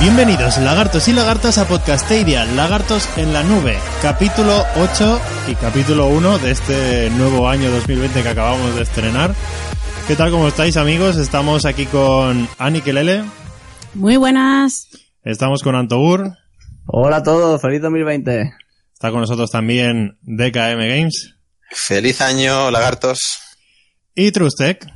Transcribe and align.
Bienvenidos 0.00 0.58
lagartos 0.58 1.08
y 1.08 1.12
lagartas 1.12 1.56
a 1.56 1.66
Podcasteria, 1.66 2.44
Lagartos 2.44 3.08
en 3.16 3.32
la 3.32 3.42
Nube, 3.42 3.78
capítulo 4.02 4.66
8 4.76 5.20
y 5.48 5.54
capítulo 5.54 6.08
1 6.08 6.38
de 6.38 6.50
este 6.50 7.10
nuevo 7.10 7.48
año 7.48 7.70
2020 7.70 8.22
que 8.22 8.28
acabamos 8.28 8.74
de 8.74 8.82
estrenar. 8.82 9.34
¿Qué 10.06 10.16
tal, 10.16 10.30
cómo 10.30 10.48
estáis 10.48 10.76
amigos? 10.76 11.16
Estamos 11.16 11.64
aquí 11.64 11.86
con 11.86 12.48
Ani 12.58 12.82
Kelele, 12.82 13.22
Muy 13.94 14.16
buenas. 14.16 14.88
Estamos 15.24 15.62
con 15.62 15.74
Antobur, 15.74 16.32
Hola 16.86 17.18
a 17.18 17.22
todos, 17.22 17.60
feliz 17.60 17.80
2020. 17.82 18.52
está 18.92 19.10
con 19.10 19.20
nosotros 19.20 19.50
también 19.50 20.18
DKM 20.22 20.78
Games 20.88 21.36
Feliz 21.70 22.20
año, 22.20 22.70
lagartos. 22.70 23.20
y 24.14 24.32
Trustec. 24.32 24.86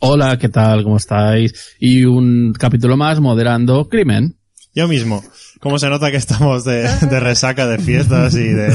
Hola, 0.00 0.36
¿qué 0.38 0.48
tal? 0.48 0.82
¿Cómo 0.82 0.96
estáis? 0.96 1.76
Y 1.78 2.04
un 2.04 2.52
capítulo 2.58 2.96
más 2.96 3.20
moderando 3.20 3.88
crimen. 3.88 4.36
Yo 4.74 4.88
mismo. 4.88 5.22
¿Cómo 5.60 5.78
se 5.78 5.88
nota 5.88 6.10
que 6.10 6.16
estamos 6.16 6.64
de, 6.64 6.82
de 7.06 7.20
resaca 7.20 7.66
de 7.68 7.78
fiestas 7.78 8.34
y 8.34 8.48
de, 8.48 8.74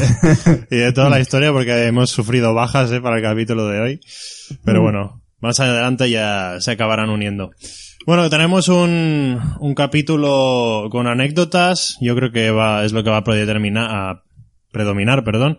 y 0.71 0.75
de 0.77 0.91
toda 0.93 1.09
la 1.09 1.19
historia? 1.19 1.51
Porque 1.51 1.87
hemos 1.87 2.09
sufrido 2.11 2.53
bajas 2.53 2.91
eh, 2.91 3.01
para 3.01 3.17
el 3.17 3.23
capítulo 3.23 3.67
de 3.67 3.79
hoy. 3.81 3.99
Pero 4.63 4.81
bueno, 4.81 5.21
más 5.41 5.59
adelante 5.59 6.09
ya 6.09 6.57
se 6.59 6.71
acabarán 6.71 7.09
uniendo. 7.09 7.51
Bueno, 8.05 8.29
tenemos 8.29 8.67
un, 8.67 9.41
un 9.59 9.73
capítulo 9.73 10.89
con 10.91 11.07
anécdotas. 11.07 11.97
Yo 11.99 12.15
creo 12.15 12.31
que 12.31 12.51
va, 12.51 12.85
es 12.85 12.93
lo 12.93 13.03
que 13.03 13.09
va 13.09 13.17
a 13.17 13.23
predeterminar, 13.23 13.89
a 13.89 14.23
predominar, 14.71 15.23
perdón. 15.23 15.57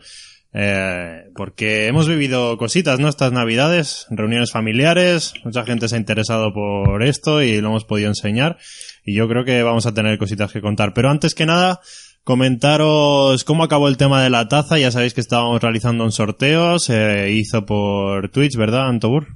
Eh, 0.52 1.24
porque 1.34 1.88
hemos 1.88 2.06
vivido 2.06 2.56
cositas, 2.56 3.00
¿no? 3.00 3.08
Estas 3.08 3.32
navidades, 3.32 4.06
reuniones 4.10 4.52
familiares, 4.52 5.34
mucha 5.44 5.64
gente 5.64 5.88
se 5.88 5.96
ha 5.96 5.98
interesado 5.98 6.54
por 6.54 7.02
esto 7.02 7.42
y 7.42 7.60
lo 7.60 7.70
hemos 7.70 7.84
podido 7.84 8.10
enseñar. 8.10 8.58
Y 9.04 9.16
yo 9.16 9.26
creo 9.28 9.44
que 9.44 9.64
vamos 9.64 9.86
a 9.86 9.92
tener 9.92 10.16
cositas 10.16 10.52
que 10.52 10.60
contar. 10.60 10.94
Pero 10.94 11.10
antes 11.10 11.34
que 11.34 11.46
nada, 11.46 11.80
comentaros 12.22 13.42
cómo 13.42 13.64
acabó 13.64 13.88
el 13.88 13.96
tema 13.96 14.22
de 14.22 14.30
la 14.30 14.46
taza. 14.46 14.78
Ya 14.78 14.92
sabéis 14.92 15.14
que 15.14 15.20
estábamos 15.20 15.60
realizando 15.60 16.04
un 16.04 16.12
sorteo, 16.12 16.78
se 16.78 17.28
hizo 17.32 17.66
por 17.66 18.28
Twitch, 18.30 18.56
¿verdad, 18.56 18.86
Antobur? 18.86 19.26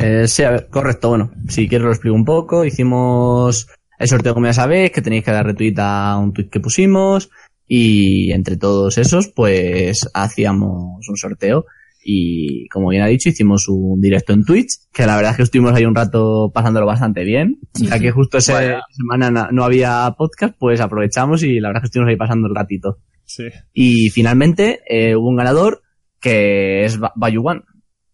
Eh, 0.00 0.26
sí, 0.26 0.42
a 0.42 0.50
ver, 0.50 0.68
correcto, 0.68 1.08
bueno, 1.10 1.30
si 1.48 1.68
quieres 1.68 1.84
lo 1.84 1.90
explico 1.92 2.14
un 2.16 2.24
poco. 2.24 2.64
Hicimos 2.64 3.68
el 3.98 4.08
sorteo 4.08 4.34
como 4.34 4.46
ya 4.46 4.52
sabéis, 4.54 4.90
que 4.92 5.02
tenéis 5.02 5.24
que 5.24 5.30
dar 5.30 5.44
retweet 5.46 5.74
a 5.78 6.16
un 6.18 6.32
tweet 6.32 6.48
que 6.48 6.60
pusimos. 6.60 7.30
Y 7.66 8.32
entre 8.32 8.56
todos 8.56 8.98
esos, 8.98 9.28
pues 9.28 10.08
hacíamos 10.14 11.08
un 11.08 11.16
sorteo. 11.16 11.66
Y 12.02 12.66
como 12.68 12.88
bien 12.88 13.02
ha 13.02 13.06
dicho, 13.08 13.28
hicimos 13.28 13.68
un 13.68 14.00
directo 14.00 14.32
en 14.32 14.44
Twitch, 14.44 14.70
que 14.92 15.04
la 15.06 15.16
verdad 15.16 15.32
es 15.32 15.36
que 15.36 15.42
estuvimos 15.44 15.74
ahí 15.74 15.84
un 15.84 15.94
rato 15.94 16.50
pasándolo 16.52 16.86
bastante 16.86 17.22
bien. 17.24 17.58
Ya 17.74 17.98
que 18.00 18.10
justo 18.10 18.38
esa 18.38 18.54
Vaya. 18.54 18.80
semana 18.96 19.30
na- 19.30 19.48
no 19.52 19.64
había 19.64 20.12
podcast, 20.16 20.54
pues 20.58 20.80
aprovechamos 20.80 21.42
y 21.42 21.60
la 21.60 21.68
verdad 21.68 21.80
es 21.80 21.82
que 21.82 21.86
estuvimos 21.88 22.10
ahí 22.10 22.16
pasando 22.16 22.48
el 22.48 22.54
ratito. 22.54 22.98
Sí. 23.24 23.44
Y 23.74 24.08
finalmente 24.10 24.80
eh, 24.88 25.14
hubo 25.14 25.28
un 25.28 25.36
ganador 25.36 25.82
que 26.20 26.84
es 26.86 26.98
Ba- 26.98 27.12
Bayuwan, 27.16 27.62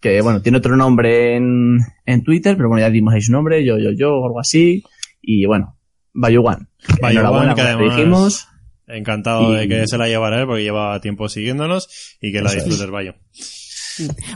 que 0.00 0.20
bueno, 0.20 0.42
tiene 0.42 0.58
otro 0.58 0.76
nombre 0.76 1.36
en, 1.36 1.78
en 2.04 2.22
Twitter, 2.22 2.56
pero 2.56 2.68
bueno, 2.68 2.86
ya 2.86 2.90
dimos 2.90 3.14
ahí 3.14 3.20
su 3.20 3.32
nombre, 3.32 3.64
yo, 3.64 3.78
yo, 3.78 3.90
yo, 3.96 4.10
o 4.10 4.26
algo 4.26 4.40
así. 4.40 4.82
Y 5.20 5.46
bueno, 5.46 5.76
Bayuwan. 6.12 6.68
Enhorabuena, 7.02 7.54
que 7.54 7.60
además- 7.62 7.96
dijimos. 7.96 8.48
Encantado 8.88 9.52
de 9.52 9.66
que 9.66 9.88
se 9.88 9.98
la 9.98 10.06
llevara 10.06 10.40
él 10.40 10.46
porque 10.46 10.62
lleva 10.62 11.00
tiempo 11.00 11.28
siguiéndonos 11.28 11.88
y 12.20 12.30
que 12.30 12.40
la 12.40 12.52
disfrutes, 12.52 12.88
Bayo. 12.88 13.14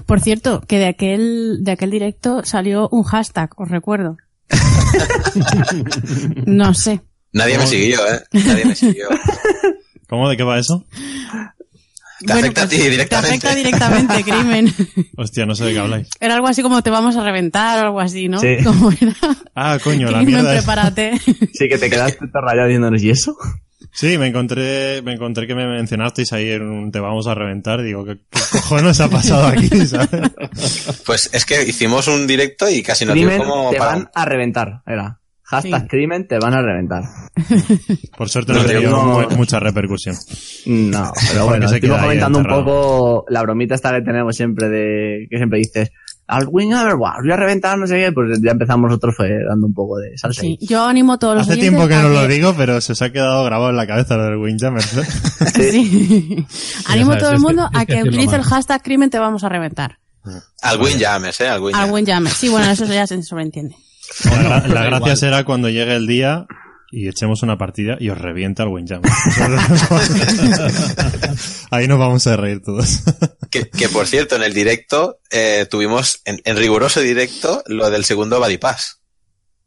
Por 0.06 0.20
cierto, 0.20 0.60
que 0.66 0.78
de 0.78 0.86
aquel, 0.86 1.58
de 1.62 1.70
aquel 1.70 1.90
directo 1.92 2.42
salió 2.44 2.88
un 2.90 3.04
hashtag, 3.04 3.50
os 3.56 3.68
recuerdo. 3.68 4.16
no 6.46 6.74
sé. 6.74 7.00
Nadie 7.32 7.58
me 7.58 7.66
siguió, 7.66 7.98
¿eh? 8.08 8.20
Nadie 8.32 8.64
me 8.64 8.74
siguió. 8.74 9.08
¿Cómo? 10.08 10.28
¿De 10.28 10.36
qué 10.36 10.42
va 10.42 10.58
eso? 10.58 10.84
Te 12.26 12.32
afecta 12.32 12.62
a 12.62 12.68
ti 12.68 12.76
directamente. 12.76 13.38
Te 13.38 13.48
afecta 13.48 13.54
directamente, 13.54 14.24
crimen. 14.30 14.74
Hostia, 15.16 15.46
no 15.46 15.54
sé 15.54 15.64
de 15.64 15.72
qué 15.72 15.78
habláis. 15.78 16.08
Era 16.20 16.34
algo 16.34 16.48
así 16.48 16.62
como 16.62 16.82
te 16.82 16.90
vamos 16.90 17.16
a 17.16 17.24
reventar 17.24 17.78
o 17.78 17.86
algo 17.86 18.00
así, 18.00 18.28
¿no? 18.28 18.38
Sí. 18.40 18.56
Como 18.64 18.90
era. 18.92 19.14
Ah, 19.54 19.78
coño, 19.82 20.10
la 20.10 20.22
mierda. 20.22 20.54
es- 20.54 20.62
prepárate. 20.64 21.12
Sí, 21.54 21.68
que 21.68 21.78
te 21.78 21.88
quedaste 21.90 22.26
todo 22.28 22.42
rayado 22.42 22.68
diciéndonos, 22.68 23.02
¿y 23.02 23.10
eso? 23.10 23.36
Sí, 23.92 24.18
me 24.18 24.28
encontré, 24.28 25.02
me 25.02 25.14
encontré 25.14 25.46
que 25.46 25.54
me 25.54 25.66
mencionasteis 25.66 26.32
ahí 26.32 26.50
en 26.52 26.62
un 26.62 26.92
te 26.92 27.00
vamos 27.00 27.26
a 27.26 27.34
reventar. 27.34 27.82
Digo, 27.82 28.04
¿qué, 28.04 28.18
qué 28.30 28.40
cojones 28.52 29.00
ha 29.00 29.08
pasado 29.08 29.46
aquí? 29.48 29.68
¿sabes? 29.86 30.08
Pues 31.04 31.30
es 31.32 31.44
que 31.44 31.62
hicimos 31.64 32.06
un 32.08 32.26
directo 32.26 32.68
y 32.70 32.82
casi 32.82 33.04
dio 33.04 33.14
Crimen, 33.14 33.38
como 33.38 33.70
te 33.70 33.78
para... 33.78 33.90
van 33.92 34.10
a 34.14 34.24
reventar, 34.24 34.82
era. 34.86 35.19
Hashtag 35.50 35.82
Sí. 35.82 35.88
crimen, 35.88 36.28
te 36.28 36.38
van 36.38 36.54
a 36.54 36.62
reventar. 36.62 37.02
Por 38.16 38.28
suerte 38.28 38.52
no 38.52 38.60
No, 38.60 38.64
he 38.64 38.68
tenido 38.68 38.90
no. 38.92 39.04
mu- 39.28 39.36
mucha 39.36 39.58
repercusión. 39.58 40.14
No, 40.66 41.12
pero 41.32 41.46
bueno, 41.46 41.66
estuvimos 41.66 41.98
comentando 42.00 42.38
un 42.38 42.44
poco 42.46 43.24
la 43.28 43.42
bromita 43.42 43.74
esta 43.74 43.90
que 43.92 44.02
tenemos 44.02 44.36
siempre 44.36 44.68
de, 44.68 45.26
que 45.28 45.36
siempre 45.38 45.58
dices, 45.58 45.90
al 46.28 46.46
win, 46.48 46.72
a 46.74 46.84
ver, 46.84 46.94
guau, 46.94 47.14
os 47.18 47.22
voy 47.24 47.32
a 47.32 47.36
reventar, 47.36 47.76
no 47.76 47.88
sé 47.88 47.96
qué, 47.96 48.12
pues 48.12 48.40
ya 48.40 48.52
empezamos 48.52 48.88
nosotros 48.88 49.16
fue 49.16 49.28
dando 49.48 49.66
un 49.66 49.74
poco 49.74 49.98
de 49.98 50.16
salsa. 50.16 50.40
Sí, 50.42 50.56
yo 50.60 50.84
animo 50.84 51.14
a 51.14 51.18
todos 51.18 51.34
los 51.38 51.48
Hace 51.48 51.58
tiempo 51.58 51.88
que 51.88 51.96
no 51.96 52.08
lo 52.10 52.28
digo, 52.28 52.54
pero 52.56 52.80
se 52.80 52.92
os 52.92 53.02
ha 53.02 53.10
quedado 53.10 53.42
grabado 53.44 53.70
en 53.70 53.76
la 53.76 53.88
cabeza 53.88 54.16
lo 54.16 54.24
del 54.26 54.36
Windjammer. 54.36 54.82
Sí. 55.54 56.46
Animo 56.86 57.12
a 57.12 57.18
todo 57.18 57.30
el 57.32 57.40
mundo 57.40 57.68
a 57.72 57.84
que 57.86 58.02
utilice 58.02 58.36
el 58.36 58.42
hashtag 58.42 58.82
crimen 58.82 59.10
te 59.10 59.18
vamos 59.18 59.42
a 59.42 59.48
reventar. 59.48 59.98
Al 60.62 60.80
Windjammers, 60.80 61.40
¿eh? 61.40 61.48
Al 61.48 61.56
Al 61.74 61.90
Windjammers. 61.90 62.06
llame. 62.06 62.30
Sí, 62.30 62.48
bueno, 62.48 62.70
eso 62.70 62.84
ya 62.86 63.06
se 63.06 63.20
sobreentiende. 63.22 63.74
La, 64.24 64.60
gracia 64.60 64.96
igual. 64.96 65.16
será 65.16 65.44
cuando 65.44 65.68
llegue 65.68 65.94
el 65.94 66.06
día 66.06 66.46
y 66.92 67.08
echemos 67.08 67.42
una 67.42 67.56
partida 67.56 67.96
y 68.00 68.10
os 68.10 68.18
revienta 68.18 68.64
el 68.64 68.70
Windjammer. 68.70 69.10
Ahí 71.70 71.86
nos 71.86 71.98
vamos 71.98 72.26
a 72.26 72.36
reír 72.36 72.62
todos. 72.62 73.02
Que, 73.50 73.68
que, 73.70 73.88
por 73.88 74.06
cierto, 74.06 74.36
en 74.36 74.42
el 74.42 74.52
directo 74.54 75.18
eh, 75.30 75.66
tuvimos, 75.70 76.20
en, 76.24 76.40
en 76.44 76.56
riguroso 76.56 77.00
directo, 77.00 77.62
lo 77.66 77.90
del 77.90 78.04
segundo 78.04 78.38
Body 78.40 78.58
Pass. 78.58 79.00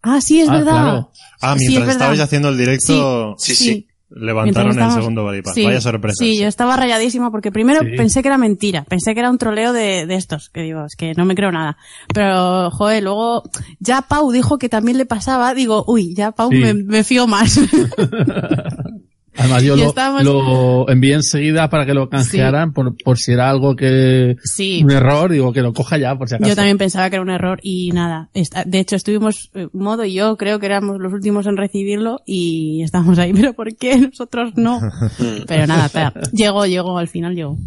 Ah, 0.02 0.20
sí, 0.22 0.42
es 0.42 0.50
Ah, 0.50 0.54
verdad. 0.54 0.72
claro. 0.72 1.12
Ah, 1.42 1.56
Sí, 1.58 1.68
mientras 1.68 1.88
verdad. 1.88 1.92
estabais 1.94 2.20
haciendo 2.20 2.50
el 2.50 2.58
directo, 2.58 3.36
Sí, 3.40 3.56
sí. 3.56 3.88
Levantaron 4.16 4.80
el 4.80 4.92
segundo 4.92 5.24
Body 5.24 5.42
Pass. 5.42 5.54
Sí, 5.54 5.66
Vaya 5.66 5.82
sorpresa. 5.82 6.16
Sí, 6.20 6.38
yo 6.40 6.48
estaba 6.48 6.76
rayadísima 6.76 7.32
porque 7.32 7.52
primero 7.52 7.82
Sí. 7.82 7.90
pensé 7.98 8.22
que 8.22 8.28
era 8.30 8.38
mentira, 8.38 8.84
pensé 8.84 9.14
que 9.14 9.20
era 9.20 9.30
un 9.30 9.38
troleo 9.38 9.74
de, 9.74 10.06
de 10.06 10.16
estos, 10.16 10.50
que 10.50 10.62
digo, 10.62 10.86
es 10.86 10.96
que 10.96 11.14
no 11.16 11.26
me 11.26 11.36
creo 11.36 11.52
nada. 11.52 11.78
Pero, 12.14 12.70
joder, 12.72 13.04
luego 13.04 13.44
ya 13.80 14.02
Pau 14.04 14.32
dijo 14.32 14.58
que 14.58 14.70
también 14.70 14.98
le 14.98 15.06
pasaba, 15.06 15.54
digo, 15.54 15.84
uy, 15.88 16.14
ya 16.16 16.32
Pau 16.32 16.50
Sí. 16.52 16.58
me, 16.58 16.74
me 16.74 17.04
fío 17.04 17.28
más. 17.28 17.60
Además, 19.38 19.64
yo 19.64 19.76
lo, 19.76 19.86
estábamos- 19.88 20.24
lo 20.24 20.90
envié 20.90 21.16
enseguida 21.16 21.70
para 21.70 21.86
que 21.86 21.94
lo 21.94 22.10
canjearan 22.10 22.72
por, 22.74 22.96
por 22.98 23.18
si 23.18 23.32
era 23.32 23.50
algo 23.50 23.76
que... 23.76 24.36
sí. 24.44 24.82
Un 24.84 24.92
error, 24.92 25.32
digo, 25.32 25.52
que 25.54 25.62
lo 25.62 25.74
coja 25.74 25.98
ya, 25.98 26.16
por 26.18 26.30
si 26.30 26.36
acaso. 26.36 26.50
Yo 26.50 26.56
también 26.56 26.78
pensaba 26.78 27.10
que 27.10 27.16
era 27.16 27.24
un 27.24 27.30
error 27.32 27.60
y 27.64 27.92
nada. 27.92 28.30
De 28.66 28.80
hecho, 28.80 28.96
estuvimos, 28.96 29.50
eh, 29.56 29.68
Modo 29.74 30.06
y 30.06 30.14
yo 30.14 30.38
creo 30.38 30.60
que 30.60 30.68
éramos 30.68 30.98
los 31.00 31.12
últimos 31.14 31.48
en 31.48 31.58
recibirlo 31.58 32.20
y 32.26 32.82
estábamos 32.84 33.18
ahí, 33.20 33.34
pero 33.36 33.54
¿por 33.54 33.76
qué 33.76 33.98
nosotros 33.98 34.54
no? 34.56 34.80
Pero 35.48 35.68
nada, 35.68 35.86
espera, 35.88 36.14
llegó, 36.32 36.66
llegó, 36.66 36.98
al 36.98 37.08
final 37.08 37.36
llegó. 37.36 37.58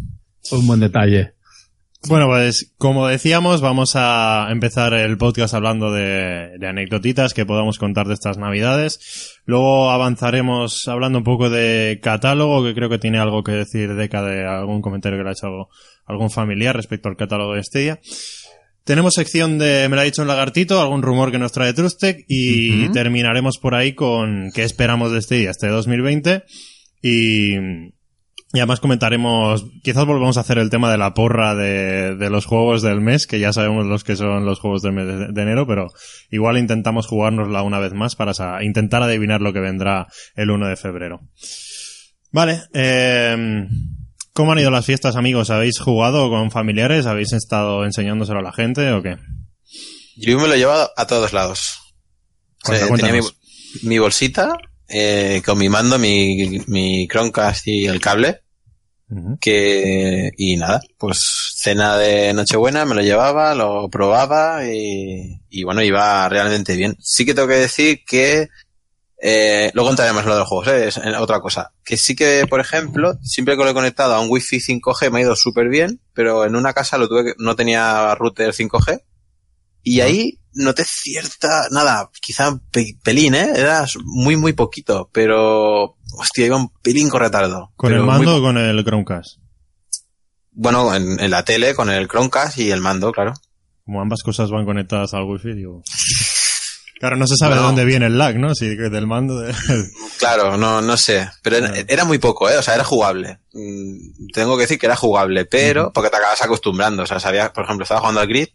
Fue 0.43 0.59
un 0.59 0.67
buen 0.67 0.79
detalle. 0.79 1.33
Bueno, 2.05 2.27
pues 2.27 2.73
como 2.77 3.07
decíamos, 3.07 3.59
vamos 3.59 3.93
a 3.95 4.47
empezar 4.51 4.93
el 4.93 5.17
podcast 5.17 5.53
hablando 5.53 5.91
de, 5.91 6.57
de 6.59 6.67
anecdotitas 6.67 7.33
que 7.33 7.45
podamos 7.45 7.79
contar 7.79 8.07
de 8.07 8.13
estas 8.13 8.37
navidades. 8.37 9.39
Luego 9.45 9.89
avanzaremos 9.89 10.87
hablando 10.87 11.17
un 11.17 11.23
poco 11.23 11.49
de 11.49 11.99
catálogo, 12.01 12.63
que 12.63 12.75
creo 12.75 12.89
que 12.89 12.99
tiene 12.99 13.17
algo 13.17 13.43
que 13.43 13.53
decir 13.53 13.95
Deca 13.95 14.21
de 14.21 14.45
algún 14.45 14.81
comentario 14.81 15.17
que 15.17 15.23
le 15.23 15.29
ha 15.29 15.33
hecho 15.33 15.69
algún 16.05 16.29
familiar 16.29 16.75
respecto 16.75 17.09
al 17.09 17.17
catálogo 17.17 17.55
de 17.55 17.63
Stadia. 17.63 17.99
Tenemos 18.87 19.15
sección 19.15 19.57
de 19.57 19.89
Me 19.89 19.97
lo 19.97 20.01
ha 20.01 20.05
dicho 20.05 20.21
un 20.21 20.29
lagartito, 20.29 20.79
algún 20.79 21.01
rumor 21.01 21.29
que 21.29 21.39
nos 21.39 21.51
trae 21.51 21.73
Trustec 21.73 22.23
y 22.29 22.87
terminaremos 22.93 23.57
por 23.57 23.75
ahí 23.75 23.93
con 23.93 24.49
qué 24.53 24.63
esperamos 24.63 25.11
de 25.11 25.37
día, 25.37 25.49
este 25.49 25.67
2020 25.67 26.43
y, 27.01 27.55
y 28.53 28.59
además 28.59 28.79
comentaremos, 28.79 29.65
quizás 29.83 30.05
volvamos 30.05 30.37
a 30.37 30.41
hacer 30.41 30.57
el 30.57 30.69
tema 30.69 30.89
de 30.91 30.97
la 30.97 31.13
porra 31.13 31.53
de, 31.55 32.15
de 32.15 32.29
los 32.29 32.45
juegos 32.45 32.81
del 32.81 33.01
mes, 33.01 33.27
que 33.27 33.39
ya 33.39 33.51
sabemos 33.51 33.85
los 33.85 34.03
que 34.03 34.15
son 34.15 34.45
los 34.45 34.59
juegos 34.59 34.81
del 34.81 34.93
mes 34.93 35.05
de, 35.05 35.27
de 35.33 35.41
enero, 35.41 35.67
pero 35.67 35.87
igual 36.31 36.57
intentamos 36.57 37.07
jugárnosla 37.07 37.61
una 37.61 37.79
vez 37.79 37.93
más 37.93 38.15
para 38.15 38.33
sa- 38.33 38.63
intentar 38.63 39.03
adivinar 39.03 39.41
lo 39.41 39.51
que 39.53 39.59
vendrá 39.59 40.07
el 40.35 40.49
1 40.49 40.67
de 40.69 40.75
febrero. 40.77 41.19
Vale, 42.31 42.61
eh, 42.73 43.67
¿cómo 44.33 44.51
han 44.53 44.59
ido 44.59 44.71
las 44.71 44.85
fiestas, 44.85 45.15
amigos? 45.15 45.49
¿Habéis 45.49 45.79
jugado 45.79 46.29
con 46.29 46.51
familiares? 46.51 47.05
¿Habéis 47.05 47.33
estado 47.33 47.83
enseñándoselo 47.85 48.39
a 48.39 48.43
la 48.43 48.53
gente 48.53 48.91
o 48.91 49.01
qué? 49.01 49.17
Yo 50.17 50.39
me 50.39 50.47
lo 50.47 50.53
he 50.53 50.57
llevado 50.57 50.89
a 50.95 51.05
todos 51.07 51.33
lados. 51.33 51.79
O 52.65 52.73
sea, 52.73 52.87
Cuenta, 52.87 53.07
tenía 53.07 53.21
mi, 53.21 53.87
mi 53.89 53.99
bolsita 53.99 54.57
eh, 54.87 55.41
con 55.45 55.57
mi 55.57 55.69
mando, 55.69 55.99
mi, 55.99 56.61
mi 56.67 57.07
Chromecast 57.07 57.67
y 57.67 57.85
el 57.85 58.01
cable. 58.01 58.41
Que 59.39 60.31
y 60.37 60.57
nada, 60.57 60.81
pues 60.97 61.53
cena 61.55 61.97
de 61.97 62.33
Nochebuena 62.33 62.83
me 62.83 62.93
lo 62.93 63.01
llevaba, 63.01 63.55
lo 63.55 63.87
probaba 63.89 64.65
y, 64.67 65.39
y 65.49 65.63
bueno, 65.63 65.81
iba 65.81 66.27
realmente 66.27 66.75
bien. 66.75 66.97
Sí 66.99 67.25
que 67.25 67.33
tengo 67.33 67.47
que 67.47 67.55
decir 67.55 68.03
que 68.05 68.49
eh, 69.19 69.71
luego 69.73 69.89
entraremos 69.89 70.21
en 70.23 70.29
lo 70.29 70.35
de 70.35 70.39
los 70.39 70.47
juegos, 70.47 70.67
¿eh? 70.67 70.87
es 70.87 70.99
otra 71.17 71.39
cosa. 71.39 71.71
Que 71.83 71.97
sí 71.97 72.15
que, 72.15 72.45
por 72.47 72.59
ejemplo, 72.59 73.17
siempre 73.23 73.57
que 73.57 73.63
lo 73.63 73.69
he 73.69 73.73
conectado 73.73 74.13
a 74.13 74.21
un 74.21 74.29
Wi-Fi 74.29 74.57
5G 74.57 75.11
me 75.11 75.19
ha 75.19 75.21
ido 75.23 75.35
súper 75.35 75.69
bien, 75.69 75.99
pero 76.13 76.45
en 76.45 76.55
una 76.55 76.73
casa 76.73 76.97
lo 76.97 77.07
tuve 77.07 77.25
que, 77.25 77.33
no 77.37 77.55
tenía 77.55 78.13
router 78.15 78.53
5G 78.53 79.01
y 79.83 80.01
ahí 80.01 80.39
noté 80.57 80.83
cierta, 80.85 81.67
nada, 81.71 82.09
quizá 82.21 82.59
pe- 82.71 82.97
pelín, 83.03 83.33
¿eh? 83.35 83.51
Era 83.55 83.85
muy, 84.03 84.35
muy 84.35 84.53
poquito, 84.53 85.09
pero, 85.13 85.95
hostia, 86.17 86.45
iba 86.45 86.57
un 86.57 86.69
pelín 86.81 87.09
con 87.09 87.21
retardo. 87.21 87.71
¿Con 87.75 87.93
el 87.93 87.99
muy 87.99 88.07
mando 88.07 88.37
o 88.37 88.41
con 88.41 88.57
el 88.57 88.83
Chromecast? 88.83 89.37
bueno, 90.59 90.93
en, 90.95 91.19
en 91.19 91.29
la 91.31 91.43
tele 91.45 91.75
con 91.75 91.89
el 91.89 92.07
Chromecast 92.07 92.57
y 92.57 92.71
el 92.71 92.81
mando, 92.81 93.11
claro. 93.11 93.33
Como 93.85 94.01
ambas 94.01 94.21
cosas 94.23 94.49
van 94.49 94.65
conectadas 94.65 95.13
al 95.13 95.23
wifi, 95.23 95.53
digo... 95.53 95.81
Claro, 96.99 97.15
no 97.15 97.27
se 97.27 97.35
sabe 97.37 97.53
de 97.53 97.61
dónde 97.61 97.85
viene 97.85 98.07
el 98.07 98.17
lag, 98.17 98.39
¿no? 98.39 98.55
Si 98.55 98.75
del 98.75 99.05
mando 99.05 99.39
de... 99.39 99.53
Claro, 100.17 100.57
no, 100.57 100.81
no 100.81 100.97
sé. 100.97 101.29
Pero 101.43 101.57
era, 101.57 101.67
Claro. 101.69 101.85
era 101.87 102.05
muy 102.05 102.17
poco, 102.17 102.49
¿eh? 102.49 102.57
O 102.57 102.63
sea, 102.63 102.73
era 102.73 102.83
jugable. 102.83 103.37
Mm, 103.53 104.31
Tengo 104.33 104.55
que 104.57 104.61
decir 104.63 104.79
que 104.79 104.87
era 104.87 104.95
jugable, 104.95 105.45
pero 105.45 105.93
porque 105.93 106.09
te 106.09 106.17
acabas 106.17 106.41
acostumbrando. 106.41 107.03
O 107.03 107.05
sea, 107.05 107.19
sabía, 107.19 107.53
por 107.53 107.65
ejemplo, 107.65 107.83
estaba 107.83 107.99
jugando 107.99 108.21
al 108.21 108.27
grid, 108.27 108.47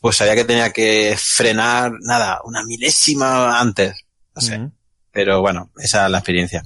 pues 0.00 0.16
sabía 0.16 0.36
que 0.36 0.44
tenía 0.44 0.72
que 0.72 1.14
frenar, 1.18 1.92
nada, 2.00 2.40
una 2.44 2.62
milésima 2.64 3.60
antes. 3.60 3.94
No 4.36 4.42
sé. 4.42 4.54
Pero 5.12 5.40
bueno, 5.40 5.72
esa 5.78 6.06
es 6.06 6.12
la 6.12 6.18
experiencia. 6.18 6.62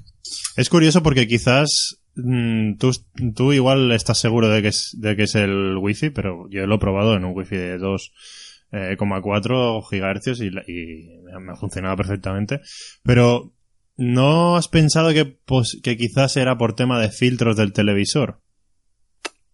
Es 0.57 0.69
curioso 0.69 1.03
porque 1.03 1.27
quizás 1.27 1.99
mm, 2.17 2.75
tú, 2.77 2.93
tú 3.35 3.53
igual 3.53 3.91
estás 3.93 4.19
seguro 4.19 4.49
de 4.49 4.63
que, 4.63 4.69
es, 4.69 4.91
de 4.99 5.17
que 5.17 5.23
es 5.25 5.35
el 5.35 5.77
wifi, 5.79 6.11
pero 6.11 6.49
yo 6.51 6.67
lo 6.67 6.77
he 6.77 6.79
probado 6.79 7.15
en 7.15 7.25
un 7.25 7.33
wifi 7.35 7.57
de 7.57 7.79
2,4 7.79 9.89
gigahercios 9.89 10.41
y, 10.41 10.47
y 10.49 11.09
me 11.41 11.53
ha 11.53 11.57
funcionado 11.57 11.97
perfectamente. 11.97 12.61
Pero 13.03 13.53
¿no 13.97 14.57
has 14.57 14.69
pensado 14.69 15.13
que, 15.13 15.25
pos- 15.25 15.79
que 15.83 15.97
quizás 15.97 16.37
era 16.37 16.59
por 16.59 16.75
tema 16.75 17.01
de 17.01 17.11
filtros 17.11 17.57
del 17.57 17.73
televisor? 17.73 18.41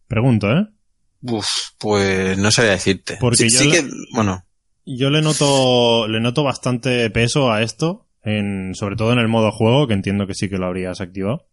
Pregunto, 0.09 0.51
¿eh? 0.51 0.67
Uf, 1.23 1.47
pues 1.79 2.39
no 2.39 2.51
sabía 2.51 2.73
decirte. 2.73 3.17
Porque 3.21 3.37
sí, 3.37 3.51
yo 3.51 3.59
sí 3.61 3.69
le- 3.69 3.73
que, 3.83 3.91
bueno, 4.15 4.45
Yo 4.87 5.11
le 5.11 5.21
noto, 5.23 6.09
le 6.09 6.21
noto 6.21 6.43
bastante 6.43 7.09
peso 7.11 7.53
a 7.53 7.63
esto, 7.63 8.07
en, 8.23 8.75
sobre 8.75 8.97
todo 8.97 9.13
en 9.13 9.19
el 9.19 9.29
modo 9.29 9.53
juego, 9.53 9.87
que 9.87 9.95
entiendo 9.95 10.27
que 10.27 10.35
sí 10.35 10.49
que 10.49 10.59
lo 10.59 10.67
habrías 10.67 11.01
activado. 11.01 11.47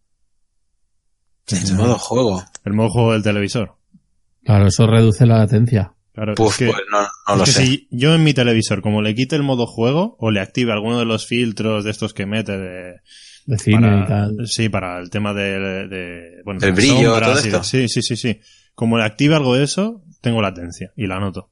en 1.50 1.76
modo 1.76 1.98
juego. 1.98 2.44
El 2.64 2.72
modo 2.74 2.88
juego 2.90 3.12
del 3.12 3.22
televisor. 3.22 3.74
Claro, 4.44 4.66
eso 4.66 4.86
reduce 4.86 5.26
la 5.26 5.38
latencia. 5.38 5.92
Claro, 6.14 6.34
Puf, 6.34 6.52
es 6.52 6.58
que, 6.58 6.66
pues 6.66 6.82
no, 6.90 7.00
no 7.00 7.08
es 7.34 7.38
lo 7.38 7.44
que 7.44 7.52
sé. 7.52 7.66
si 7.66 7.88
yo 7.90 8.14
en 8.14 8.24
mi 8.24 8.34
televisor, 8.34 8.82
como 8.82 9.02
le 9.02 9.14
quite 9.14 9.36
el 9.36 9.42
modo 9.42 9.66
juego, 9.66 10.16
o 10.18 10.30
le 10.30 10.40
active 10.40 10.72
alguno 10.72 10.98
de 10.98 11.04
los 11.04 11.26
filtros 11.26 11.84
de 11.84 11.90
estos 11.90 12.12
que 12.12 12.26
mete 12.26 12.58
de, 12.58 12.94
De 13.46 13.58
cine 13.58 13.80
para, 13.80 14.04
y 14.04 14.06
tal. 14.06 14.46
sí, 14.48 14.68
para 14.68 14.98
el 15.00 15.10
tema 15.10 15.32
de, 15.32 15.86
de 15.88 16.42
bueno, 16.44 16.60
El 16.62 16.72
brillo, 16.72 17.12
sombras 17.12 17.28
todo 17.30 17.34
y 17.44 17.46
esto. 17.54 17.62
sí, 17.62 17.88
sí, 17.88 18.02
sí, 18.02 18.16
sí. 18.16 18.40
Como 18.78 18.96
le 18.96 19.02
active 19.02 19.34
algo 19.34 19.56
de 19.56 19.64
eso, 19.64 20.04
tengo 20.20 20.40
latencia 20.40 20.92
y 20.94 21.08
la 21.08 21.18
noto. 21.18 21.50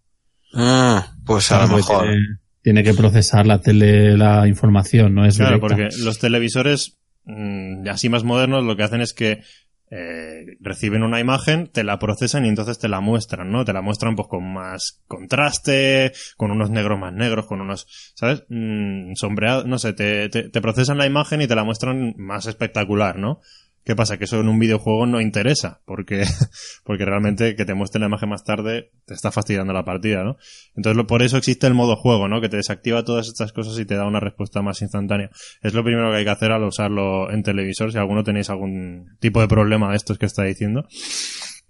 Ah, 0.54 1.12
pues 1.24 1.50
a 1.50 1.62
lo 1.62 1.70
porque 1.70 1.76
mejor. 1.92 2.06
Tiene, 2.06 2.26
tiene 2.62 2.84
que 2.84 2.94
procesar 2.94 3.48
la 3.48 3.60
tele 3.60 4.16
la 4.16 4.46
información, 4.46 5.12
no 5.12 5.24
es 5.26 5.36
Claro, 5.36 5.56
directa. 5.56 5.74
porque 5.74 5.96
los 6.04 6.20
televisores 6.20 7.00
mm, 7.24 7.88
así 7.88 8.08
más 8.08 8.22
modernos 8.22 8.62
lo 8.62 8.76
que 8.76 8.84
hacen 8.84 9.00
es 9.00 9.12
que 9.12 9.42
eh, 9.90 10.56
reciben 10.60 11.02
una 11.02 11.18
imagen, 11.18 11.66
te 11.66 11.82
la 11.82 11.98
procesan 11.98 12.46
y 12.46 12.48
entonces 12.48 12.78
te 12.78 12.86
la 12.86 13.00
muestran, 13.00 13.50
¿no? 13.50 13.64
Te 13.64 13.72
la 13.72 13.82
muestran 13.82 14.14
pues 14.14 14.28
con 14.28 14.52
más 14.52 15.02
contraste, 15.08 16.12
con 16.36 16.52
unos 16.52 16.70
negros 16.70 16.96
más 17.00 17.12
negros, 17.12 17.46
con 17.46 17.60
unos, 17.60 17.88
¿sabes? 18.14 18.44
Mm, 18.50 19.14
sombreado, 19.16 19.64
no 19.66 19.80
sé, 19.80 19.94
te, 19.94 20.28
te, 20.28 20.48
te 20.48 20.60
procesan 20.60 20.98
la 20.98 21.06
imagen 21.06 21.42
y 21.42 21.48
te 21.48 21.56
la 21.56 21.64
muestran 21.64 22.14
más 22.18 22.46
espectacular, 22.46 23.18
¿no? 23.18 23.40
¿Qué 23.86 23.94
pasa? 23.96 24.18
Que 24.18 24.24
eso 24.24 24.40
en 24.40 24.48
un 24.48 24.58
videojuego 24.58 25.06
no 25.06 25.20
interesa, 25.20 25.80
porque, 25.86 26.24
porque 26.84 27.04
realmente 27.06 27.54
que 27.54 27.64
te 27.64 27.72
muestren 27.74 28.00
la 28.02 28.08
imagen 28.08 28.28
más 28.28 28.42
tarde 28.44 28.90
te 29.06 29.14
está 29.14 29.30
fastidiando 29.30 29.72
la 29.72 29.84
partida, 29.84 30.24
¿no? 30.24 30.36
Entonces 30.74 30.96
lo- 30.96 31.06
por 31.06 31.22
eso 31.22 31.36
existe 31.38 31.68
el 31.68 31.74
modo 31.74 31.94
juego, 31.96 32.26
¿no? 32.26 32.40
Que 32.40 32.48
te 32.48 32.56
desactiva 32.56 33.04
todas 33.04 33.28
estas 33.28 33.52
cosas 33.52 33.78
y 33.78 33.84
te 33.86 33.94
da 33.94 34.04
una 34.04 34.18
respuesta 34.20 34.60
más 34.60 34.82
instantánea. 34.82 35.30
Es 35.62 35.72
lo 35.72 35.84
primero 35.84 36.10
que 36.10 36.16
hay 36.18 36.24
que 36.24 36.30
hacer 36.30 36.50
al 36.50 36.64
usarlo 36.64 37.30
en 37.30 37.44
televisor, 37.44 37.92
si 37.92 37.98
alguno 37.98 38.24
tenéis 38.24 38.50
algún 38.50 39.16
tipo 39.20 39.40
de 39.40 39.46
problema 39.48 39.90
de 39.90 39.96
estos 39.96 40.18
que 40.18 40.26
está 40.26 40.42
diciendo. 40.42 40.84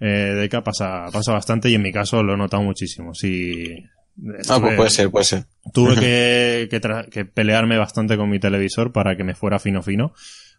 Eh, 0.01 0.35
Deca 0.37 0.65
pasa, 0.65 1.07
pasa 1.13 1.33
bastante 1.33 1.69
y 1.71 1.75
en 1.75 1.83
mi 1.83 1.93
caso 1.93 2.23
lo 2.23 2.35
he 2.35 2.37
notado 2.39 2.63
muchísimo. 2.63 3.15
Sí, 3.15 3.75
Ah, 4.49 4.59
pues 4.61 4.77
puede 4.77 4.89
ser, 4.89 5.11
puede 5.11 5.27
ser. 5.27 5.45
Tuve 5.75 5.95
que, 5.97 6.69
que, 6.71 6.81
tra- 6.81 7.07
que 7.11 7.27
pelearme 7.27 7.77
bastante 7.77 8.17
con 8.17 8.31
mi 8.31 8.39
televisor 8.41 8.91
para 8.91 9.15
que 9.17 9.25
me 9.25 9.35
fuera 9.35 9.59
fino 9.59 9.83
fino, 9.83 10.15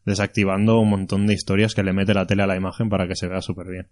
desactivando 0.07 0.79
un 0.79 0.89
montón 0.89 1.27
de 1.27 1.35
historias 1.35 1.75
que 1.75 1.83
le 1.83 1.93
mete 1.93 2.15
la 2.15 2.25
tele 2.25 2.41
a 2.41 2.47
la 2.47 2.55
imagen 2.55 2.89
para 2.89 3.07
que 3.07 3.15
se 3.15 3.27
vea 3.27 3.41
súper 3.43 3.67
bien. 3.67 3.87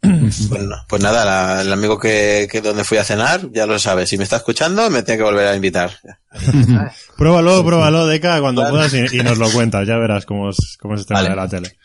Pues, 0.00 0.50
no- 0.50 0.74
pues 0.88 1.00
nada, 1.00 1.24
la- 1.24 1.62
el 1.62 1.72
amigo 1.72 1.96
que, 1.98 2.48
que 2.50 2.60
donde 2.60 2.82
fui 2.82 2.98
a 2.98 3.04
cenar, 3.04 3.52
ya 3.52 3.66
lo 3.66 3.78
sabe. 3.78 4.04
Si 4.06 4.16
me 4.18 4.24
está 4.24 4.36
escuchando, 4.36 4.90
me 4.90 5.04
tiene 5.04 5.18
que 5.18 5.24
volver 5.24 5.46
a 5.46 5.54
invitar. 5.54 5.92
Pruébalo, 7.16 7.64
pruébalo, 7.64 8.06
Deca, 8.08 8.40
cuando 8.40 8.62
Vale. 8.62 8.72
puedas 8.88 8.94
y, 9.12 9.18
y 9.18 9.22
nos 9.22 9.38
lo 9.38 9.48
cuentas, 9.50 9.86
ya 9.86 9.96
verás 9.98 10.26
cómo 10.26 10.50
es, 10.50 10.76
cómo 10.80 10.94
es 10.94 11.02
este 11.02 11.14
tema 11.14 11.20
Vale. 11.20 11.30
de 11.30 11.36
la 11.36 11.48
tele. 11.48 11.76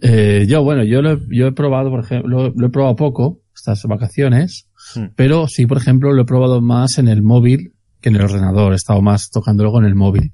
Eh, 0.00 0.46
yo, 0.48 0.62
bueno, 0.62 0.84
yo 0.84 1.02
lo, 1.02 1.12
he- 1.14 1.20
yo 1.30 1.46
he 1.48 1.52
probado, 1.52 1.90
por 1.90 2.00
ejemplo, 2.04 2.28
lo, 2.28 2.52
lo 2.56 2.66
he 2.68 2.70
probado 2.70 2.96
poco 2.96 3.42
estas 3.54 3.82
vacaciones, 3.84 4.68
Hmm. 4.94 5.06
pero 5.16 5.48
sí, 5.48 5.66
por 5.66 5.78
ejemplo, 5.78 6.12
lo 6.12 6.22
he 6.22 6.26
probado 6.26 6.60
más 6.62 6.98
en 6.98 7.08
el 7.08 7.20
móvil 7.20 7.72
que 8.00 8.08
en 8.10 8.14
el 8.16 8.22
ordenador. 8.22 8.72
He 8.72 8.76
estado 8.76 9.02
más 9.02 9.30
tocándolo 9.30 9.72
con 9.72 9.84
el 9.84 9.96
móvil. 9.96 10.32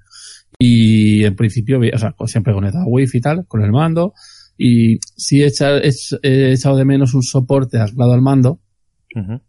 Y 0.64 1.25
en 1.25 1.35
principio, 1.35 1.81
o 1.81 1.99
sea, 1.99 2.14
siempre 2.26 2.54
conectado 2.54 2.85
a 2.85 2.87
wifi 2.87 3.19
y 3.19 3.21
tal, 3.21 3.47
con 3.49 3.62
el 3.64 3.73
mando. 3.73 4.14
Y 4.57 5.00
sí 5.16 5.42
he 5.42 5.47
echado, 5.47 5.81
he 6.23 6.54
de 6.57 6.85
menos 6.85 7.14
un 7.14 7.23
soporte 7.25 7.81
anclado 7.81 8.12
al 8.12 8.23
mando, 8.23 8.61
Ujú. 9.12 9.40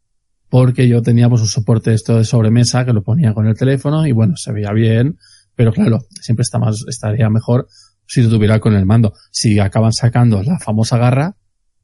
porque 0.49 0.87
yo 0.87 1.03
tenía 1.03 1.29
pues 1.29 1.41
un 1.41 1.47
soporte 1.47 1.93
esto 1.93 2.17
de 2.17 2.23
sobremesa 2.23 2.83
que 2.83 2.93
lo 2.93 3.03
ponía 3.03 3.35
con 3.35 3.45
el 3.45 3.55
teléfono 3.55 4.07
y 4.07 4.11
bueno, 4.11 4.35
se 4.37 4.51
veía 4.51 4.71
bien, 4.73 5.19
pero 5.55 5.71
claro, 5.71 5.99
siempre 6.19 6.41
está 6.41 6.57
más, 6.57 6.83
estaría 6.87 7.29
mejor 7.29 7.67
si 8.07 8.23
lo 8.23 8.29
tuviera 8.29 8.59
con 8.59 8.73
el 8.73 8.87
mando. 8.87 9.13
Si 9.29 9.59
acaban 9.59 9.93
sacando 9.93 10.41
la 10.41 10.57
famosa 10.57 10.97
garra, 10.97 11.35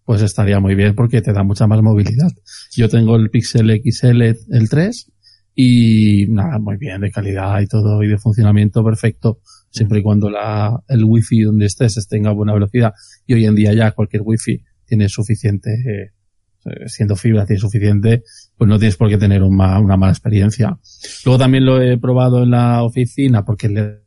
pues 0.06 0.24
estaría 0.24 0.60
muy 0.60 0.74
bien 0.74 0.96
porque 0.96 1.22
te 1.22 1.34
da 1.34 1.44
mucha 1.44 1.68
más 1.68 1.84
movilidad. 1.84 2.32
Yo 2.76 2.90
tengo 2.90 3.16
el 3.16 3.30
Pixel 3.30 3.80
XL 3.86 4.22
el 4.24 4.70
3 4.70 5.12
y 5.62 6.26
nada, 6.30 6.58
muy 6.58 6.78
bien 6.78 7.02
de 7.02 7.12
calidad 7.12 7.60
y 7.60 7.68
todo 7.68 8.02
y 8.02 8.08
de 8.08 8.18
funcionamiento 8.18 8.82
perfecto, 8.82 9.40
siempre 9.70 10.00
y 10.00 10.02
cuando 10.04 10.30
la, 10.30 10.82
el 10.88 11.04
wifi 11.04 11.42
donde 11.42 11.66
estés 11.66 12.08
tenga 12.08 12.32
buena 12.32 12.54
velocidad 12.54 12.94
y 13.26 13.34
hoy 13.34 13.46
en 13.46 13.56
día 13.56 13.74
ya 13.74 13.92
cualquier 13.92 14.22
wifi 14.24 14.64
tiene 14.86 15.10
suficiente, 15.10 15.70
eh, 16.66 16.88
siendo 16.88 17.18
fibra 17.18 17.46
tiene 17.46 17.60
suficiente, 17.60 18.24
pues 18.56 18.70
no 18.70 18.80
tienes 18.80 18.96
por 18.96 19.10
qué 19.10 19.18
tener 19.18 19.44
una, 19.44 19.80
una 19.80 19.98
mala 19.98 20.14
experiencia. 20.14 20.80
Luego 21.26 21.38
también 21.40 21.66
lo 21.66 21.82
he 21.82 21.98
probado 21.98 22.44
en 22.44 22.52
la 22.52 22.82
oficina 22.84 23.44
porque 23.44 23.68
le 23.68 24.00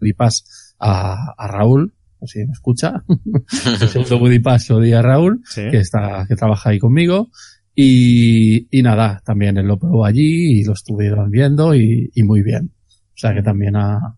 di 0.00 0.14
pass 0.14 0.74
a, 0.78 1.34
a 1.36 1.46
Raúl, 1.46 1.92
si 2.24 2.38
me 2.46 2.52
escucha, 2.52 3.02
el 3.82 3.88
segundo 3.88 4.18
Buddy 4.18 4.38
Pass 4.38 4.70
lo 4.70 4.80
di 4.80 4.94
a 4.94 5.02
Raúl, 5.02 5.42
Sí. 5.44 5.62
que 5.70 5.78
está, 5.78 6.24
que 6.26 6.36
trabaja 6.36 6.70
ahí 6.70 6.78
conmigo. 6.78 7.28
Y, 7.74 8.66
nada, 8.82 9.22
también 9.24 9.56
él 9.56 9.66
lo 9.66 9.78
probó 9.78 10.04
allí 10.04 10.60
y 10.60 10.64
lo 10.64 10.72
estuvieron 10.72 11.30
viendo 11.30 11.74
y, 11.74 12.10
muy 12.24 12.42
bien. 12.42 12.72
O 12.88 13.16
sea 13.20 13.34
que 13.34 13.42
también 13.42 13.76
ha- 13.76 14.16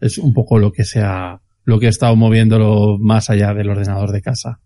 es 0.00 0.18
un 0.18 0.32
poco 0.32 0.58
lo 0.58 0.72
que 0.72 0.84
se 0.84 1.00
ha, 1.00 1.40
lo 1.64 1.78
que 1.78 1.86
he 1.86 1.90
estado 1.90 2.16
moviéndolo 2.16 2.98
más 2.98 3.30
allá 3.30 3.54
del 3.54 3.70
ordenador 3.70 4.12
de 4.12 4.22
casa. 4.22 4.60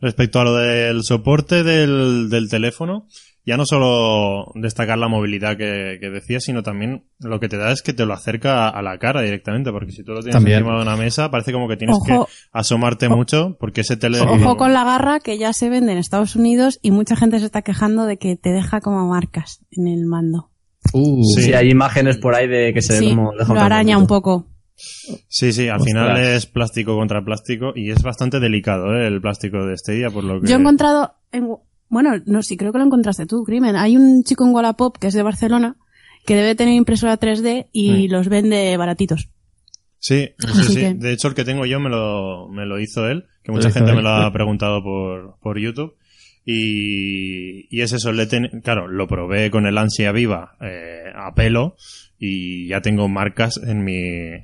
Respecto 0.00 0.40
a 0.40 0.44
lo 0.44 0.54
del 0.56 1.02
soporte 1.02 1.62
del, 1.62 2.28
del 2.30 2.48
teléfono, 2.48 3.06
ya 3.48 3.56
no 3.56 3.64
solo 3.66 4.52
destacar 4.54 4.98
la 4.98 5.08
movilidad 5.08 5.56
que, 5.56 5.98
que 6.00 6.10
decías, 6.10 6.44
sino 6.44 6.62
también 6.62 7.04
lo 7.18 7.40
que 7.40 7.48
te 7.48 7.56
da 7.56 7.72
es 7.72 7.82
que 7.82 7.92
te 7.92 8.04
lo 8.06 8.12
acerca 8.14 8.68
a 8.68 8.82
la 8.82 8.98
cara 8.98 9.22
directamente, 9.22 9.72
porque 9.72 9.90
si 9.92 10.04
tú 10.04 10.12
lo 10.12 10.18
tienes 10.20 10.34
También. 10.34 10.58
encima 10.58 10.76
de 10.76 10.82
una 10.82 10.96
mesa, 10.96 11.30
parece 11.30 11.52
como 11.52 11.66
que 11.68 11.76
tienes 11.76 11.96
Ojo. 11.96 12.26
que 12.26 12.32
asomarte 12.52 13.08
mucho, 13.08 13.56
porque 13.58 13.80
ese 13.80 13.96
teléfono... 13.96 14.32
Ojo 14.34 14.56
con 14.56 14.72
la 14.72 14.84
garra 14.84 15.18
que 15.20 15.38
ya 15.38 15.52
se 15.52 15.68
vende 15.70 15.92
en 15.92 15.98
Estados 15.98 16.36
Unidos 16.36 16.78
y 16.82 16.90
mucha 16.90 17.16
gente 17.16 17.38
se 17.40 17.46
está 17.46 17.62
quejando 17.62 18.04
de 18.06 18.18
que 18.18 18.36
te 18.36 18.50
deja 18.50 18.80
como 18.80 19.08
marcas 19.08 19.64
en 19.70 19.88
el 19.88 20.04
mando. 20.06 20.50
Uh, 20.92 21.22
Sí. 21.34 21.42
Sí, 21.42 21.52
hay 21.54 21.70
imágenes 21.70 22.18
por 22.18 22.34
ahí 22.34 22.46
de 22.48 22.72
que 22.72 22.82
se 22.82 22.92
ve 22.94 22.98
Sí, 23.00 23.08
como... 23.14 23.32
deja 23.38 23.52
lo 23.54 23.60
araña 23.60 23.98
un 23.98 24.06
poco. 24.06 24.46
Sí, 25.28 25.52
sí, 25.52 25.68
al 25.68 25.80
Ostras. 25.80 25.84
final 25.86 26.16
es 26.20 26.46
plástico 26.46 26.94
contra 26.96 27.24
plástico 27.24 27.72
y 27.74 27.90
es 27.90 28.02
bastante 28.02 28.38
delicado 28.38 28.94
¿eh? 28.94 29.06
el 29.08 29.20
plástico 29.20 29.66
de 29.66 29.76
Stadia, 29.76 30.08
por 30.10 30.22
lo 30.22 30.40
que... 30.40 30.46
Yo 30.46 30.56
he 30.56 30.60
encontrado, 30.60 31.14
en- 31.32 31.48
bueno, 31.88 32.12
no, 32.26 32.42
sí, 32.42 32.56
creo 32.56 32.72
que 32.72 32.78
lo 32.78 32.84
encontraste 32.84 33.26
tú, 33.26 33.44
Crimen. 33.44 33.76
Hay 33.76 33.96
un 33.96 34.22
chico 34.24 34.44
en 34.46 34.54
Wallapop 34.54 34.96
que 34.98 35.06
es 35.08 35.14
de 35.14 35.22
Barcelona 35.22 35.76
que 36.26 36.34
debe 36.36 36.54
tener 36.54 36.74
impresora 36.74 37.18
3D 37.18 37.68
y 37.72 38.08
los 38.08 38.28
vende 38.28 38.76
baratitos. 38.76 39.28
Sí, 39.98 40.28
sí, 40.38 40.46
Así 40.48 40.72
sí. 40.74 40.80
que- 40.80 40.94
De 40.94 41.12
hecho, 41.12 41.28
el 41.28 41.34
que 41.34 41.44
tengo 41.44 41.64
yo 41.66 41.80
me 41.80 41.88
lo, 41.90 42.48
me 42.48 42.66
lo 42.66 42.78
hizo 42.78 43.08
él, 43.08 43.24
que 43.42 43.50
mucha 43.52 43.70
gente 43.70 43.90
él. 43.90 43.96
me 43.96 44.02
lo 44.02 44.10
ha 44.10 44.32
preguntado 44.32 44.82
por, 44.82 45.36
por 45.40 45.58
YouTube. 45.58 45.94
Y, 46.44 47.66
y 47.76 47.82
es 47.82 47.92
eso, 47.92 48.12
le 48.12 48.26
ten- 48.26 48.60
claro, 48.62 48.88
lo 48.88 49.06
probé 49.06 49.50
con 49.50 49.66
el 49.66 49.76
ansia 49.78 50.12
viva 50.12 50.56
eh, 50.60 51.04
a 51.14 51.34
pelo 51.34 51.76
y 52.20 52.66
ya 52.68 52.80
tengo 52.80 53.08
marcas 53.08 53.60
en 53.64 53.84
mi, 53.84 53.96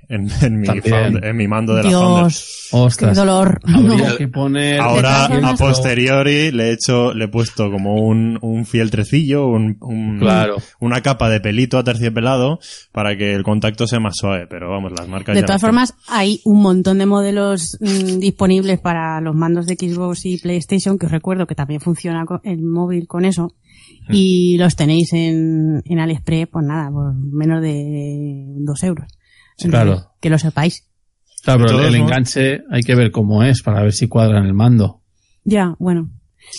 en, 0.09 0.28
en 0.43 0.61
mi. 0.61 0.69
Found- 0.69 1.25
en 1.25 1.37
mi 1.37 1.49
mando 1.49 1.75
de 1.75 1.83
la 1.83 1.90
Founder. 1.90 2.23
Dios, 2.23 2.69
qué 2.71 2.76
ostras. 2.76 3.16
dolor. 3.16 3.61
Habría 3.64 4.11
No. 4.11 4.16
que 4.16 4.28
poner... 4.28 4.81
Ahora, 4.81 5.25
a 5.26 5.57
posteriori, 5.57 6.52
le 6.52 6.69
he 6.69 6.73
hecho, 6.75 7.12
le 7.14 7.25
he 7.25 7.28
puesto 7.28 7.71
como 7.73 7.95
un, 7.97 8.38
un 8.43 8.64
fiel 8.64 8.90
trecillo, 8.90 9.47
un, 9.49 9.76
un- 9.81 10.19
Claro. 10.21 10.57
una 10.81 11.00
capa 11.02 11.28
de 11.28 11.40
pelito 11.40 11.76
aterciopelado 11.78 12.61
para 12.93 13.16
que 13.16 13.35
el 13.35 13.43
contacto 13.43 13.87
sea 13.88 13.99
más 13.99 14.14
suave, 14.16 14.47
pero 14.49 14.71
vamos, 14.71 14.93
las 14.97 15.09
marcas 15.09 15.35
De 15.35 15.40
ya 15.40 15.47
todas 15.47 15.61
tengo. 15.61 15.71
formas, 15.73 15.95
hay 16.09 16.40
un 16.45 16.62
montón 16.62 16.99
de 16.99 17.07
modelos 17.07 17.76
mm, 17.81 18.19
disponibles 18.21 18.78
para 18.78 19.21
los 19.21 19.35
mandos 19.35 19.66
de 19.66 19.75
Xbox 19.75 20.26
y 20.26 20.38
PlayStation, 20.38 20.97
que 20.99 21.07
os 21.07 21.12
recuerdo 21.12 21.47
que 21.47 21.54
también 21.57 21.81
funciona 21.81 22.25
el 22.45 22.62
móvil 22.62 23.09
con 23.09 23.25
eso. 23.25 23.52
Mm. 24.08 24.12
Y 24.12 24.58
los 24.58 24.76
tenéis 24.76 25.12
en, 25.12 25.82
en 25.84 25.99
AliExpress, 25.99 26.49
pues 26.49 26.66
nada, 26.66 26.90
por 26.90 27.14
menos 27.14 27.62
de 27.62 28.46
dos 28.58 28.82
euros. 28.82 29.08
Sí, 29.56 29.68
claro. 29.68 30.12
Que 30.20 30.30
lo 30.30 30.38
sepáis. 30.38 30.88
Claro, 31.44 31.64
pero 31.66 31.87
el 31.87 31.94
enganche 31.94 32.62
hay 32.70 32.82
que 32.82 32.94
ver 32.94 33.11
cómo 33.11 33.42
es 33.42 33.62
para 33.62 33.82
ver 33.82 33.92
si 33.92 34.08
cuadra 34.08 34.38
en 34.38 34.46
el 34.46 34.54
mando. 34.54 35.02
Ya, 35.44 35.76
bueno. 35.78 36.11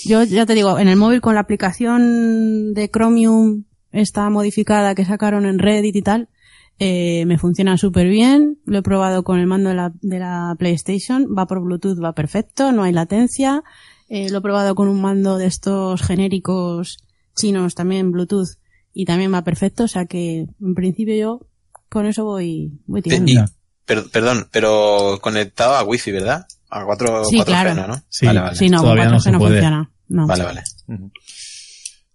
Yo 0.08 0.24
ya 0.24 0.46
te 0.46 0.54
digo, 0.54 0.80
en 0.80 0.88
el 0.88 0.96
móvil 0.96 1.22
con 1.22 1.36
la 1.36 1.42
aplicación 1.42 2.74
de 2.74 2.90
Chromium, 2.90 3.66
esta 3.92 4.30
modificada 4.30 4.94
que 4.96 5.06
sacaron 5.06 5.46
en 5.46 5.60
Reddit 5.60 5.96
y 5.96 6.02
tal, 6.02 6.30
eh, 6.78 7.26
me 7.26 7.38
funciona 7.38 7.78
súper 7.78 8.10
bien. 8.10 8.60
Lo 8.66 8.80
he 8.80 8.84
probado 8.84 9.24
con 9.24 9.40
el 9.40 9.48
mando 9.48 9.70
de 9.70 9.76
la, 9.76 9.92
de 10.02 10.20
la 10.20 10.56
PlayStation. 10.58 11.28
Va 11.36 11.48
por 11.48 11.62
Bluetooth, 11.62 12.04
va 12.04 12.14
perfecto, 12.14 12.72
no 12.72 12.84
hay 12.84 12.94
latencia. 12.94 13.64
Eh, 14.08 14.30
lo 14.30 14.40
he 14.40 14.42
probado 14.42 14.76
con 14.76 14.88
un 14.88 15.02
mando 15.02 15.38
de 15.38 15.48
estos 15.48 16.02
genéricos 16.04 16.98
chinos, 17.36 17.76
también 17.76 18.12
Bluetooth, 18.12 18.50
y 18.94 19.06
también 19.06 19.34
va 19.34 19.44
perfecto. 19.44 19.84
O 19.84 19.88
sea 19.88 20.06
que, 20.06 20.48
en 20.62 20.76
principio 20.76 21.16
yo 21.16 21.48
con 21.90 22.06
eso 22.06 22.24
voy, 22.26 22.72
voy 22.88 23.02
tirando. 23.02 23.32
Y- 23.32 23.36
per- 23.86 24.10
perdón, 24.12 24.48
pero 24.52 25.20
conectado 25.22 25.76
a 25.76 25.84
wifi, 25.84 26.12
¿verdad? 26.12 26.46
A 26.70 26.84
4, 26.86 27.26
Sí, 27.26 27.38
4G, 27.38 27.46
claro. 27.46 27.76
¿no? 27.76 27.88
¿no? 27.88 28.02
Sí. 28.10 28.26
Vale, 28.26 28.40
vale. 28.42 28.56
Sí, 28.56 28.70
no, 28.70 28.78
con 28.78 28.86
Todavía 28.86 29.06
no 29.10 29.18
4G 29.18 29.22
se 29.22 29.32
no, 29.32 29.38
puede. 29.40 29.52
funciona. 29.54 29.92
No. 30.08 30.28
Vale, 30.28 30.44
vale. 30.44 30.62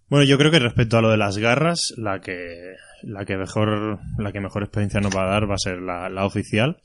Bueno, 0.09 0.25
yo 0.25 0.37
creo 0.37 0.51
que 0.51 0.59
respecto 0.59 0.97
a 0.97 1.01
lo 1.01 1.09
de 1.09 1.17
las 1.17 1.37
garras, 1.37 1.93
la 1.97 2.19
que 2.19 2.73
la 3.03 3.25
que 3.25 3.37
mejor 3.37 3.99
la 4.17 4.31
que 4.31 4.41
mejor 4.41 4.63
experiencia 4.63 4.99
nos 4.99 5.15
va 5.15 5.23
a 5.23 5.29
dar 5.31 5.49
va 5.49 5.55
a 5.55 5.57
ser 5.57 5.81
la, 5.81 6.09
la 6.09 6.25
oficial. 6.25 6.81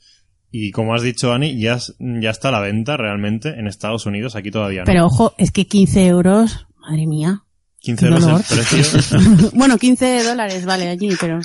Y 0.49 0.71
como 0.71 0.95
has 0.95 1.01
dicho, 1.01 1.33
Ani, 1.33 1.59
ya, 1.59 1.77
ya 1.99 2.29
está 2.29 2.47
a 2.49 2.51
la 2.53 2.61
venta 2.61 2.95
realmente 2.95 3.49
en 3.49 3.67
Estados 3.67 4.05
Unidos, 4.05 4.35
aquí 4.37 4.49
todavía 4.49 4.81
no. 4.81 4.85
Pero 4.85 5.05
ojo, 5.05 5.33
es 5.37 5.51
que 5.51 5.67
15 5.67 6.07
euros, 6.07 6.67
madre 6.79 7.05
mía. 7.05 7.43
15 7.87 8.05
euros 8.05 8.51
el 8.51 8.57
precio. 8.65 9.19
bueno, 9.53 9.77
15 9.77 10.23
dólares 10.23 10.65
vale 10.65 10.89
allí, 10.89 11.15
pero... 11.19 11.39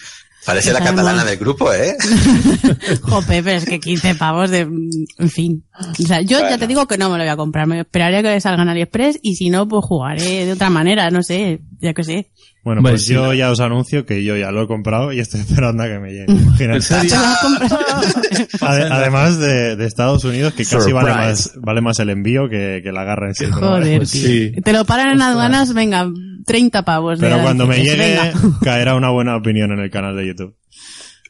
Parece 0.45 0.73
la 0.73 0.81
catalana 0.81 1.25
del 1.25 1.39
grupo, 1.39 1.73
¿eh? 1.73 1.97
Jope, 3.03 3.45
pero 3.45 3.59
es 3.59 3.65
que 3.65 3.79
15 3.79 4.17
pavos 4.17 4.51
de... 4.51 4.61
En 4.63 5.31
fin. 5.31 5.63
O 5.73 6.03
sea, 6.05 6.21
yo 6.21 6.41
ya 6.41 6.59
te 6.59 6.67
digo 6.67 6.89
que 6.89 6.99
no 6.99 7.11
me 7.11 7.17
lo 7.17 7.23
voy 7.23 7.31
a 7.31 7.37
comprar. 7.37 7.69
Me 7.69 7.79
esperaría 7.79 8.25
que 8.25 8.41
salgan 8.41 8.69
AliExpress 8.69 9.21
y 9.23 9.37
si 9.37 9.51
no, 9.51 9.69
pues 9.69 9.85
jugaré 9.85 10.45
de 10.45 10.53
otra 10.53 10.69
manera, 10.69 11.09
no 11.13 11.23
sé, 11.23 11.61
ya 11.83 11.93
que 11.93 12.05
sé. 12.05 12.31
Bueno, 12.65 12.81
pues 12.81 13.05
sí. 13.05 13.13
yo 13.13 13.35
ya 13.35 13.51
os 13.51 13.61
anuncio 13.61 14.07
que 14.07 14.25
yo 14.25 14.37
ya 14.37 14.51
lo 14.53 14.63
he 14.63 14.67
comprado 14.69 15.13
y 15.13 15.19
estoy 15.21 15.41
esperando 15.47 15.83
a 15.83 15.89
que 15.89 15.99
me 15.99 16.13
llegue. 16.13 16.27
Además 18.61 19.39
de, 19.39 19.77
de 19.77 19.87
Estados 19.87 20.25
Unidos, 20.25 20.55
que 20.55 20.65
casi 20.65 20.93
vale 20.93 21.11
más, 21.11 21.53
vale 21.61 21.81
más 21.81 21.99
el 21.99 22.11
envío 22.11 22.49
que, 22.49 22.81
que 22.83 22.93
la 22.93 23.05
garra 23.05 23.29
en 23.29 23.35
sí. 23.35 23.47
Joder, 23.47 23.99
Pues 23.99 24.11
tío. 24.11 24.23
sí. 24.23 24.53
Te 24.63 24.73
lo 24.73 24.85
paran 24.85 25.11
en 25.13 25.23
aduanas, 25.23 25.75
venga, 25.75 26.09
30 26.47 26.85
pavos. 26.85 27.19
de 27.19 27.27
Pero 27.29 27.43
cuando 27.43 27.67
me 27.67 27.77
llegue, 27.83 27.97
venga. 27.97 28.33
caerá 28.63 28.95
una 28.95 29.11
buena 29.11 29.37
opinión 29.37 29.73
en 29.73 29.81
el 29.81 29.91
canal 29.91 30.17
de 30.17 30.27
YouTube. 30.27 30.57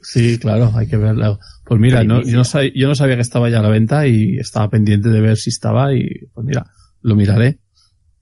Sí, 0.03 0.39
claro, 0.39 0.73
hay 0.77 0.87
que 0.89 0.97
verlo. 0.97 1.39
Pues 1.65 1.81
mira, 1.81 2.03
no, 2.05 2.23
yo, 2.23 2.43
yo 2.75 2.89
no 2.89 2.95
sabía 2.95 3.15
que 3.17 3.23
estaba 3.23 3.49
ya 3.49 3.61
a 3.61 3.63
la 3.63 3.69
venta 3.69 4.07
y 4.07 4.37
estaba 4.37 4.69
pendiente 4.69 5.09
de 5.09 5.21
ver 5.21 5.37
si 5.37 5.51
estaba 5.51 5.95
y 5.95 6.07
pues 6.35 6.45
mira, 6.45 6.67
lo 7.03 7.15
miraré. 7.15 7.61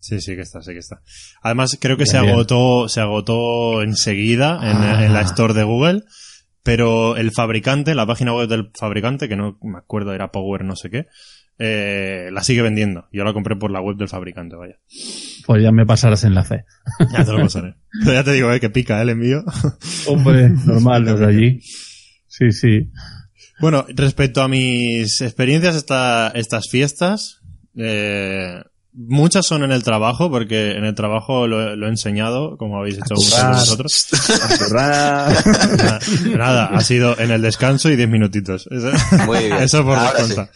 Sí, 0.01 0.21
sí 0.21 0.35
que 0.35 0.43
está, 0.43 0.63
sí 0.63 0.73
que 0.73 0.79
está. 0.79 1.03
Además, 1.43 1.77
creo 1.81 1.97
que 1.97 2.05
Bien, 2.05 2.13
se 2.13 2.21
bien. 2.21 2.33
agotó, 2.35 2.89
se 2.89 3.01
agotó 3.01 3.83
enseguida 3.83 4.59
en, 4.63 4.77
Ah. 4.79 5.05
en 5.05 5.13
la 5.13 5.21
store 5.23 5.55
de 5.55 5.63
Google, 5.65 6.03
pero 6.63 7.17
el 7.17 7.31
fabricante, 7.33 7.95
la 7.95 8.07
página 8.07 8.35
web 8.35 8.49
del 8.49 8.71
fabricante, 8.79 9.29
que 9.29 9.37
no 9.37 9.59
me 9.63 9.79
acuerdo, 9.79 10.13
era 10.15 10.33
Power 10.33 10.65
no 10.65 10.75
sé 10.77 10.91
qué, 10.91 11.07
eh, 11.59 12.31
la 12.33 12.43
sigue 12.43 12.63
vendiendo. 12.63 13.07
Yo 13.13 13.23
la 13.25 13.35
compré 13.35 13.57
por 13.57 13.71
la 13.71 13.83
web 13.83 13.97
del 13.99 14.09
fabricante, 14.09 14.57
vaya. 14.57 14.79
Pues 15.47 15.63
ya 15.63 15.71
me 15.73 15.85
pasarás 15.85 16.25
enlace. 16.25 16.65
Ya 17.13 17.25
te 17.25 17.33
lo 17.33 17.39
pasaré. 17.43 17.75
Pero 18.01 18.13
ya 18.15 18.25
te 18.25 18.33
digo, 18.33 18.51
eh, 18.53 18.61
que 18.61 18.71
pica 18.71 19.01
el 19.03 19.11
envío. 19.11 19.45
Hombre, 20.07 20.49
normal 20.67 21.05
desde 21.05 21.27
allí. 21.27 21.61
Sí, 22.27 22.53
sí. 22.53 22.91
Bueno, 23.61 23.85
respecto 23.95 24.41
a 24.43 24.49
mis 24.49 25.21
experiencias 25.21 25.77
esta, 25.77 26.29
estas 26.35 26.71
fiestas, 26.71 27.41
eh, 27.77 28.63
muchas 28.93 29.47
son 29.47 29.63
en 29.63 29.73
el 29.73 29.83
trabajo, 29.83 30.31
porque 30.31 30.73
en 30.73 30.85
el 30.85 30.95
trabajo 30.95 31.47
lo, 31.47 31.77
lo 31.77 31.87
he 31.87 31.91
enseñado, 31.91 32.57
como 32.57 32.79
habéis 32.79 32.97
hecho 32.97 33.15
muchos 33.15 33.39
de 33.39 33.49
vosotros. 33.49 34.07
Nada, 34.73 35.43
nada, 36.37 36.67
ha 36.67 36.81
sido 36.81 37.19
en 37.19 37.31
el 37.31 37.43
descanso 37.43 37.91
y 37.91 37.97
10 37.97 38.09
minutitos. 38.09 38.69
Eso, 38.71 38.91
Muy 39.27 39.45
bien. 39.45 39.55
eso 39.55 39.85
por 39.85 39.97
Ahora 39.99 40.13
descontar. 40.13 40.51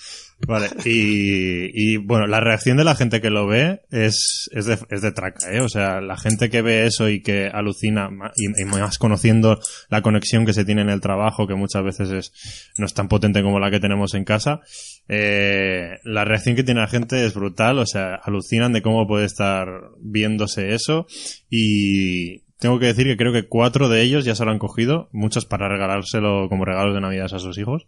Vale, 0.46 0.68
y, 0.84 1.96
bueno, 1.98 2.26
la 2.26 2.40
reacción 2.40 2.76
de 2.76 2.84
la 2.84 2.94
gente 2.94 3.20
que 3.20 3.30
lo 3.30 3.46
ve 3.46 3.80
es, 3.90 4.48
es, 4.52 4.66
de, 4.66 4.78
es 4.90 5.02
de 5.02 5.12
traca, 5.12 5.52
¿eh? 5.52 5.60
O 5.60 5.68
sea, 5.68 6.00
la 6.00 6.16
gente 6.16 6.50
que 6.50 6.62
ve 6.62 6.86
eso 6.86 7.08
y 7.08 7.22
que 7.22 7.48
alucina, 7.52 8.10
y 8.36 8.64
más 8.64 8.98
conociendo 8.98 9.58
la 9.88 10.02
conexión 10.02 10.44
que 10.44 10.52
se 10.52 10.64
tiene 10.64 10.82
en 10.82 10.90
el 10.90 11.00
trabajo, 11.00 11.46
que 11.46 11.54
muchas 11.54 11.84
veces 11.84 12.10
es, 12.10 12.72
no 12.78 12.86
es 12.86 12.94
tan 12.94 13.08
potente 13.08 13.42
como 13.42 13.58
la 13.58 13.70
que 13.70 13.80
tenemos 13.80 14.14
en 14.14 14.24
casa, 14.24 14.60
eh, 15.08 15.98
la 16.04 16.24
reacción 16.24 16.56
que 16.56 16.64
tiene 16.64 16.80
la 16.80 16.88
gente 16.88 17.24
es 17.24 17.34
brutal, 17.34 17.78
o 17.78 17.86
sea, 17.86 18.14
alucinan 18.14 18.72
de 18.72 18.82
cómo 18.82 19.06
puede 19.06 19.26
estar 19.26 19.66
viéndose 20.00 20.74
eso 20.74 21.06
y 21.50 22.40
tengo 22.58 22.78
que 22.78 22.86
decir 22.86 23.06
que 23.06 23.16
creo 23.16 23.32
que 23.32 23.48
cuatro 23.48 23.88
de 23.88 24.02
ellos 24.02 24.24
ya 24.24 24.34
se 24.34 24.44
lo 24.44 24.50
han 24.50 24.58
cogido, 24.58 25.08
muchos 25.12 25.44
para 25.44 25.68
regalárselo 25.68 26.48
como 26.48 26.64
regalos 26.64 26.94
de 26.94 27.00
Navidad 27.00 27.28
a 27.32 27.38
sus 27.38 27.58
hijos 27.58 27.86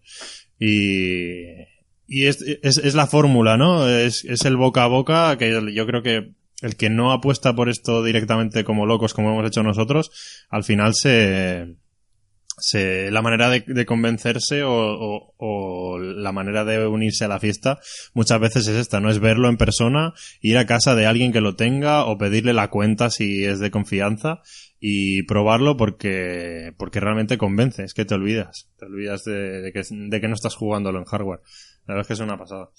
y, 0.58 1.75
y 2.06 2.26
es, 2.26 2.40
es, 2.62 2.78
es 2.78 2.94
la 2.94 3.06
fórmula, 3.06 3.56
¿no? 3.56 3.88
Es, 3.88 4.24
es 4.24 4.44
el 4.44 4.56
boca 4.56 4.84
a 4.84 4.88
boca 4.88 5.36
que 5.38 5.50
yo 5.74 5.86
creo 5.86 6.02
que 6.02 6.32
el 6.62 6.76
que 6.76 6.88
no 6.88 7.12
apuesta 7.12 7.54
por 7.54 7.68
esto 7.68 8.02
directamente 8.02 8.64
como 8.64 8.86
locos 8.86 9.12
como 9.12 9.30
hemos 9.32 9.46
hecho 9.46 9.62
nosotros, 9.62 10.10
al 10.48 10.64
final 10.64 10.94
se, 10.94 11.76
se 12.58 13.10
la 13.10 13.20
manera 13.20 13.50
de, 13.50 13.60
de 13.66 13.84
convencerse 13.84 14.62
o, 14.62 14.70
o- 14.72 15.34
o 15.36 15.98
la 15.98 16.32
manera 16.32 16.64
de 16.64 16.86
unirse 16.86 17.24
a 17.24 17.28
la 17.28 17.38
fiesta 17.40 17.78
muchas 18.14 18.40
veces 18.40 18.66
es 18.68 18.76
esta, 18.76 19.00
no 19.00 19.10
es 19.10 19.18
verlo 19.18 19.48
en 19.50 19.58
persona, 19.58 20.14
ir 20.40 20.56
a 20.56 20.64
casa 20.66 20.94
de 20.94 21.04
alguien 21.06 21.32
que 21.32 21.42
lo 21.42 21.56
tenga 21.56 22.06
o 22.06 22.16
pedirle 22.16 22.54
la 22.54 22.70
cuenta 22.70 23.10
si 23.10 23.44
es 23.44 23.58
de 23.58 23.70
confianza 23.70 24.40
y 24.80 25.22
probarlo 25.24 25.76
porque 25.76 26.72
porque 26.78 27.00
realmente 27.00 27.36
convence, 27.36 27.84
es 27.84 27.92
que 27.92 28.04
te 28.06 28.14
olvidas, 28.14 28.68
te 28.78 28.86
olvidas 28.86 29.24
de, 29.24 29.60
de 29.60 29.72
que, 29.72 29.82
de 29.90 30.20
que 30.20 30.28
no 30.28 30.34
estás 30.34 30.54
jugándolo 30.54 30.98
en 30.98 31.04
hardware. 31.04 31.40
La 31.86 31.94
verdad 31.94 32.00
es 32.02 32.06
que 32.08 32.12
es 32.14 32.20
una 32.20 32.36
pasada. 32.38 32.70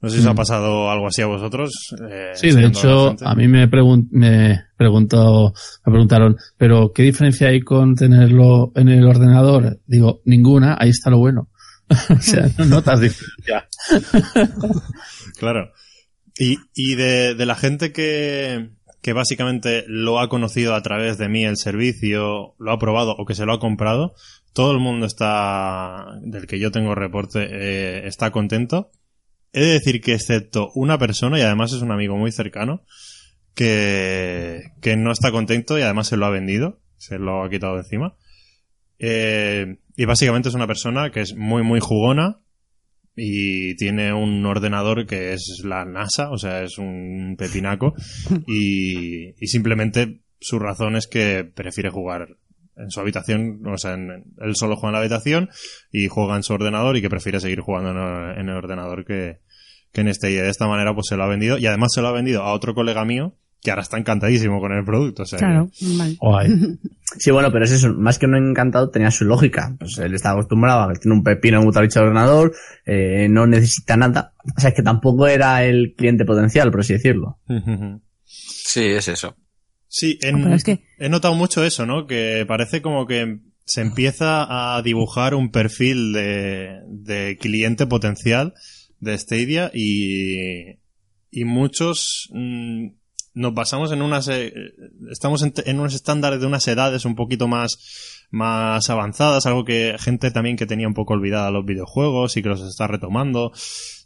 No 0.00 0.10
sé 0.10 0.16
si 0.16 0.20
os 0.22 0.26
ha 0.26 0.32
Mm. 0.34 0.36
pasado 0.36 0.90
algo 0.90 1.06
así 1.08 1.22
a 1.22 1.26
vosotros. 1.26 1.70
eh, 2.10 2.32
Sí, 2.34 2.50
de 2.50 2.64
a 2.64 2.68
hecho, 2.68 3.16
a 3.24 3.34
mí 3.34 3.48
me, 3.48 3.68
pregun- 3.68 4.08
me 4.10 4.64
preguntó, 4.76 5.52
me 5.86 5.90
preguntaron, 5.92 6.36
pero 6.58 6.92
¿qué 6.94 7.02
diferencia 7.02 7.48
hay 7.48 7.60
con 7.60 7.94
tenerlo 7.94 8.72
en 8.74 8.88
el 8.88 9.06
ordenador? 9.06 9.80
Digo, 9.86 10.20
ninguna, 10.26 10.76
ahí 10.78 10.90
está 10.90 11.08
lo 11.10 11.18
bueno. 11.18 11.48
o 12.10 12.20
sea, 12.20 12.46
no 12.58 12.64
notas 12.66 13.00
diferencia. 13.00 13.66
Claro. 15.38 15.72
Y, 16.38 16.58
y 16.74 16.94
de, 16.96 17.34
de 17.34 17.46
la 17.46 17.54
gente 17.54 17.92
que, 17.92 18.70
que 19.06 19.12
básicamente 19.12 19.84
lo 19.86 20.18
ha 20.18 20.28
conocido 20.28 20.74
a 20.74 20.82
través 20.82 21.16
de 21.16 21.28
mí 21.28 21.44
el 21.44 21.56
servicio, 21.56 22.56
lo 22.58 22.72
ha 22.72 22.78
probado 22.80 23.14
o 23.16 23.24
que 23.24 23.36
se 23.36 23.46
lo 23.46 23.52
ha 23.52 23.60
comprado, 23.60 24.16
todo 24.52 24.72
el 24.72 24.80
mundo 24.80 25.06
está, 25.06 26.18
del 26.22 26.48
que 26.48 26.58
yo 26.58 26.72
tengo 26.72 26.92
reporte, 26.96 27.46
eh, 27.48 28.08
está 28.08 28.32
contento. 28.32 28.90
He 29.52 29.60
de 29.60 29.72
decir 29.74 30.00
que 30.00 30.12
excepto 30.12 30.72
una 30.74 30.98
persona, 30.98 31.38
y 31.38 31.42
además 31.42 31.72
es 31.72 31.82
un 31.82 31.92
amigo 31.92 32.16
muy 32.16 32.32
cercano, 32.32 32.82
que, 33.54 34.72
que 34.82 34.96
no 34.96 35.12
está 35.12 35.30
contento 35.30 35.78
y 35.78 35.82
además 35.82 36.08
se 36.08 36.16
lo 36.16 36.26
ha 36.26 36.30
vendido, 36.30 36.80
se 36.96 37.20
lo 37.20 37.44
ha 37.44 37.48
quitado 37.48 37.74
de 37.74 37.82
encima. 37.82 38.16
Eh, 38.98 39.78
y 39.94 40.04
básicamente 40.04 40.48
es 40.48 40.56
una 40.56 40.66
persona 40.66 41.12
que 41.12 41.20
es 41.20 41.36
muy, 41.36 41.62
muy 41.62 41.78
jugona 41.78 42.40
y 43.16 43.74
tiene 43.76 44.12
un 44.12 44.44
ordenador 44.44 45.06
que 45.06 45.32
es 45.32 45.62
la 45.64 45.84
NASA, 45.86 46.30
o 46.30 46.38
sea, 46.38 46.62
es 46.62 46.76
un 46.78 47.34
pepinaco 47.38 47.94
y, 48.46 49.28
y 49.42 49.46
simplemente 49.46 50.20
su 50.38 50.58
razón 50.58 50.96
es 50.96 51.06
que 51.06 51.44
prefiere 51.44 51.90
jugar 51.90 52.36
en 52.76 52.90
su 52.90 53.00
habitación, 53.00 53.66
o 53.66 53.78
sea, 53.78 53.94
en- 53.94 54.24
él 54.38 54.54
solo 54.54 54.76
juega 54.76 54.90
en 54.90 54.92
la 54.92 54.98
habitación 54.98 55.48
y 55.90 56.08
juega 56.08 56.36
en 56.36 56.42
su 56.42 56.52
ordenador 56.52 56.96
y 56.96 57.00
que 57.02 57.08
prefiere 57.08 57.40
seguir 57.40 57.60
jugando 57.60 57.90
en 57.90 57.96
el, 57.96 58.38
en 58.38 58.48
el 58.50 58.56
ordenador 58.56 59.06
que, 59.06 59.38
que 59.92 60.02
en 60.02 60.08
este. 60.08 60.30
Y 60.30 60.34
de 60.34 60.50
esta 60.50 60.66
manera 60.68 60.92
pues 60.94 61.06
se 61.08 61.16
lo 61.16 61.22
ha 61.24 61.26
vendido. 61.28 61.56
Y 61.56 61.66
además 61.66 61.92
se 61.94 62.02
lo 62.02 62.08
ha 62.08 62.12
vendido 62.12 62.42
a 62.42 62.52
otro 62.52 62.74
colega 62.74 63.06
mío 63.06 63.34
que 63.62 63.70
ahora 63.70 63.82
está 63.82 63.98
encantadísimo 63.98 64.60
con 64.60 64.72
el 64.72 64.84
producto, 64.84 65.22
o 65.22 65.26
sea, 65.26 65.38
que- 65.38 65.44
Claro, 65.44 65.70
vale. 65.98 66.16
Guay. 66.20 66.48
Sí, 67.18 67.30
bueno, 67.30 67.50
pero 67.52 67.64
es 67.64 67.70
eso, 67.70 67.94
más 67.94 68.18
que 68.18 68.26
no 68.26 68.36
encantado, 68.36 68.90
tenía 68.90 69.10
su 69.12 69.24
lógica. 69.24 69.74
Pues 69.78 69.96
él 69.98 70.12
está 70.14 70.32
acostumbrado 70.32 70.82
a 70.82 70.92
que 70.92 70.98
tiene 70.98 71.16
un 71.16 71.22
pepino 71.22 71.58
en 71.60 71.66
un 71.66 71.72
de 71.72 72.00
ordenador, 72.00 72.52
eh, 72.84 73.28
no 73.30 73.46
necesita 73.46 73.96
nada. 73.96 74.34
O 74.56 74.60
sea, 74.60 74.70
es 74.70 74.76
que 74.76 74.82
tampoco 74.82 75.26
era 75.28 75.64
el 75.64 75.94
cliente 75.96 76.24
potencial, 76.24 76.70
por 76.72 76.80
así 76.80 76.94
decirlo. 76.94 77.38
Sí, 78.24 78.80
es 78.84 79.06
eso. 79.08 79.36
Sí, 79.88 80.18
en- 80.20 80.52
es 80.52 80.64
que- 80.64 80.82
he 80.98 81.08
notado 81.08 81.34
mucho 81.34 81.64
eso, 81.64 81.86
¿no? 81.86 82.06
Que 82.06 82.44
parece 82.46 82.82
como 82.82 83.06
que 83.06 83.38
se 83.64 83.80
empieza 83.82 84.76
a 84.76 84.82
dibujar 84.82 85.34
un 85.34 85.50
perfil 85.52 86.12
de, 86.12 86.80
de 86.88 87.38
cliente 87.40 87.86
potencial 87.86 88.52
de 88.98 89.16
Stadia 89.16 89.70
y, 89.72 90.78
y 91.30 91.44
muchos 91.44 92.28
mm, 92.32 92.88
nos 93.36 93.52
basamos 93.52 93.92
en 93.92 94.00
unas, 94.00 94.28
eh, 94.28 94.72
estamos 95.10 95.42
en, 95.42 95.52
en 95.66 95.78
unos 95.78 95.94
estándares 95.94 96.40
de 96.40 96.46
unas 96.46 96.66
edades 96.68 97.04
un 97.04 97.14
poquito 97.14 97.48
más, 97.48 98.26
más 98.30 98.88
avanzadas, 98.88 99.44
algo 99.44 99.66
que 99.66 99.94
gente 99.98 100.30
también 100.30 100.56
que 100.56 100.64
tenía 100.64 100.88
un 100.88 100.94
poco 100.94 101.12
olvidada 101.12 101.50
los 101.50 101.66
videojuegos 101.66 102.38
y 102.38 102.42
que 102.42 102.48
los 102.48 102.62
está 102.62 102.86
retomando. 102.86 103.52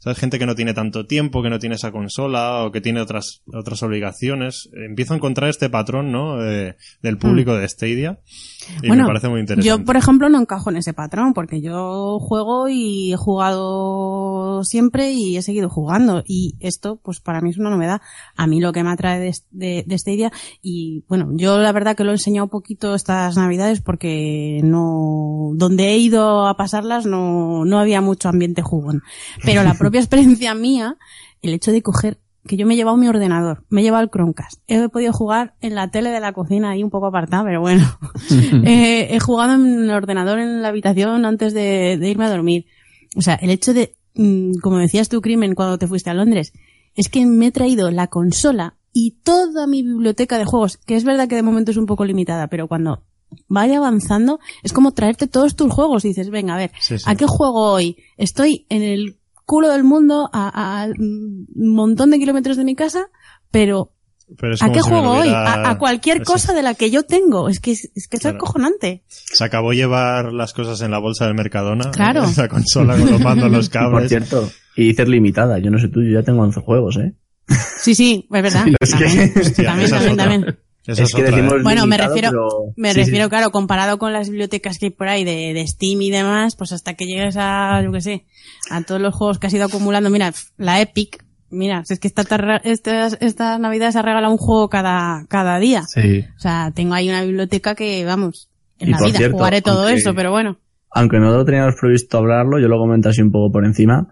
¿Sabes? 0.01 0.19
Gente 0.19 0.39
que 0.39 0.47
no 0.47 0.55
tiene 0.55 0.73
tanto 0.73 1.07
tiempo, 1.07 1.43
que 1.43 1.51
no 1.51 1.59
tiene 1.59 1.75
esa 1.75 1.93
consola 1.93 2.65
o 2.65 2.73
que 2.73 2.81
tiene 2.81 3.03
otras, 3.03 3.43
otras 3.53 3.83
obligaciones. 3.83 4.71
Empiezo 4.73 5.13
a 5.13 5.17
encontrar 5.17 5.51
este 5.51 5.69
patrón, 5.69 6.11
¿no? 6.11 6.43
Eh, 6.43 6.77
del 7.03 7.19
público 7.19 7.55
de 7.55 7.69
Stadia. 7.69 8.19
Y 8.83 8.89
Bueno, 8.89 9.03
me 9.03 9.09
parece 9.09 9.29
muy 9.29 9.41
interesante. 9.41 9.69
Yo, 9.69 9.85
por 9.85 9.99
ejemplo, 9.99 10.31
no 10.31 10.41
encajo 10.41 10.71
en 10.71 10.79
ese 10.79 10.95
patrón 10.95 11.35
porque 11.35 11.61
yo 11.61 12.19
juego 12.19 12.71
y 12.71 13.13
he 13.13 13.17
jugado 13.17 14.65
siempre 14.65 15.13
y 15.13 15.37
he 15.37 15.43
seguido 15.43 15.69
jugando 15.69 16.23
y 16.27 16.57
esto, 16.61 16.99
pues 17.03 17.21
para 17.21 17.43
mí 17.43 17.51
es 17.51 17.59
una 17.59 17.69
novedad. 17.69 18.01
A 18.37 18.47
mí 18.47 18.59
lo 18.59 18.73
que 18.73 18.83
me 18.83 18.91
atrae 18.91 19.21
de, 19.21 19.35
de, 19.51 19.85
de 19.87 19.99
Stadia 19.99 20.33
y 20.63 21.05
bueno, 21.09 21.29
yo 21.35 21.59
la 21.59 21.73
verdad 21.73 21.95
que 21.95 22.05
lo 22.05 22.11
he 22.11 22.15
enseñado 22.15 22.49
poquito 22.49 22.95
estas 22.95 23.37
navidades 23.37 23.83
porque 23.83 24.61
no, 24.65 25.51
donde 25.57 25.89
he 25.89 25.99
ido 25.99 26.47
a 26.47 26.57
pasarlas 26.57 27.05
no, 27.05 27.67
no 27.67 27.79
había 27.79 28.01
mucho 28.01 28.31
ambiente 28.31 28.63
jugón. 28.63 29.03
Pero 29.45 29.63
la 29.63 29.75
propia 29.91 30.01
experiencia 30.01 30.55
mía, 30.55 30.97
el 31.43 31.53
hecho 31.53 31.73
de 31.73 31.83
coger 31.83 32.21
que 32.47 32.57
yo 32.57 32.67
me 32.67 32.75
he 32.75 32.77
llevado 32.77 32.97
mi 32.97 33.07
ordenador, 33.09 33.65
me 33.69 33.81
he 33.81 33.85
llevado 33.85 34.05
el 34.05 34.11
Chromecast, 34.11 34.63
he 34.67 34.89
podido 34.89 35.13
jugar 35.13 35.55
en 35.61 35.75
la 35.75 35.91
tele 35.91 36.11
de 36.11 36.21
la 36.21 36.33
cocina 36.33 36.71
ahí 36.71 36.83
un 36.83 36.91
poco 36.91 37.07
apartada, 37.07 37.45
pero 37.45 37.61
bueno, 37.61 37.85
Eh, 38.65 39.09
he 39.15 39.21
jugado 39.21 39.55
en 39.55 39.85
el 39.85 39.91
ordenador 39.91 40.39
en 40.39 40.63
la 40.63 40.69
habitación 40.69 41.25
antes 41.25 41.53
de, 41.53 41.99
de 41.99 42.09
irme 42.09 42.25
a 42.27 42.31
dormir. 42.31 42.67
O 43.17 43.23
sea, 43.23 43.35
el 43.35 43.51
hecho 43.51 43.75
de, 43.75 43.97
mm, 44.15 44.59
como 44.63 44.79
decías 44.79 45.09
tú, 45.09 45.21
Crimen, 45.21 45.55
cuando 45.55 45.77
te 45.79 45.87
fuiste 45.89 46.09
a 46.11 46.15
Londres, 46.15 46.53
es 46.95 47.09
que 47.09 47.27
me 47.27 47.49
he 47.49 47.53
traído 47.53 47.91
la 47.91 48.07
consola 48.07 48.77
y 48.93 49.19
toda 49.23 49.67
mi 49.67 49.83
biblioteca 49.83 50.39
de 50.39 50.45
juegos, 50.45 50.77
que 50.79 50.97
es 50.97 51.05
verdad 51.05 51.29
que 51.29 51.37
de 51.37 51.43
momento 51.43 51.73
es 51.73 51.77
un 51.77 51.87
poco 51.87 52.05
limitada, 52.05 52.47
pero 52.49 52.69
cuando 52.69 53.03
vaya 53.49 53.77
avanzando, 53.77 54.41
es 54.63 54.73
como 54.73 54.93
traerte 54.93 55.27
todos 55.29 55.55
tus 55.57 55.73
juegos 55.73 56.05
y 56.05 56.09
dices, 56.09 56.31
venga, 56.31 56.55
a 56.55 56.59
ver, 56.59 56.73
Sí, 56.81 56.99
sí. 56.99 57.05
¿a 57.07 57.15
qué 57.17 57.27
juego 57.29 57.73
hoy? 57.73 57.97
Estoy 58.17 58.67
en 58.71 58.83
el 58.83 59.20
culo 59.51 59.69
del 59.69 59.83
mundo, 59.85 60.31
a, 60.33 60.83
a 60.83 60.87
un 60.87 61.47
montón 61.57 62.11
de 62.11 62.19
kilómetros 62.19 62.57
de 62.57 62.65
mi 62.65 62.75
casa, 62.77 63.09
pero 63.51 63.93
¿a 64.61 64.71
qué 64.71 64.81
juego 64.81 65.11
hoy? 65.11 65.29
A, 65.29 65.71
a 65.71 65.79
cualquier 65.79 66.19
Eso. 66.23 66.33
cosa 66.33 66.53
de 66.55 66.63
la 66.63 66.75
que 66.75 66.91
yo 66.93 67.03
tengo. 67.03 67.49
Es 67.49 67.59
que 67.59 67.73
es, 67.73 67.91
es 67.97 68.07
que 68.07 68.17
es 68.17 68.23
Claro. 68.23 68.37
acojonante. 68.37 69.03
Se 69.09 69.43
acabó 69.43 69.73
llevar 69.73 70.33
las 70.33 70.53
cosas 70.53 70.81
en 70.83 70.93
la 70.93 70.99
bolsa 70.99 71.27
del 71.27 71.35
Mercadona. 71.35 71.91
Claro. 71.91 72.23
Esa 72.31 72.47
consola 72.49 72.97
con 72.97 73.11
los 73.11 73.21
mandos, 73.21 73.51
los 73.51 73.67
Y 73.67 73.69
por 73.73 73.81
cables. 73.81 74.09
cierto, 74.09 74.49
y 74.77 74.85
dices 74.89 75.09
limitada, 75.09 75.59
yo 75.59 75.71
no 75.73 75.79
sé 75.81 75.89
tú, 75.89 76.01
yo 76.03 76.21
ya 76.21 76.23
tengo 76.23 76.43
11 76.43 76.61
juegos, 76.61 76.97
¿eh? 76.99 77.15
Sí, 77.81 77.95
sí, 77.97 78.29
es 78.33 78.43
verdad. 78.43 78.65
Es 78.81 78.95
que- 78.95 79.05
También, 79.05 79.33
Hostia, 79.37 79.65
también, 79.65 80.17
también. 80.17 80.59
Esa 80.87 81.03
es 81.03 81.09
es 81.11 81.15
que 81.15 81.23
otra, 81.23 81.37
decimos 81.37 81.55
¿eh? 81.55 81.63
Bueno, 81.63 81.87
me 81.87 81.97
refiero- 81.99 82.31
pero- 82.31 82.49
Me 82.77 82.89
Sí, 82.89 82.95
sí. 82.95 83.01
refiero, 83.07 83.29
claro, 83.29 83.51
comparado 83.51 83.99
con 83.99 84.13
las 84.13 84.29
bibliotecas 84.31 84.79
que 84.79 84.87
hay 84.87 84.91
por 84.91 85.09
ahí 85.09 85.25
de, 85.25 85.53
de 85.55 85.67
Steam 85.67 86.01
y 86.03 86.11
demás, 86.11 86.57
pues 86.57 86.73
hasta 86.73 86.95
que 86.95 87.05
llegues 87.07 87.37
a, 87.39 87.83
yo 87.83 87.93
qué 87.93 88.01
sé, 88.01 88.25
a 88.71 88.83
todos 88.83 89.01
los 89.01 89.15
juegos 89.15 89.39
que 89.39 89.47
has 89.47 89.55
ido 89.55 89.67
acumulando. 89.67 90.09
Mira, 90.11 90.33
la 90.57 90.81
Epic, 90.81 91.23
mira, 91.51 91.85
si 91.85 91.93
es 91.95 92.01
que 92.01 92.09
esta, 92.09 92.25
tarra- 92.25 92.61
estas, 92.65 93.19
esta 93.21 93.59
Navidad 93.59 93.91
se 93.93 93.99
ha 93.99 94.03
regalado 94.03 94.33
un 94.33 94.39
juego 94.39 94.69
cada, 94.71 95.27
cada 95.29 95.59
día. 95.59 95.83
Sí. 95.87 96.25
O 96.37 96.41
sea, 96.41 96.73
tengo 96.75 96.95
ahí 96.95 97.09
una 97.11 97.23
biblioteca 97.23 97.75
que, 97.75 98.05
vamos, 98.07 98.49
en 98.79 98.89
Y 98.89 98.93
la 98.93 98.99
vida 99.05 99.19
cierto, 99.19 99.37
jugaré 99.37 99.61
todo 99.63 99.83
aunque- 99.83 99.95
eso, 100.01 100.15
pero 100.15 100.31
bueno. 100.31 100.57
Aunque 100.93 101.19
no 101.19 101.31
lo 101.31 101.45
teníamos 101.45 101.75
previsto 101.81 102.17
hablarlo, 102.19 102.59
yo 102.59 102.67
lo 102.69 102.79
comento 102.79 103.11
así 103.11 103.21
un 103.23 103.31
poco 103.31 103.53
por 103.53 103.65
encima. 103.65 104.09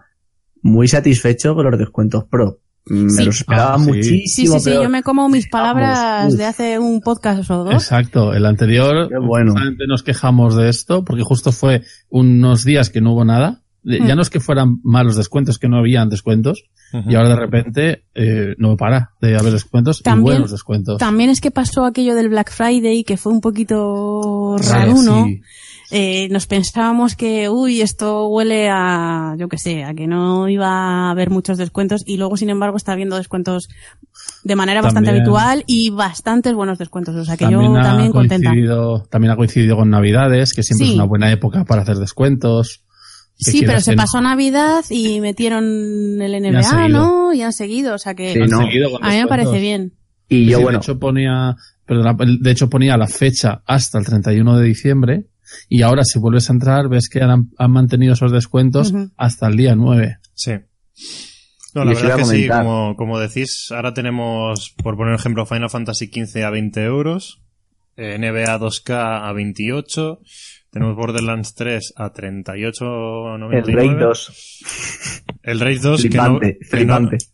Muy 0.61 0.87
satisfecho 0.87 1.55
con 1.55 1.69
los 1.69 1.79
descuentos 1.79 2.25
pro. 2.29 2.59
Me 2.89 3.09
Sí. 3.09 3.25
los 3.25 3.37
esperaba 3.37 3.75
Ah, 3.75 3.79
sí. 3.79 3.85
muchísimo. 3.87 4.21
Sí, 4.25 4.47
sí, 4.47 4.59
sí, 4.59 4.69
peor. 4.71 4.83
yo 4.83 4.89
me 4.89 5.03
como 5.03 5.29
mis 5.29 5.47
palabras 5.49 5.97
Vamos, 5.99 6.37
de 6.37 6.45
hace 6.45 6.79
un 6.79 7.01
podcast 7.01 7.49
o 7.51 7.63
dos. 7.65 7.73
Exacto, 7.73 8.33
el 8.33 8.45
anterior 8.45 9.07
Qué 9.09 9.17
bueno. 9.19 9.51
justamente 9.51 9.85
nos 9.87 10.03
quejamos 10.03 10.55
de 10.55 10.69
esto 10.69 11.03
porque 11.05 11.23
justo 11.23 11.51
fue 11.51 11.83
unos 12.09 12.63
días 12.65 12.89
que 12.89 13.01
no 13.01 13.13
hubo 13.13 13.25
nada. 13.25 13.61
Ya 13.81 14.13
Mm. 14.13 14.17
no 14.17 14.21
es 14.21 14.29
que 14.29 14.41
fueran 14.41 14.79
malos 14.83 15.15
descuentos, 15.15 15.57
que 15.57 15.69
no 15.69 15.77
habían 15.77 16.09
descuentos, 16.09 16.65
y 17.07 17.15
ahora 17.15 17.29
de 17.29 17.35
repente 17.37 18.03
eh, 18.13 18.53
no 18.57 18.75
para 18.75 19.11
de 19.21 19.37
haber 19.37 19.53
descuentos 19.53 20.01
y 20.01 20.03
También- 20.03 20.23
buenos 20.23 20.51
descuentos. 20.51 20.97
También 20.97 21.29
es 21.29 21.39
que 21.39 21.49
pasó 21.49 21.85
aquello 21.85 22.13
del 22.13 22.27
Black 22.27 22.51
Friday, 22.51 23.05
que 23.05 23.15
fue 23.15 23.31
un 23.31 23.39
poquito 23.39 24.57
Sí, 24.59 24.69
raruno. 24.73 25.25
sí. 25.25 25.41
Eh, 25.91 26.27
nos 26.29 26.45
pensábamos 26.45 27.15
que, 27.15 27.49
uy, 27.49 27.81
esto 27.81 28.27
huele 28.27 28.69
a, 28.69 29.35
yo 29.39 29.47
qué 29.47 29.57
sé, 29.57 29.83
a 29.83 29.93
que 29.95 30.05
no 30.05 30.47
iba 30.47 30.67
a 30.67 31.09
haber 31.11 31.31
muchos 31.31 31.57
descuentos 31.57 32.03
y 32.05 32.17
luego, 32.17 32.37
sin 32.37 32.49
embargo, 32.51 32.77
está 32.77 32.91
habiendo 32.91 33.15
descuentos 33.17 33.69
de 34.43 34.55
manera 34.55 34.81
bastante 34.83 35.09
habitual 35.09 35.63
y 35.65 35.89
bastantes 35.89 36.53
buenos 36.53 36.77
descuentos. 36.77 37.15
O 37.15 37.25
sea 37.25 37.37
que 37.37 37.45
También, 37.45 37.73
yo 37.73 37.81
también 37.81 38.11
contenta. 38.11 38.49
coincidido, 38.49 39.07
también 39.09 39.31
ha 39.31 39.35
coincidido 39.35 39.77
con 39.77 39.89
Navidades, 39.89 40.53
que 40.53 40.61
siempre 40.63 40.85
Sí. 40.85 40.91
es 40.91 40.95
una 40.97 41.05
buena 41.07 41.31
época 41.31 41.65
para 41.65 41.81
hacer 41.81 41.95
descuentos. 41.97 42.83
Sí, 43.35 43.63
pero 43.65 43.79
se 43.79 43.93
pasó 43.95 44.19
Navidad 44.21 44.83
y 44.89 45.21
metieron 45.21 45.63
el 46.21 46.35
NBA. 46.35 46.87
¿no? 46.89 47.33
Y 47.33 47.41
han 47.41 47.53
seguido, 47.53 47.95
o 47.95 47.97
sea 47.97 48.13
que 48.13 48.33
Sí, 48.33 48.41
Han 48.41 48.49
no. 48.49 48.59
seguido 48.63 48.91
con 48.91 49.03
a 49.03 49.09
mí 49.09 49.17
me 49.17 49.27
parece 49.27 49.59
bien. 49.59 49.93
Y 50.27 50.45
yo, 50.45 50.57
Sí, 50.57 50.63
bueno, 50.65 50.79
De 50.79 50.83
hecho 50.83 50.99
ponía, 50.99 51.55
perdona, 51.85 52.15
de 52.39 52.51
hecho 52.51 52.69
ponía 52.69 52.95
la 52.97 53.07
fecha 53.07 53.63
hasta 53.65 53.97
el 53.97 54.05
31 54.05 54.57
de 54.57 54.65
diciembre 54.67 55.25
y 55.67 55.81
ahora 55.81 56.03
si 56.03 56.19
vuelves 56.19 56.49
a 56.49 56.53
entrar 56.53 56.89
ves 56.89 57.09
que 57.09 57.21
han, 57.21 57.49
han 57.57 57.71
mantenido 57.71 58.13
esos 58.13 58.31
descuentos 58.31 58.93
hasta 59.17 59.47
el 59.47 59.57
día 59.57 59.75
9. 59.75 60.17
Sí. 60.33 60.51
No, 61.75 61.85
la 61.85 61.93
verdad 61.93 62.19
es 62.19 62.29
que 62.29 62.35
sí, 62.35 62.47
como, 62.47 62.95
como 62.95 63.19
decís, 63.19 63.67
ahora 63.71 63.93
tenemos, 63.93 64.73
por 64.83 64.97
poner 64.97 65.13
ejemplo, 65.15 65.45
Final 65.45 65.69
Fantasy 65.69 66.07
XV 66.07 66.43
a 66.43 66.49
20 66.49 66.83
euros, 66.83 67.41
eh, 67.95 68.17
NBA 68.17 68.57
2K 68.59 69.27
a 69.29 69.31
28, 69.33 70.19
tenemos 70.71 70.95
Borderlands 70.95 71.53
3 71.53 71.93
a 71.95 72.11
38,99. 72.11 73.55
el 73.67 73.73
Raid 73.73 73.97
2. 73.99 75.23
El 75.43 75.59
Raid 75.59 75.81
2 75.81 76.01
que 76.01 76.09
no, 76.09 76.23
Flipante, 76.39 76.57
que 76.59 76.59
no- 76.63 76.69
flipante. 76.69 77.17
que 77.17 77.25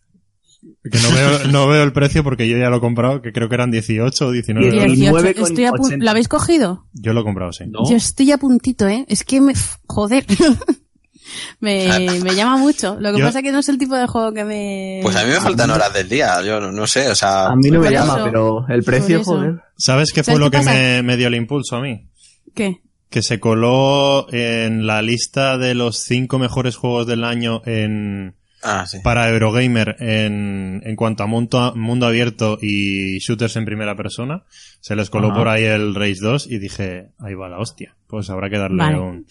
no 0.92 1.10
veo, 1.14 1.48
no 1.48 1.68
veo 1.68 1.82
el 1.82 1.92
precio 1.92 2.22
porque 2.24 2.48
yo 2.48 2.56
ya 2.58 2.68
lo 2.70 2.76
he 2.76 2.80
comprado, 2.80 3.22
que 3.22 3.32
creo 3.32 3.48
que 3.48 3.54
eran 3.54 3.70
18 3.70 4.26
o 4.26 4.30
19 4.30 4.66
euros. 4.68 4.92
18. 4.96 5.18
19,80. 5.18 5.42
Estoy 5.48 5.64
a 5.64 5.72
pu- 5.72 6.02
¿Lo 6.02 6.10
habéis 6.10 6.28
cogido? 6.28 6.86
Yo 6.92 7.12
lo 7.12 7.20
he 7.20 7.24
comprado, 7.24 7.52
sí. 7.52 7.64
¿No? 7.68 7.88
Yo 7.88 7.96
estoy 7.96 8.32
a 8.32 8.38
puntito, 8.38 8.86
¿eh? 8.88 9.04
Es 9.08 9.24
que 9.24 9.40
me... 9.40 9.54
Joder. 9.86 10.24
me, 11.60 12.20
me 12.22 12.34
llama 12.34 12.56
mucho. 12.56 12.96
Lo 13.00 13.12
que 13.12 13.18
Yo- 13.20 13.24
pasa 13.26 13.40
es 13.40 13.44
que 13.44 13.52
no 13.52 13.58
es 13.60 13.68
el 13.68 13.78
tipo 13.78 13.96
de 13.96 14.06
juego 14.06 14.32
que 14.32 14.44
me... 14.44 15.00
Pues 15.02 15.16
a 15.16 15.24
mí 15.24 15.30
me 15.30 15.40
faltan 15.40 15.70
horas 15.70 15.92
del 15.92 16.08
día, 16.08 16.42
yo 16.42 16.60
no, 16.60 16.72
no 16.72 16.86
sé, 16.86 17.08
o 17.08 17.14
sea... 17.14 17.46
A 17.46 17.56
mí 17.56 17.70
no 17.70 17.80
me 17.80 17.90
llama, 17.90 18.14
eso. 18.16 18.24
pero 18.24 18.66
el 18.68 18.82
precio, 18.82 19.22
joder. 19.24 19.60
¿Sabes 19.76 20.12
qué 20.12 20.22
fue 20.22 20.34
¿Sabes 20.34 20.40
lo 20.40 20.50
qué 20.50 20.58
que 20.58 20.64
me, 20.64 21.02
me 21.02 21.16
dio 21.16 21.28
el 21.28 21.34
impulso 21.34 21.76
a 21.76 21.80
mí? 21.82 22.08
¿Qué? 22.54 22.80
que 23.08 23.22
se 23.22 23.38
coló 23.38 24.26
en 24.32 24.84
la 24.86 25.00
lista 25.00 25.58
de 25.58 25.74
los 25.74 25.98
cinco 26.02 26.38
mejores 26.40 26.74
juegos 26.76 27.06
del 27.06 27.22
año 27.22 27.62
en, 27.64 28.34
Ah, 28.62 28.86
sí. 28.86 28.98
para 29.02 29.28
Eurogamer 29.28 29.96
en, 30.00 30.82
en 30.84 30.96
cuanto 30.96 31.22
a 31.22 31.26
mundo, 31.26 31.72
mundo 31.76 32.06
abierto 32.06 32.58
y 32.60 33.18
shooters 33.18 33.56
en 33.56 33.64
primera 33.64 33.96
persona. 33.96 34.44
Se 34.80 34.96
les 34.96 35.10
coló 35.10 35.28
Ajá. 35.28 35.36
por 35.36 35.48
ahí 35.48 35.64
el 35.64 35.94
Rage 35.94 36.16
2 36.20 36.46
y 36.48 36.58
dije, 36.58 37.10
ahí 37.18 37.34
va 37.34 37.48
la 37.48 37.58
hostia. 37.58 37.96
Pues 38.06 38.28
habrá 38.30 38.48
que 38.50 38.58
darle 38.58 38.78
Vale. 38.82 38.98
un... 38.98 39.26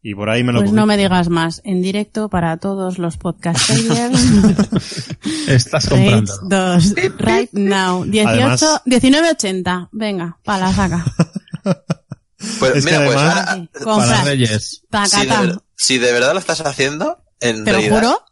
Y 0.00 0.14
por 0.14 0.30
ahí 0.30 0.44
me 0.44 0.52
lo 0.52 0.60
Pues 0.60 0.70
cogí. 0.70 0.76
no 0.76 0.86
me 0.86 0.96
digas 0.96 1.28
más. 1.28 1.60
En 1.64 1.82
directo 1.82 2.28
para 2.28 2.56
todos 2.58 2.98
los 2.98 3.16
podcast 3.16 3.58
Estás 5.48 5.86
Rage 5.90 6.04
comprando. 6.10 6.32
2. 6.42 6.94
Right 7.18 7.52
now. 7.52 8.04
18, 8.04 8.28
Además- 8.28 8.62
19.80. 8.86 9.88
Venga, 9.92 10.38
para 10.44 10.66
la 10.68 10.72
saca. 10.72 11.04
Pues 12.60 12.76
Es 12.76 12.86
que 12.86 12.92
mira, 12.92 13.04
pues 13.04 13.16
además- 13.16 13.48
ahora, 13.48 13.54
Sí, 13.56 13.68
Para 13.72 13.84
compras. 13.84 14.24
Reyes. 14.24 14.82
si, 15.10 15.26
de, 15.26 15.56
si 15.74 15.98
de 15.98 16.12
verdad 16.12 16.32
lo 16.34 16.38
estás 16.38 16.60
haciendo, 16.60 17.18
en 17.40 17.64
Te 17.64 17.72
lo 17.72 17.78
realidad- 17.78 18.00
juro. 18.00 18.22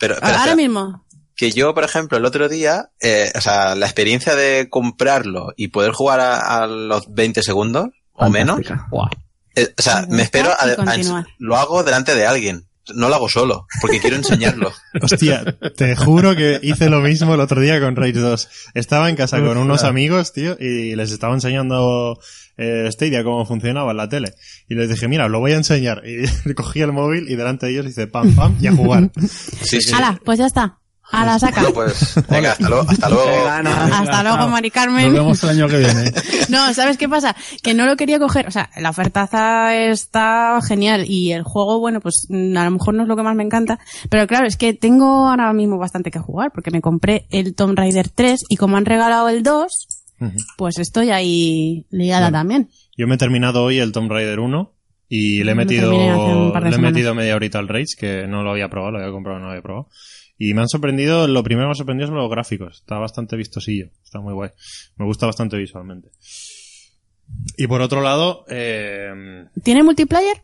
Pero, 0.00 0.14
espera, 0.14 0.28
Ahora 0.32 0.38
espera. 0.50 0.56
mismo. 0.56 1.06
que 1.36 1.52
yo, 1.52 1.72
por 1.74 1.84
ejemplo, 1.84 2.18
el 2.18 2.24
otro 2.24 2.48
día, 2.48 2.90
eh, 3.00 3.30
o 3.36 3.40
sea, 3.40 3.76
la 3.76 3.86
experiencia 3.86 4.34
de 4.34 4.68
comprarlo 4.68 5.52
y 5.56 5.68
poder 5.68 5.92
jugar 5.92 6.18
a, 6.18 6.62
a 6.62 6.66
los 6.66 7.12
20 7.14 7.42
segundos 7.44 7.86
o 8.12 8.28
menos, 8.30 8.60
eh, 9.54 9.68
o 9.78 9.82
sea, 9.82 10.06
Me 10.08 10.22
espero 10.22 10.50
a- 10.50 10.66
lo 11.38 11.56
hago 11.56 11.82
delante 11.84 12.14
de 12.16 12.26
alguien. 12.26 12.66
No 12.94 13.08
lo 13.08 13.14
hago 13.14 13.28
solo, 13.28 13.66
porque 13.80 14.00
quiero 14.00 14.16
enseñarlo. 14.16 14.72
Hostia, 15.02 15.44
te 15.76 15.94
juro 15.94 16.34
que 16.34 16.58
hice 16.62 16.88
lo 16.90 17.00
mismo 17.00 17.34
el 17.34 17.40
otro 17.40 17.60
día 17.60 17.78
con 17.80 17.94
Rage 17.94 18.14
2. 18.14 18.48
Estaba 18.74 19.08
en 19.08 19.14
casa 19.16 19.38
con 19.38 19.58
unos 19.58 19.84
amigos, 19.84 20.32
tío, 20.32 20.56
y 20.58 20.96
les 20.96 21.12
estaba 21.12 21.34
enseñando 21.34 22.18
eh, 22.60 22.88
Stadia 22.92 23.24
cómo 23.24 23.46
funcionaba 23.46 23.90
en 23.92 23.96
la 23.96 24.08
tele. 24.08 24.34
Y 24.68 24.74
les 24.74 24.88
dije, 24.88 25.08
mira, 25.08 25.28
lo 25.28 25.40
voy 25.40 25.52
a 25.52 25.56
enseñar. 25.56 26.02
Y 26.44 26.54
cogí 26.54 26.80
el 26.80 26.92
móvil 26.92 27.28
y 27.28 27.36
delante 27.36 27.66
de 27.66 27.72
ellos 27.72 27.86
hice 27.86 28.06
pam, 28.06 28.34
pam, 28.34 28.56
y 28.60 28.66
a 28.66 28.72
jugar. 28.72 29.10
Sí, 29.62 29.80
sí. 29.80 29.92
Hala, 29.94 30.20
pues 30.24 30.38
ya 30.38 30.46
está. 30.46 30.76
A 31.12 31.24
la 31.26 31.38
saca. 31.40 31.62
Bueno, 31.62 31.74
pues, 31.74 32.14
venga, 32.28 32.52
hasta 32.52 32.68
luego. 32.68 32.86
Hasta 32.88 33.08
luego. 33.08 33.48
Hasta 33.48 34.22
luego, 34.22 34.48
Mari 34.48 34.68
Nos 34.68 34.74
Carmen. 34.74 35.12
vemos 35.12 35.42
el 35.42 35.50
año 35.50 35.68
que 35.68 35.78
viene. 35.78 36.12
No, 36.48 36.72
¿sabes 36.72 36.96
qué 36.98 37.08
pasa? 37.08 37.34
Que 37.62 37.74
no 37.74 37.86
lo 37.86 37.96
quería 37.96 38.18
coger. 38.18 38.46
O 38.46 38.50
sea, 38.52 38.70
la 38.76 38.90
ofertaza 38.90 39.74
está 39.76 40.60
genial 40.66 41.04
y 41.08 41.32
el 41.32 41.42
juego, 41.42 41.80
bueno, 41.80 42.00
pues 42.00 42.26
mm, 42.28 42.56
a 42.56 42.64
lo 42.64 42.70
mejor 42.72 42.94
no 42.94 43.02
es 43.02 43.08
lo 43.08 43.16
que 43.16 43.22
más 43.22 43.34
me 43.34 43.42
encanta. 43.42 43.80
Pero 44.08 44.26
claro, 44.28 44.46
es 44.46 44.56
que 44.56 44.72
tengo 44.72 45.28
ahora 45.28 45.52
mismo 45.52 45.78
bastante 45.78 46.10
que 46.12 46.20
jugar 46.20 46.52
porque 46.54 46.70
me 46.70 46.80
compré 46.80 47.26
el 47.30 47.54
Tomb 47.56 47.76
Raider 47.76 48.08
3 48.08 48.44
y 48.48 48.56
como 48.56 48.76
han 48.76 48.84
regalado 48.84 49.28
el 49.28 49.42
2, 49.42 49.66
Pues 50.56 50.78
estoy 50.78 51.10
ahí 51.10 51.86
liada 51.90 52.28
Claro. 52.28 52.32
también. 52.32 52.68
Yo 52.96 53.06
me 53.06 53.14
he 53.14 53.18
terminado 53.18 53.64
hoy 53.64 53.78
el 53.78 53.92
Tomb 53.92 54.10
Raider 54.10 54.38
1 54.40 54.74
y 55.08 55.42
le 55.44 55.52
he 55.52 55.54
metido, 55.54 55.90
le 55.92 56.74
he 56.74 56.78
metido 56.78 57.14
media 57.14 57.34
horita 57.36 57.58
al 57.58 57.68
Rage, 57.68 57.96
que 57.98 58.26
no 58.28 58.42
lo 58.42 58.50
había 58.50 58.68
probado, 58.68 58.92
lo 58.92 58.98
había 58.98 59.10
comprado, 59.12 59.38
no 59.38 59.46
lo 59.46 59.50
había 59.52 59.62
probado. 59.62 59.88
Y 60.38 60.54
me 60.54 60.60
han 60.62 60.68
sorprendido, 60.68 61.26
lo 61.28 61.42
primero 61.42 61.64
que 61.64 61.68
me 61.68 61.72
ha 61.72 61.74
sorprendido 61.74 62.08
son 62.08 62.16
los 62.16 62.30
gráficos. 62.30 62.78
Está 62.80 62.98
bastante 62.98 63.36
vistosillo, 63.36 63.90
está 64.04 64.20
muy 64.20 64.32
guay. 64.32 64.50
Me 64.96 65.04
gusta 65.04 65.26
bastante 65.26 65.56
visualmente. 65.56 66.10
Y 67.56 67.66
por 67.66 67.80
otro 67.80 68.00
lado, 68.00 68.44
eh, 68.48 69.46
¿Tiene 69.62 69.82
multiplayer? 69.82 70.42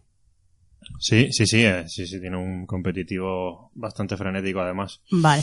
sí, 1.01 1.29
sí, 1.33 1.47
sí, 1.47 1.65
eh, 1.65 1.85
sí, 1.89 2.07
sí, 2.07 2.21
tiene 2.21 2.37
un 2.37 2.65
competitivo 2.67 3.71
bastante 3.75 4.17
frenético 4.17 4.61
además. 4.61 5.01
Vale. 5.11 5.43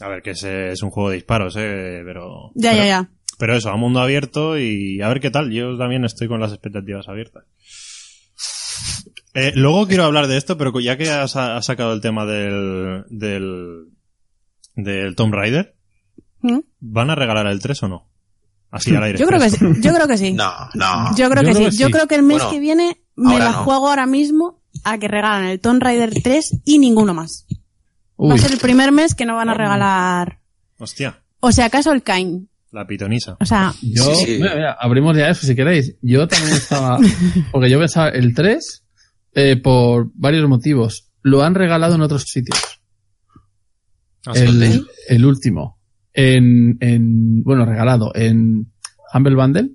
A 0.00 0.08
ver, 0.08 0.22
que 0.22 0.30
es, 0.30 0.42
es 0.44 0.82
un 0.82 0.90
juego 0.90 1.10
de 1.10 1.16
disparos, 1.16 1.54
eh, 1.58 2.02
pero... 2.04 2.50
Ya, 2.54 2.70
pero- 2.72 2.82
ya, 2.82 2.86
ya. 2.86 3.10
Pero 3.38 3.56
eso, 3.56 3.70
a 3.70 3.76
mundo 3.76 4.00
abierto 4.00 4.58
y 4.58 5.00
a 5.00 5.08
ver 5.08 5.20
qué 5.20 5.30
tal. 5.30 5.50
Yo 5.50 5.78
también 5.78 6.04
estoy 6.04 6.28
con 6.28 6.40
las 6.40 6.52
expectativas 6.52 7.08
abiertas. 7.08 7.44
Eh, 9.34 9.52
luego 9.54 9.86
quiero 9.86 10.04
hablar 10.04 10.26
de 10.26 10.36
esto, 10.36 10.56
pero 10.58 10.78
ya 10.80 10.96
que 10.96 11.10
has, 11.10 11.36
has 11.36 11.64
sacado 11.64 11.92
el 11.92 12.00
tema 12.00 12.24
del, 12.26 13.04
del, 13.08 13.86
del 14.74 15.14
Tomb 15.14 15.32
Raider, 15.34 15.76
¿Mm? 16.40 16.58
¿van 16.80 17.10
a 17.10 17.14
regalar 17.14 17.46
el 17.46 17.60
3 17.60 17.82
o 17.84 17.88
no? 17.88 18.08
Así 18.70 18.94
al 18.94 19.02
aire. 19.04 19.18
Yo 19.18 19.26
creo 19.26 19.40
que 19.40 19.50
sí. 19.50 19.58
Yo 19.80 19.94
creo 19.94 20.06
que 20.08 20.18
sí. 20.18 20.32
No, 20.32 20.52
no. 20.74 21.16
Yo 21.16 21.30
creo 21.30 21.42
Yo 21.42 21.48
que 21.48 21.54
creo 21.54 21.70
sí. 21.70 21.76
que 21.78 21.82
Yo 21.84 21.90
creo 21.90 22.06
que 22.06 22.14
el 22.16 22.22
mes 22.22 22.38
Bueno, 22.38 22.50
que 22.50 22.60
viene 22.60 23.00
me 23.16 23.38
la 23.38 23.52
no. 23.52 23.64
juego 23.64 23.88
ahora 23.88 24.06
mismo 24.06 24.60
a 24.84 24.98
que 24.98 25.08
regalan 25.08 25.44
el 25.46 25.60
Tomb 25.60 25.82
Raider 25.82 26.12
3 26.22 26.62
y 26.64 26.78
ninguno 26.78 27.14
más. 27.14 27.46
Va 28.20 28.34
a 28.34 28.38
ser 28.38 28.52
el 28.52 28.58
primer 28.58 28.90
mes 28.92 29.14
que 29.14 29.24
no 29.24 29.36
van 29.36 29.48
a 29.48 29.54
regalar. 29.54 30.40
Hostia, 30.78 31.22
O 31.40 31.50
sea, 31.52 31.66
acaso 31.66 31.92
el 31.92 32.02
Kain. 32.02 32.47
La 32.70 32.86
pitonisa. 32.86 33.36
O 33.40 33.44
sea, 33.46 33.72
yo, 33.82 34.14
Sí, 34.14 34.24
sí. 34.26 34.38
mira, 34.40 34.54
mira, 34.54 34.76
abrimos 34.78 35.16
ya 35.16 35.30
eso 35.30 35.46
si 35.46 35.54
queréis. 35.54 35.96
Yo 36.02 36.28
también 36.28 36.54
estaba, 36.54 36.98
porque 37.52 37.70
yo 37.70 37.78
pensaba 37.78 38.08
el 38.10 38.34
3, 38.34 38.84
eh, 39.34 39.56
por 39.56 40.10
varios 40.14 40.48
motivos. 40.48 41.10
Lo 41.22 41.42
han 41.42 41.54
regalado 41.54 41.94
en 41.94 42.02
otros 42.02 42.24
sitios. 42.24 42.58
Ah. 44.26 44.32
El, 44.34 44.86
el 45.08 45.24
último. 45.24 45.78
En, 46.12 46.76
en, 46.80 47.42
bueno, 47.44 47.64
regalado. 47.64 48.12
En 48.14 48.72
Humble 49.14 49.34
Bundle, 49.36 49.70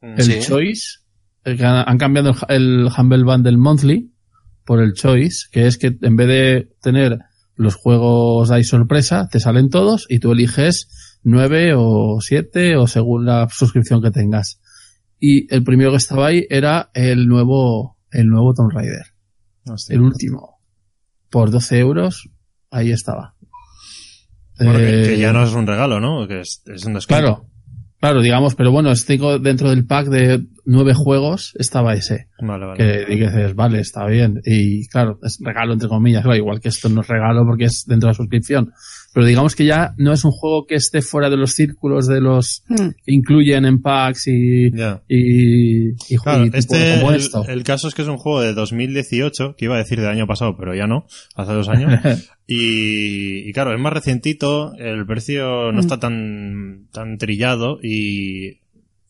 el 0.00 0.22
Sí. 0.24 0.38
Choice. 0.40 0.98
el 1.44 1.62
han, 1.64 1.98
cambiado 1.98 2.34
el, 2.48 2.56
el 2.84 2.88
Humble 2.96 3.24
Bundle 3.24 3.56
Monthly 3.56 4.12
por 4.64 4.80
el 4.82 4.92
Choice, 4.94 5.46
que 5.50 5.66
es 5.66 5.78
que 5.78 5.96
en 6.02 6.16
vez 6.16 6.28
de 6.28 6.68
tener 6.82 7.18
los 7.56 7.74
juegos 7.74 8.50
ahí 8.50 8.64
sorpresa, 8.64 9.28
te 9.30 9.40
salen 9.40 9.68
todos 9.70 10.06
y 10.08 10.18
tú 10.20 10.32
eliges 10.32 10.88
nueve 11.22 11.74
o 11.76 12.20
siete 12.20 12.76
o 12.76 12.86
según 12.86 13.26
la 13.26 13.48
suscripción 13.50 14.02
que 14.02 14.10
tengas. 14.10 14.60
Y 15.20 15.52
el 15.52 15.64
primero 15.64 15.90
que 15.90 15.96
estaba 15.96 16.28
ahí 16.28 16.46
era 16.48 16.90
el 16.94 17.26
nuevo, 17.26 17.96
el 18.10 18.28
nuevo 18.28 18.54
Tomb 18.54 18.70
Raider. 18.72 19.06
Hostia. 19.66 19.94
El 19.94 20.02
último. 20.02 20.60
Por 21.30 21.50
12 21.50 21.78
euros, 21.78 22.30
ahí 22.70 22.90
estaba. 22.92 23.34
Bueno, 24.58 24.78
que, 24.78 25.02
Eh, 25.02 25.06
que 25.08 25.18
ya 25.18 25.32
no 25.32 25.44
es 25.44 25.52
un 25.52 25.66
regalo, 25.66 26.00
¿no? 26.00 26.26
Que 26.26 26.40
es, 26.40 26.62
es 26.66 26.84
un 26.84 26.94
descuento. 26.94 27.26
Claro, 27.26 27.46
claro, 28.00 28.20
digamos, 28.22 28.54
pero 28.54 28.70
bueno, 28.72 28.90
estoy 28.92 29.18
dentro 29.40 29.70
del 29.70 29.86
pack 29.86 30.08
de 30.08 30.44
nueve 30.64 30.92
juegos, 30.94 31.54
estaba 31.58 31.94
ese. 31.94 32.28
Vale, 32.40 32.66
vale. 32.66 32.76
Que 33.06 33.14
dices, 33.14 33.54
vale, 33.54 33.80
está 33.80 34.06
bien. 34.06 34.40
Y 34.44 34.86
claro, 34.88 35.18
es 35.22 35.38
regalo 35.42 35.72
entre 35.72 35.88
comillas, 35.88 36.22
claro, 36.22 36.36
igual 36.36 36.60
que 36.60 36.68
esto 36.68 36.88
no 36.88 37.00
es 37.00 37.08
regalo 37.08 37.44
porque 37.46 37.64
es 37.64 37.84
dentro 37.86 38.08
de 38.08 38.10
la 38.12 38.16
suscripción. 38.16 38.72
Pero 39.14 39.24
digamos 39.26 39.56
que 39.56 39.64
ya 39.64 39.94
no 39.96 40.12
es 40.12 40.24
un 40.24 40.30
juego 40.32 40.66
que 40.66 40.74
esté 40.74 41.00
fuera 41.00 41.30
de 41.30 41.38
los 41.38 41.52
círculos 41.52 42.06
de 42.06 42.20
los 42.20 42.62
mm, 42.68 42.76
que 43.04 43.12
incluyen 43.14 43.64
en 43.64 43.80
packs 43.80 44.26
y, 44.28 44.70
Ya. 44.72 45.02
y, 45.08 45.88
y, 45.90 46.16
Claro, 46.22 46.44
y 46.44 46.50
tipo 46.50 46.58
este, 46.58 46.96
como 47.00 47.10
el, 47.12 47.16
esto. 47.16 47.44
el 47.48 47.62
caso 47.64 47.88
es 47.88 47.94
que 47.94 48.02
es 48.02 48.08
un 48.08 48.18
juego 48.18 48.42
de 48.42 48.52
2018, 48.52 49.54
que 49.56 49.64
iba 49.64 49.76
a 49.76 49.78
decir 49.78 49.98
del 50.00 50.10
año 50.10 50.26
pasado, 50.26 50.56
pero 50.58 50.74
ya 50.74 50.86
no, 50.86 51.06
hace 51.34 51.52
dos 51.52 51.68
años. 51.68 51.92
y, 52.50 53.48
y 53.48 53.52
claro, 53.52 53.74
es 53.74 53.80
más 53.80 53.92
recientito, 53.92 54.72
el 54.78 55.04
precio 55.06 55.70
no 55.70 55.78
Mm. 55.78 55.80
está 55.80 56.00
tan, 56.00 56.86
tan 56.92 57.18
trillado 57.18 57.78
y, 57.82 58.60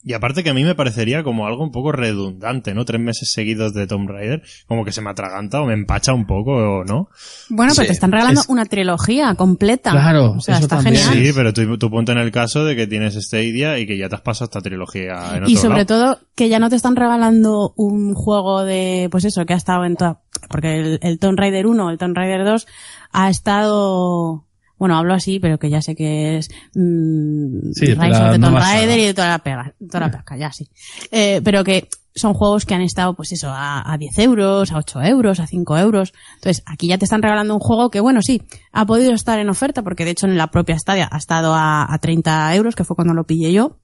y 0.04 0.12
aparte 0.12 0.42
que 0.42 0.50
a 0.50 0.54
mí 0.54 0.64
me 0.64 0.74
parecería 0.74 1.22
como 1.22 1.46
algo 1.46 1.62
un 1.62 1.70
poco 1.72 1.92
redundante, 1.92 2.74
¿no? 2.74 2.84
Tres 2.84 3.00
meses 3.00 3.30
seguidos 3.32 3.74
de 3.74 3.86
Tomb 3.86 4.08
Raider, 4.08 4.42
como 4.66 4.84
que 4.84 4.92
se 4.92 5.02
me 5.02 5.10
atraganta 5.10 5.60
o 5.60 5.66
me 5.66 5.74
empacha 5.74 6.12
un 6.14 6.26
poco, 6.26 6.84
¿no? 6.86 7.08
bueno, 7.48 7.72
pero 7.74 7.82
Sí, 7.84 7.86
te 7.86 7.92
están 7.92 8.12
regalando 8.12 8.40
es- 8.40 8.48
una 8.48 8.64
trilogía 8.66 9.34
completa. 9.34 9.90
Claro, 9.92 10.32
o 10.32 10.40
sea, 10.40 10.54
eso 10.56 10.64
está 10.64 10.76
también. 10.76 10.96
genial. 11.04 11.26
Sí, 11.26 11.32
pero 11.34 11.52
tú, 11.52 11.78
tú 11.78 11.90
ponte 11.90 12.12
en 12.12 12.18
el 12.18 12.30
caso 12.32 12.64
de 12.64 12.74
que 12.76 12.86
tienes 12.86 13.16
este 13.16 13.44
idea 13.44 13.78
y 13.78 13.86
que 13.86 13.96
ya 13.98 14.08
te 14.08 14.14
has 14.16 14.20
pasado 14.22 14.46
esta 14.46 14.60
trilogía 14.60 15.14
en 15.36 15.42
otro 15.44 15.48
Y 15.48 15.56
sobre 15.56 15.78
lado. 15.84 15.86
todo 15.86 16.18
que 16.34 16.48
ya 16.48 16.58
no 16.58 16.70
te 16.70 16.76
están 16.76 16.96
regalando 16.96 17.72
un 17.76 18.14
juego 18.14 18.64
de, 18.64 19.08
pues 19.10 19.24
eso, 19.24 19.44
que 19.46 19.54
ha 19.54 19.56
estado 19.56 19.84
en 19.84 19.96
toda, 19.96 20.20
porque 20.48 20.74
el, 20.76 20.98
el 21.02 21.18
Tomb 21.18 21.38
Raider 21.38 21.66
1, 21.66 21.90
el 21.90 21.98
Tomb 21.98 22.16
Raider 22.16 22.44
2 22.44 22.66
ha 23.12 23.30
estado, 23.30 24.44
bueno, 24.78 24.96
hablo 24.96 25.14
así, 25.14 25.40
pero 25.40 25.58
que 25.58 25.70
ya 25.70 25.82
sé 25.82 25.94
que 25.94 26.38
es 26.38 26.48
mm, 26.74 27.72
Sí, 27.72 27.86
de 27.86 27.94
Rise 27.94 28.22
of 28.22 28.32
the 28.32 28.38
Tomb 28.38 28.56
Raider 28.56 28.98
y 28.98 29.04
de 29.04 29.14
toda 29.14 29.28
la 29.28 29.38
pega, 29.38 29.74
toda 29.78 30.06
la 30.06 30.10
pesca, 30.10 30.36
ya 30.36 30.52
sí. 30.52 30.68
Eh, 31.10 31.40
pero 31.44 31.64
que 31.64 31.88
son 32.14 32.34
juegos 32.34 32.66
que 32.66 32.74
han 32.74 32.82
estado, 32.82 33.14
pues 33.14 33.32
eso, 33.32 33.48
a, 33.48 33.92
a 33.92 33.96
10 33.96 34.18
euros, 34.18 34.72
a 34.72 34.78
8 34.78 35.02
euros, 35.02 35.40
a 35.40 35.46
5 35.46 35.78
euros. 35.78 36.12
Entonces, 36.34 36.62
aquí 36.66 36.88
ya 36.88 36.98
te 36.98 37.04
están 37.04 37.22
regalando 37.22 37.54
un 37.54 37.60
juego 37.60 37.90
que, 37.90 38.00
bueno, 38.00 38.22
sí, 38.22 38.42
ha 38.72 38.84
podido 38.86 39.12
estar 39.12 39.38
en 39.38 39.48
oferta, 39.48 39.82
porque 39.82 40.04
de 40.04 40.10
hecho 40.10 40.26
en 40.26 40.36
la 40.36 40.48
propia 40.48 40.78
Stadia 40.78 41.08
ha 41.10 41.16
estado 41.16 41.54
a, 41.54 41.92
a 41.92 41.98
30 41.98 42.54
euros, 42.56 42.74
que 42.74 42.84
fue 42.84 42.96
cuando 42.96 43.14
lo 43.14 43.24
pillé 43.24 43.52
yo. 43.52 43.78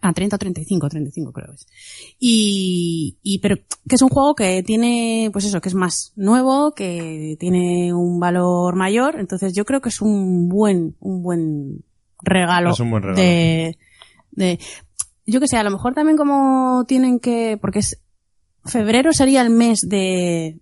A 0.00 0.12
30 0.12 0.36
o 0.36 0.38
35, 0.38 0.88
35 0.88 1.32
creo 1.32 1.52
es. 1.54 1.66
Y, 2.20 3.18
y, 3.22 3.38
pero 3.40 3.56
que 3.56 3.96
es 3.96 4.02
un 4.02 4.08
juego 4.08 4.34
que 4.34 4.62
tiene, 4.62 5.28
pues 5.32 5.44
eso, 5.44 5.60
que 5.60 5.68
es 5.68 5.74
más 5.74 6.12
nuevo, 6.14 6.72
que 6.72 7.36
tiene 7.40 7.92
un 7.92 8.20
valor 8.20 8.76
mayor, 8.76 9.18
entonces 9.18 9.54
yo 9.54 9.64
creo 9.64 9.80
que 9.80 9.88
es 9.88 10.00
un 10.00 10.48
buen, 10.48 10.94
un 11.00 11.22
buen 11.22 11.84
regalo. 12.22 12.70
Es 12.70 12.80
un 12.80 12.90
buen 12.90 13.02
regalo. 13.02 13.20
De, 13.20 13.78
de, 14.30 14.60
yo 15.26 15.40
que 15.40 15.48
sé, 15.48 15.56
a 15.56 15.64
lo 15.64 15.70
mejor 15.72 15.94
también 15.94 16.16
como 16.16 16.84
tienen 16.86 17.18
que, 17.18 17.58
porque 17.60 17.80
es, 17.80 18.00
febrero 18.64 19.12
sería 19.12 19.42
el 19.42 19.50
mes 19.50 19.80
de, 19.88 20.60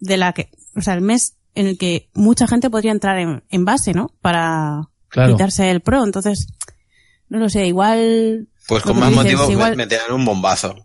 de 0.00 0.16
la 0.16 0.32
que, 0.32 0.50
o 0.76 0.80
sea, 0.80 0.94
el 0.94 1.02
mes 1.02 1.36
en 1.54 1.66
el 1.66 1.76
que 1.76 2.08
mucha 2.14 2.46
gente 2.46 2.70
podría 2.70 2.92
entrar 2.92 3.18
en, 3.18 3.42
en 3.50 3.64
base, 3.64 3.92
¿no? 3.92 4.12
Para 4.22 4.88
Claro. 5.08 5.32
quitarse 5.32 5.70
el 5.70 5.80
pro, 5.80 6.04
entonces, 6.04 6.46
no 7.30 7.38
lo 7.38 7.48
sé, 7.48 7.66
igual, 7.66 8.48
Pues 8.68 8.82
con 8.82 8.98
más 9.00 9.10
dices, 9.10 9.24
motivo 9.32 9.50
igual- 9.50 9.70
me, 9.70 9.76
me 9.78 9.86
tiran 9.86 10.12
un 10.12 10.24
bombazo. 10.24 10.76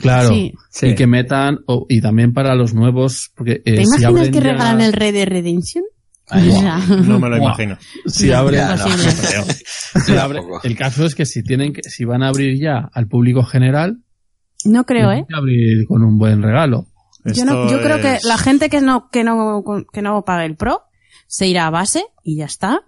Claro. 0.00 0.28
Sí. 0.28 0.52
Sí. 0.70 0.86
Y 0.88 0.94
que 0.94 1.06
metan, 1.08 1.58
y 1.88 2.00
también 2.00 2.32
para 2.32 2.54
los 2.54 2.72
nuevos, 2.72 3.32
porque 3.34 3.62
eh, 3.64 3.74
¿Te 3.74 3.76
si 3.78 3.82
imaginas 3.82 4.04
abren 4.10 4.32
que 4.32 4.38
ya- 4.38 4.44
regalan 4.52 4.80
el 4.80 4.92
Red 4.92 5.14
Dead 5.14 5.26
Redemption? 5.28 5.84
No 7.06 7.18
me 7.18 7.28
lo 7.28 7.36
imagino. 7.36 7.76
Si 8.06 8.28
no. 8.28 8.48
si 10.06 10.12
abre- 10.16 10.40
el 10.62 10.76
caso 10.76 11.04
es 11.04 11.14
que 11.14 11.26
si 11.26 11.42
tienen 11.42 11.72
que, 11.72 11.82
si 11.82 12.04
van 12.04 12.22
a 12.22 12.28
abrir 12.28 12.58
ya 12.60 12.88
al 12.92 13.08
público 13.08 13.42
general, 13.42 13.98
No 14.64 14.84
creo, 14.84 15.08
tienen 15.08 15.24
¿eh? 15.24 15.26
que 15.28 15.36
abrir 15.36 15.86
con 15.88 16.04
un 16.04 16.16
buen 16.18 16.42
regalo. 16.42 16.86
Yo, 17.24 17.44
no, 17.44 17.70
yo 17.70 17.80
creo 17.82 18.00
que 18.00 18.18
la 18.24 18.38
gente 18.38 18.68
que 18.70 18.80
no, 18.80 19.08
que 19.10 19.24
no, 19.24 19.62
que 19.92 20.02
no 20.02 20.24
pague 20.24 20.46
el 20.46 20.56
Pro 20.56 20.82
se 21.26 21.46
irá 21.48 21.66
a 21.66 21.70
base 21.70 22.04
y 22.22 22.36
ya 22.38 22.44
está. 22.46 22.80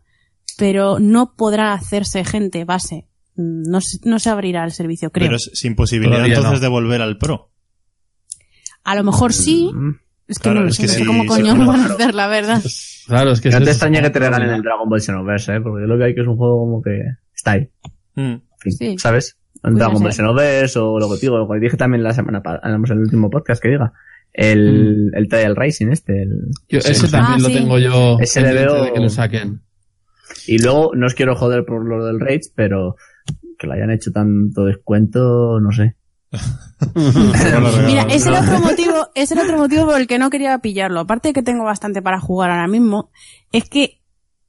Pero 0.57 0.99
no 1.01 1.35
podrá 1.37 1.73
hacerse 1.73 2.25
gente 2.25 2.65
base. 2.65 3.09
Mm, 3.37 3.63
No, 3.71 3.81
se- 3.81 3.99
no 4.09 4.19
se 4.19 4.31
abrirá 4.31 4.65
el 4.65 4.73
servicio, 4.73 5.11
creo. 5.11 5.27
Pero 5.29 5.37
es 5.37 5.51
sin 5.55 5.75
posibilidad 5.77 6.17
Todavía 6.17 6.35
entonces 6.37 6.61
no. 6.61 6.65
de 6.65 6.69
volver 6.69 7.03
al 7.03 7.19
Pro. 7.19 7.51
A 8.85 8.95
lo 8.95 9.05
mejor 9.05 9.33
sí. 9.33 9.71
Mm. 9.75 9.97
Es 10.27 10.39
que 10.39 10.43
Claro, 10.45 10.61
no 10.61 10.65
lo 10.65 10.71
es 10.71 10.77
sé, 10.77 10.83
que 10.83 10.89
sé 10.89 10.99
si- 11.01 11.05
cómo 11.05 11.27
coño 11.27 11.55
lo 11.55 11.67
van 11.67 11.81
a 11.81 11.87
hacer, 11.87 12.15
la 12.15 12.27
verdad. 12.29 12.63
Claro, 13.07 13.33
es 13.33 13.41
que 13.43 13.51
No 13.51 13.59
es 13.59 13.65
te 13.65 13.71
eso. 13.71 13.71
extraña 13.73 14.01
que 14.01 14.09
te 14.09 14.19
regalen 14.19 14.49
el 14.49 14.63
Dragon 14.63 14.89
Ball 14.89 14.99
Xenoverse, 15.03 15.57
¿eh? 15.57 15.61
Porque 15.61 15.83
yo 15.83 15.87
lo 15.87 15.99
que 15.99 16.05
hay 16.05 16.15
que 16.15 16.23
es 16.23 16.27
un 16.27 16.37
juego 16.39 16.61
como 16.61 16.81
que 16.81 17.03
está 17.35 17.51
ahí. 17.53 17.69
Mm. 18.15 18.37
Sí. 18.71 18.97
¿Sabes? 18.99 19.37
Un 19.63 19.75
Dragon 19.75 20.03
Ball. 20.03 20.11
Xenoverse 20.15 20.79
o 20.79 20.99
lo 20.99 21.11
que 21.11 21.21
digo, 21.21 21.37
lo 21.37 21.47
que 21.47 21.61
dije 21.61 21.77
también 21.77 22.03
la 22.03 22.15
semana 22.15 22.43
pasada, 22.43 22.75
en 22.75 22.83
el 22.83 22.99
último 23.01 23.29
podcast 23.29 23.63
que 23.63 23.69
diga. 23.69 23.93
El, 24.33 25.11
el 25.15 25.29
Trial 25.29 25.55
Racing 25.55 25.89
este, 25.89 26.23
el, 26.23 26.49
Yo- 26.67 26.79
ese 26.79 27.07
Ah, 27.09 27.11
también 27.11 27.43
lo 27.43 27.49
sí. 27.49 27.55
tengo 27.55 27.79
yo 27.79 28.19
Ese 28.21 28.41
le 28.41 28.55
veo- 28.55 28.85
de 28.85 28.93
que 28.95 29.01
lo 29.01 29.09
saquen. 29.11 29.61
Y 30.47 30.63
luego, 30.63 30.93
no 30.95 31.05
os 31.07 31.13
quiero 31.15 31.37
joder 31.37 31.67
por 31.67 31.87
lo 31.87 32.07
del 32.07 32.21
Rage, 32.21 32.41
pero 32.55 32.97
que 33.65 33.71
le 33.71 33.75
hayan 33.75 33.91
hecho 33.91 34.11
tanto 34.13 34.65
descuento, 34.65 35.59
no 35.61 35.71
sé. 35.73 35.97
Mira, 37.87 38.03
ese 38.11 38.29
era 38.29 38.41
otro 38.41 38.61
motivo, 38.61 39.09
ese 39.15 39.35
era 39.35 39.45
otro 39.45 39.59
motivo 39.59 39.87
por 39.87 40.01
el 40.01 40.07
que 40.07 40.19
no 40.19 40.31
quería 40.31 40.59
pillarlo. 40.59 41.01
Aparte 41.01 41.29
de 41.29 41.33
que 41.35 41.43
tengo 41.43 41.65
bastante 41.65 42.03
para 42.03 42.21
jugar 42.21 42.51
ahora 42.51 42.67
mismo, 42.69 43.11
es 43.53 43.69
que 43.69 44.01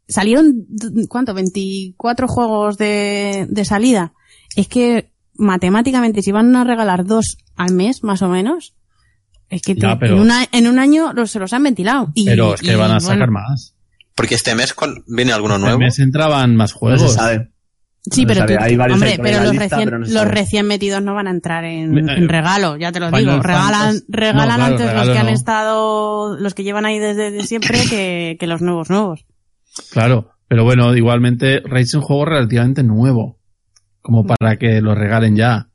salieron, 0.08 0.66
¿cuánto? 1.10 1.34
24 1.34 2.28
juegos 2.28 2.78
de, 2.78 3.48
de 3.50 3.66
salida. 3.66 4.14
Es 4.56 4.68
que 4.68 5.12
matemáticamente, 5.36 6.22
si 6.22 6.32
van 6.32 6.56
a 6.56 6.64
regalar 6.64 7.06
dos 7.06 7.38
al 7.56 7.74
mes, 7.74 8.04
más 8.04 8.22
o 8.22 8.30
menos, 8.30 8.76
es 9.50 9.62
que 9.62 9.76
Ya, 9.76 9.94
te- 9.94 9.98
pero- 10.00 10.16
en, 10.16 10.22
una- 10.22 10.46
en 10.52 10.68
un 10.68 10.80
año 10.80 11.14
los, 11.14 11.32
se 11.32 11.40
los 11.40 11.54
han 11.54 11.64
ventilado. 11.64 12.12
Y, 12.16 12.26
Pero 12.26 12.54
es 12.56 12.62
que 12.62 12.72
y, 12.74 12.76
van 12.76 12.92
a 12.92 12.96
bueno, 12.96 13.00
sacar 13.02 13.32
más. 13.32 13.76
Porque 14.16 14.36
este 14.36 14.56
mes 14.56 14.74
¿cuál- 14.74 15.04
viene 15.08 15.34
alguno 15.34 15.56
Este 15.56 15.66
nuevo. 15.66 15.80
mes 15.80 16.00
entraban 16.00 16.56
más 16.56 16.72
No 16.74 16.78
juegos. 16.80 17.02
se 17.02 17.10
sabe. 17.10 17.52
Sí, 18.12 18.22
No 18.22 18.28
pero, 18.28 18.40
sabe, 18.42 18.58
tú- 18.58 18.64
hay 18.64 18.76
varios 18.76 18.96
hombre, 19.02 19.20
pero 19.22 19.40
los, 19.44 19.52
lista, 19.52 19.64
recién, 19.64 19.86
pero 19.86 20.00
no 20.00 20.06
se 20.06 20.14
los 20.14 20.22
sabe. 20.24 20.32
recién 20.36 20.68
metidos 20.68 21.02
no 21.02 21.14
van 21.16 21.28
a 21.28 21.32
entrar 21.32 21.64
en, 21.66 21.98
en 22.10 22.30
regalo, 22.30 22.78
ya 22.78 22.92
te 22.92 23.00
lo 23.00 23.08
Final 23.08 23.22
digo. 23.26 23.42
Regalan, 23.42 23.72
Fantasy- 23.82 24.06
regalan 24.10 24.48
No, 24.48 24.56
claro, 24.56 24.64
antes 24.74 24.94
los 24.96 25.10
que 25.10 25.18
han 25.18 25.30
estado, 25.30 26.38
los 26.38 26.54
que 26.54 26.64
llevan 26.64 26.86
ahí 26.86 27.00
desde 27.00 27.32
de 27.32 27.44
siempre 27.44 27.80
que, 27.90 28.38
que 28.40 28.48
los 28.48 28.62
nuevos 28.62 28.90
nuevos. 28.90 29.26
Claro, 29.92 30.32
pero 30.48 30.64
bueno, 30.64 30.96
igualmente 30.96 31.62
Rage 31.66 31.82
es 31.84 31.94
un 31.96 32.02
juego 32.02 32.26
relativamente 32.26 32.84
nuevo, 32.84 33.40
como 34.02 34.24
para 34.26 34.58
que 34.58 34.82
lo 34.82 34.94
regalen 34.94 35.36
ya. 35.36 35.70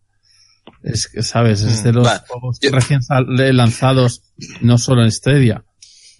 Es 0.82 1.08
que, 1.08 1.22
¿sabes? 1.22 1.62
Es 1.62 1.82
de 1.82 1.92
los 1.92 2.08
juegos 2.28 2.58
yo- 2.62 2.70
recién 2.70 3.00
lanzados, 3.56 4.22
no 4.62 4.78
solo 4.78 5.02
en 5.02 5.10
Stadia. 5.10 5.64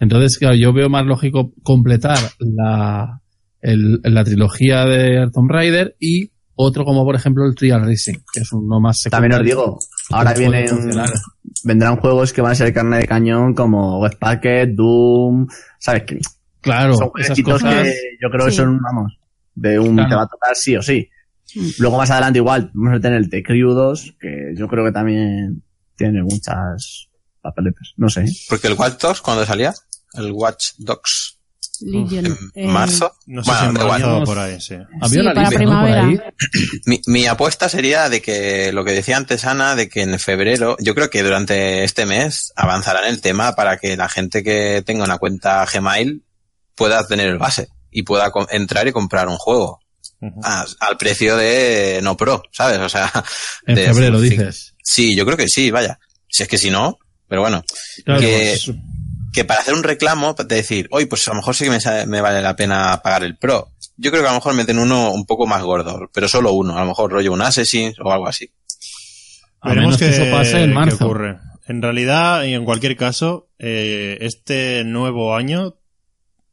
Entonces, 0.01 0.38
claro, 0.38 0.57
yo 0.57 0.73
veo 0.73 0.88
más 0.88 1.05
lógico 1.07 1.53
completar 1.62 2.18
la, 2.38 3.20
el- 3.62 4.01
la 4.03 4.25
trilogía 4.25 4.85
de 4.85 5.31
Tomb 5.33 5.51
Raider 5.51 5.96
y 6.01 6.31
otro 6.55 6.85
como 6.85 7.05
por 7.05 7.14
ejemplo 7.16 7.46
el 7.46 7.55
Trial 7.55 7.87
Racing, 7.87 8.18
que 8.33 8.40
es 8.40 8.53
uno 8.53 8.81
más 8.81 9.03
También 9.11 9.33
os 9.33 9.38
secundario. 9.38 9.44
digo, 9.44 9.79
ahora 10.11 10.35
vienen, 10.35 10.66
vendrán 11.64 11.96
juegos 11.96 12.33
que 12.33 12.42
van 12.42 12.53
a 12.53 12.55
ser 12.55 12.73
carne 12.73 12.99
de 12.99 13.07
cañón 13.07 13.55
como 13.55 13.99
Westpacket, 14.01 14.70
Doom, 14.75 15.46
¿sabes? 15.79 16.03
Que 16.05 16.18
Claro, 16.61 16.94
son 16.94 17.11
esas 17.18 17.40
cosas. 17.40 17.75
que 17.85 17.94
yo 18.20 18.29
creo 18.31 18.44
que 18.46 18.53
son, 18.53 18.79
vamos, 18.83 19.18
de 19.55 19.79
un, 19.79 19.94
Claro. 19.94 20.09
te 20.11 20.14
va 20.16 20.23
a 20.23 20.29
tocar 20.29 20.55
sí 20.55 20.77
o 20.77 20.83
sí. 20.83 21.09
Luego 21.79 21.96
más 21.96 22.11
adelante 22.11 22.38
igual 22.38 22.70
vamos 22.75 22.99
a 22.99 23.01
tener 23.01 23.18
el 23.18 23.31
The 23.31 23.42
Crew 23.42 23.73
2, 23.73 24.14
que 24.20 24.53
yo 24.57 24.68
creo 24.68 24.85
que 24.85 24.92
también 24.92 25.62
tiene 25.96 26.23
muchas 26.23 27.09
papeletas, 27.40 27.94
no 27.96 28.09
sé. 28.11 28.27
Porque 28.49 28.68
el 28.68 28.75
Watch 28.75 29.01
Dogs, 29.01 29.20
cuando 29.23 29.44
salía? 29.46 29.73
El 30.14 30.33
Watch 30.33 30.73
Dogs. 30.79 31.38
Legion. 31.83 32.27
En 32.55 32.69
eh, 32.69 32.73
marzo. 32.73 33.14
No 33.27 33.43
sé 33.45 33.51
Bueno, 33.51 33.97
si 33.97 34.03
en 34.03 34.25
por 34.25 34.38
ahí, 34.38 34.61
sí. 34.61 34.75
Había 34.75 35.09
Sí, 35.09 35.19
una 35.21 35.35
para 35.35 35.49
lista, 35.51 35.64
¿no? 35.64 35.71
Por 35.71 35.88
primavera. 35.88 36.07
ahí. 36.07 36.21
Mi, 36.87 37.01
mi 37.07 37.27
apuesta 37.27 37.69
sería 37.69 38.09
de 38.09 38.21
que 38.23 38.73
lo 38.73 38.85
que 38.85 38.93
decía 38.93 39.16
antes 39.16 39.45
Ana, 39.45 39.75
de 39.77 39.88
que 39.88 40.03
en 40.03 40.19
febrero, 40.19 40.77
yo 40.81 40.95
creo 40.95 41.11
que 41.11 41.23
durante 41.23 41.85
este 41.85 42.07
mes 42.07 42.53
avanzarán 42.57 43.05
el 43.07 43.21
tema 43.21 43.55
para 43.55 43.79
que 43.79 43.97
la 43.97 44.09
gente 44.09 44.43
que 44.43 44.83
tenga 44.85 45.05
una 45.05 45.19
cuenta 45.19 45.64
Gmail 45.73 46.23
pueda 46.75 47.07
tener 47.07 47.29
el 47.29 47.38
base 47.38 47.69
y 47.90 48.03
pueda 48.03 48.31
entrar 48.51 48.87
y 48.88 48.93
comprar 48.93 49.29
un 49.29 49.37
juego 49.37 49.81
Ujú. 50.21 50.40
a- 50.45 50.66
al 50.81 50.97
precio 50.97 51.37
de 51.37 52.01
no 52.03 52.16
pro, 52.16 52.43
¿sabes? 52.53 52.79
O 52.79 52.88
sea, 52.88 53.11
En 53.66 53.75
de- 53.75 53.87
febrero, 53.87 54.21
sí. 54.21 54.31
dices. 54.31 54.75
Sí, 54.83 55.16
yo 55.16 55.25
creo 55.25 55.37
que 55.37 55.49
sí, 55.49 55.71
vaya. 55.71 55.99
Si 56.29 56.43
es 56.43 56.49
que 56.49 56.59
si 56.59 56.71
no, 56.71 56.99
pero 57.29 57.43
bueno, 57.43 57.62
Claro, 58.05 58.21
que, 58.21 58.59
pues, 58.64 58.77
que 59.33 59.45
para 59.45 59.61
hacer 59.61 59.75
un 59.75 59.83
reclamo, 59.83 60.35
de 60.35 60.45
decir, 60.57 60.88
hoy 60.90 61.07
pues 61.07 61.27
a 61.29 61.33
lo 61.33 61.37
mejor 61.37 61.55
sí 61.55 61.64
que 61.64 61.71
me, 61.71 62.07
me 62.07 62.21
vale 62.21 62.43
la 62.43 62.57
pena 62.57 63.01
pagar 63.03 63.23
el 63.25 63.37
Pro. 63.37 63.69
Yo 63.97 64.11
creo 64.11 64.23
que 64.23 64.29
a 64.29 64.33
lo 64.33 64.38
mejor 64.38 64.55
meten 64.55 64.79
uno 64.79 65.12
un 65.12 65.27
poco 65.27 65.47
más 65.47 65.62
gordo, 65.62 66.09
pero 66.12 66.27
solo 66.29 66.53
uno, 66.53 66.77
a 66.77 66.81
lo 66.81 66.87
mejor 66.87 67.12
rollo 67.12 67.33
un 67.33 67.43
Assassin 67.43 67.93
o 68.03 68.11
algo 68.12 68.27
así. 68.29 68.51
A 69.61 69.69
Veremos 69.71 70.01
menos 70.01 70.16
que 70.16 70.23
eso 70.23 70.31
pase 70.35 70.62
en 70.64 70.73
marzo. 70.73 71.05
ocurre. 71.05 71.38
En 71.66 71.83
realidad, 71.83 72.45
y 72.45 72.55
en 72.55 72.64
cualquier 72.64 72.97
caso, 72.97 73.49
eh, 73.59 74.16
este 74.23 74.83
nuevo 74.85 75.37
año, 75.37 75.75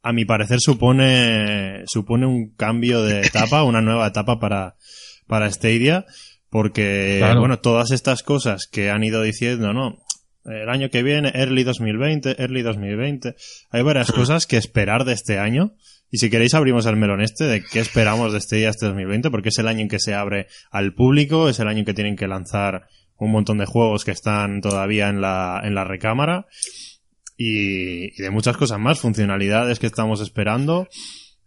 a 0.02 0.12
mi 0.12 0.24
parecer, 0.24 0.60
supone, 0.60 1.82
supone 1.86 2.26
un 2.26 2.50
cambio 2.54 3.02
de 3.02 3.20
etapa, 3.26 3.62
una 3.64 3.80
nueva 3.80 4.06
etapa 4.06 4.38
para, 4.38 4.76
para 5.26 5.50
Stadia, 5.50 6.04
porque, 6.50 7.16
Claro. 7.18 7.40
bueno, 7.40 7.58
todas 7.58 7.90
estas 7.90 8.22
cosas 8.22 8.66
que 8.70 8.90
han 8.90 9.02
ido 9.04 9.22
diciendo, 9.22 9.72
¿no? 9.72 9.96
El 10.44 10.68
año 10.68 10.88
que 10.88 11.02
viene, 11.02 11.30
early 11.34 11.64
2020, 11.64 12.40
early 12.40 12.62
2020. 12.62 13.34
Hay 13.70 13.82
varias 13.82 14.12
cosas 14.12 14.46
que 14.46 14.56
esperar 14.56 15.04
de 15.04 15.12
este 15.12 15.38
año. 15.38 15.74
Y 16.10 16.18
si 16.18 16.30
queréis 16.30 16.54
abrimos 16.54 16.86
el 16.86 16.96
melón 16.96 17.20
este 17.20 17.44
de 17.44 17.62
qué 17.62 17.80
esperamos 17.80 18.32
de 18.32 18.40
Stadia 18.40 18.70
este 18.70 18.86
2020, 18.86 19.30
porque 19.30 19.50
es 19.50 19.58
el 19.58 19.68
año 19.68 19.80
en 19.80 19.88
que 19.88 19.98
se 19.98 20.14
abre 20.14 20.46
al 20.70 20.94
público, 20.94 21.48
es 21.48 21.60
el 21.60 21.68
año 21.68 21.80
en 21.80 21.84
que 21.84 21.94
tienen 21.94 22.16
que 22.16 22.28
lanzar 22.28 22.86
un 23.18 23.32
montón 23.32 23.58
de 23.58 23.66
juegos 23.66 24.04
que 24.04 24.12
están 24.12 24.60
todavía 24.60 25.08
en 25.08 25.20
la, 25.20 25.60
en 25.64 25.74
la 25.74 25.84
recámara 25.84 26.46
y, 27.36 28.18
y 28.18 28.22
de 28.22 28.30
muchas 28.30 28.56
cosas 28.56 28.78
más, 28.78 29.00
funcionalidades 29.00 29.78
que 29.78 29.86
estamos 29.86 30.20
esperando. 30.20 30.88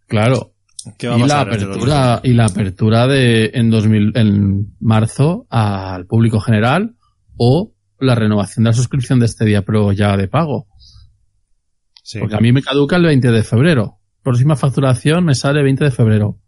Claro. 0.06 0.54
¿Qué 0.98 1.08
va 1.08 1.14
a 1.14 1.18
Y 1.18 1.20
la 1.20 1.42
este 1.42 1.64
apertura, 1.64 2.20
y 2.24 2.32
la 2.32 2.44
apertura 2.46 3.06
de, 3.06 3.50
en 3.54 3.70
2000, 3.70 4.12
en 4.16 4.74
marzo 4.80 5.46
al 5.48 6.06
público 6.06 6.40
general 6.40 6.96
o 7.36 7.71
la 8.02 8.14
renovación 8.14 8.64
de 8.64 8.70
la 8.70 8.74
suscripción 8.74 9.18
de 9.20 9.26
este 9.26 9.44
día 9.44 9.62
Pro 9.62 9.92
ya 9.92 10.16
de 10.16 10.28
pago. 10.28 10.66
2020? 10.68 12.02
Sí. 12.04 12.18
Porque 12.20 12.34
a 12.36 12.40
mí 12.40 12.52
me 12.52 12.62
caduca 12.62 12.96
el 12.96 13.04
20 13.04 13.30
de 13.30 13.42
febrero. 13.42 13.98
Próxima 14.22 14.56
facturación 14.56 15.24
me 15.24 15.34
sale 15.34 15.62
20 15.62 15.84
de 15.84 15.90
febrero. 15.90 16.38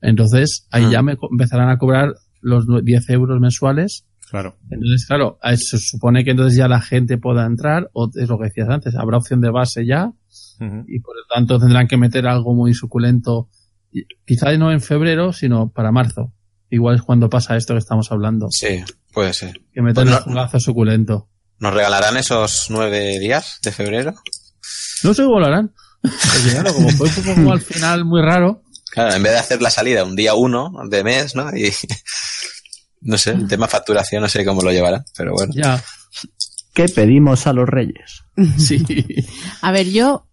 Entonces, 0.00 0.66
ahí 0.70 0.84
Ah. 0.86 0.90
ya 0.92 1.02
me 1.02 1.16
empezarán 1.30 1.70
a 1.70 1.78
cobrar 1.78 2.14
los 2.40 2.66
nue- 2.66 2.82
10 2.82 3.08
euros 3.10 3.40
mensuales. 3.40 4.06
Claro. 4.30 4.56
Entonces, 4.70 5.06
claro, 5.06 5.38
se 5.56 5.78
supone 5.78 6.24
que 6.24 6.32
entonces 6.32 6.56
ya 6.58 6.66
la 6.66 6.80
gente 6.80 7.18
pueda 7.18 7.46
entrar, 7.46 7.88
o 7.92 8.10
es 8.14 8.28
lo 8.28 8.38
que 8.38 8.44
decías 8.46 8.68
antes, 8.68 8.94
habrá 8.96 9.18
opción 9.18 9.40
de 9.40 9.50
base 9.50 9.86
ya, 9.86 10.12
y 10.88 11.00
por 11.00 11.14
lo 11.16 11.22
tanto 11.32 11.58
tendrán 11.58 11.86
que 11.86 11.96
meter 11.96 12.26
algo 12.26 12.54
muy 12.54 12.74
suculento, 12.74 13.48
quizá 14.24 14.56
no 14.56 14.72
en 14.72 14.80
febrero, 14.80 15.32
sino 15.32 15.70
para 15.70 15.92
marzo. 15.92 16.32
Igual 16.70 16.96
es 16.96 17.02
cuando 17.02 17.28
pasa 17.30 17.56
esto 17.56 17.74
que 17.74 17.78
estamos 17.78 18.10
hablando, 18.10 18.48
Sí, 18.50 18.82
puede 19.14 19.32
ser. 19.32 19.54
que 19.72 19.80
meten 19.80 19.94
Pues 20.04 20.06
no- 20.10 20.16
el 20.18 20.22
jugazo 20.24 20.60
suculento. 20.60 21.28
¿Nos 21.60 21.72
regalarán 21.72 22.16
esos 22.16 22.66
nueve 22.70 23.18
días 23.20 23.58
de 23.62 23.72
febrero? 23.72 24.14
No 25.04 25.14
sé 25.14 25.22
cómo 25.24 25.40
lo 25.40 25.46
harán. 25.46 25.72
Porque 26.02 26.50
claro, 26.50 26.74
como 26.74 26.88
fue 26.90 27.08
un 27.08 27.36
poco 27.36 27.52
al 27.52 27.60
final 27.60 28.04
muy 28.04 28.20
raro, 28.20 28.60
Claro, 28.90 29.14
en 29.16 29.22
vez 29.24 29.32
de 29.32 29.38
hacer 29.38 29.60
la 29.62 29.70
salida 29.70 30.04
un 30.04 30.14
día 30.14 30.34
uno 30.34 30.70
de 30.88 31.02
mes, 31.02 31.34
¿no? 31.34 31.48
Y 31.56 31.72
no 33.00 33.18
sé, 33.18 33.30
el 33.32 33.48
tema 33.48 33.66
facturación 33.68 34.22
no 34.22 34.28
sé 34.28 34.44
cómo 34.44 34.62
lo 34.62 34.70
llevará, 34.70 35.04
pero 35.16 35.32
bueno. 35.32 35.52
ya, 35.54 35.82
¿Qué 36.74 36.86
pedimos 36.88 37.46
a 37.46 37.52
los 37.52 37.68
reyes? 37.68 38.22
sí. 38.58 38.84
A 39.62 39.72
ver, 39.72 39.90
yo, 39.90 40.28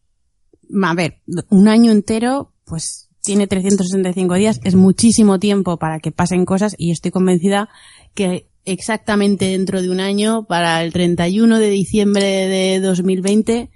a 0.83 0.93
ver, 0.93 1.21
un 1.49 1.67
año 1.67 1.91
entero, 1.91 2.53
pues 2.65 3.09
tiene 3.23 3.47
365 3.47 4.33
días, 4.35 4.59
es 4.63 4.75
muchísimo 4.75 5.39
tiempo 5.39 5.77
para 5.77 5.99
que 5.99 6.11
pasen 6.11 6.45
cosas 6.45 6.75
y 6.77 6.91
estoy 6.91 7.11
convencida 7.11 7.69
que 8.13 8.47
exactamente 8.65 9.45
dentro 9.45 9.81
de 9.81 9.89
un 9.89 9.99
año, 9.99 10.45
para 10.45 10.83
el 10.83 10.93
31 10.93 11.59
de 11.59 11.69
diciembre 11.69 12.25
de 12.25 12.79
2020, 12.79 13.69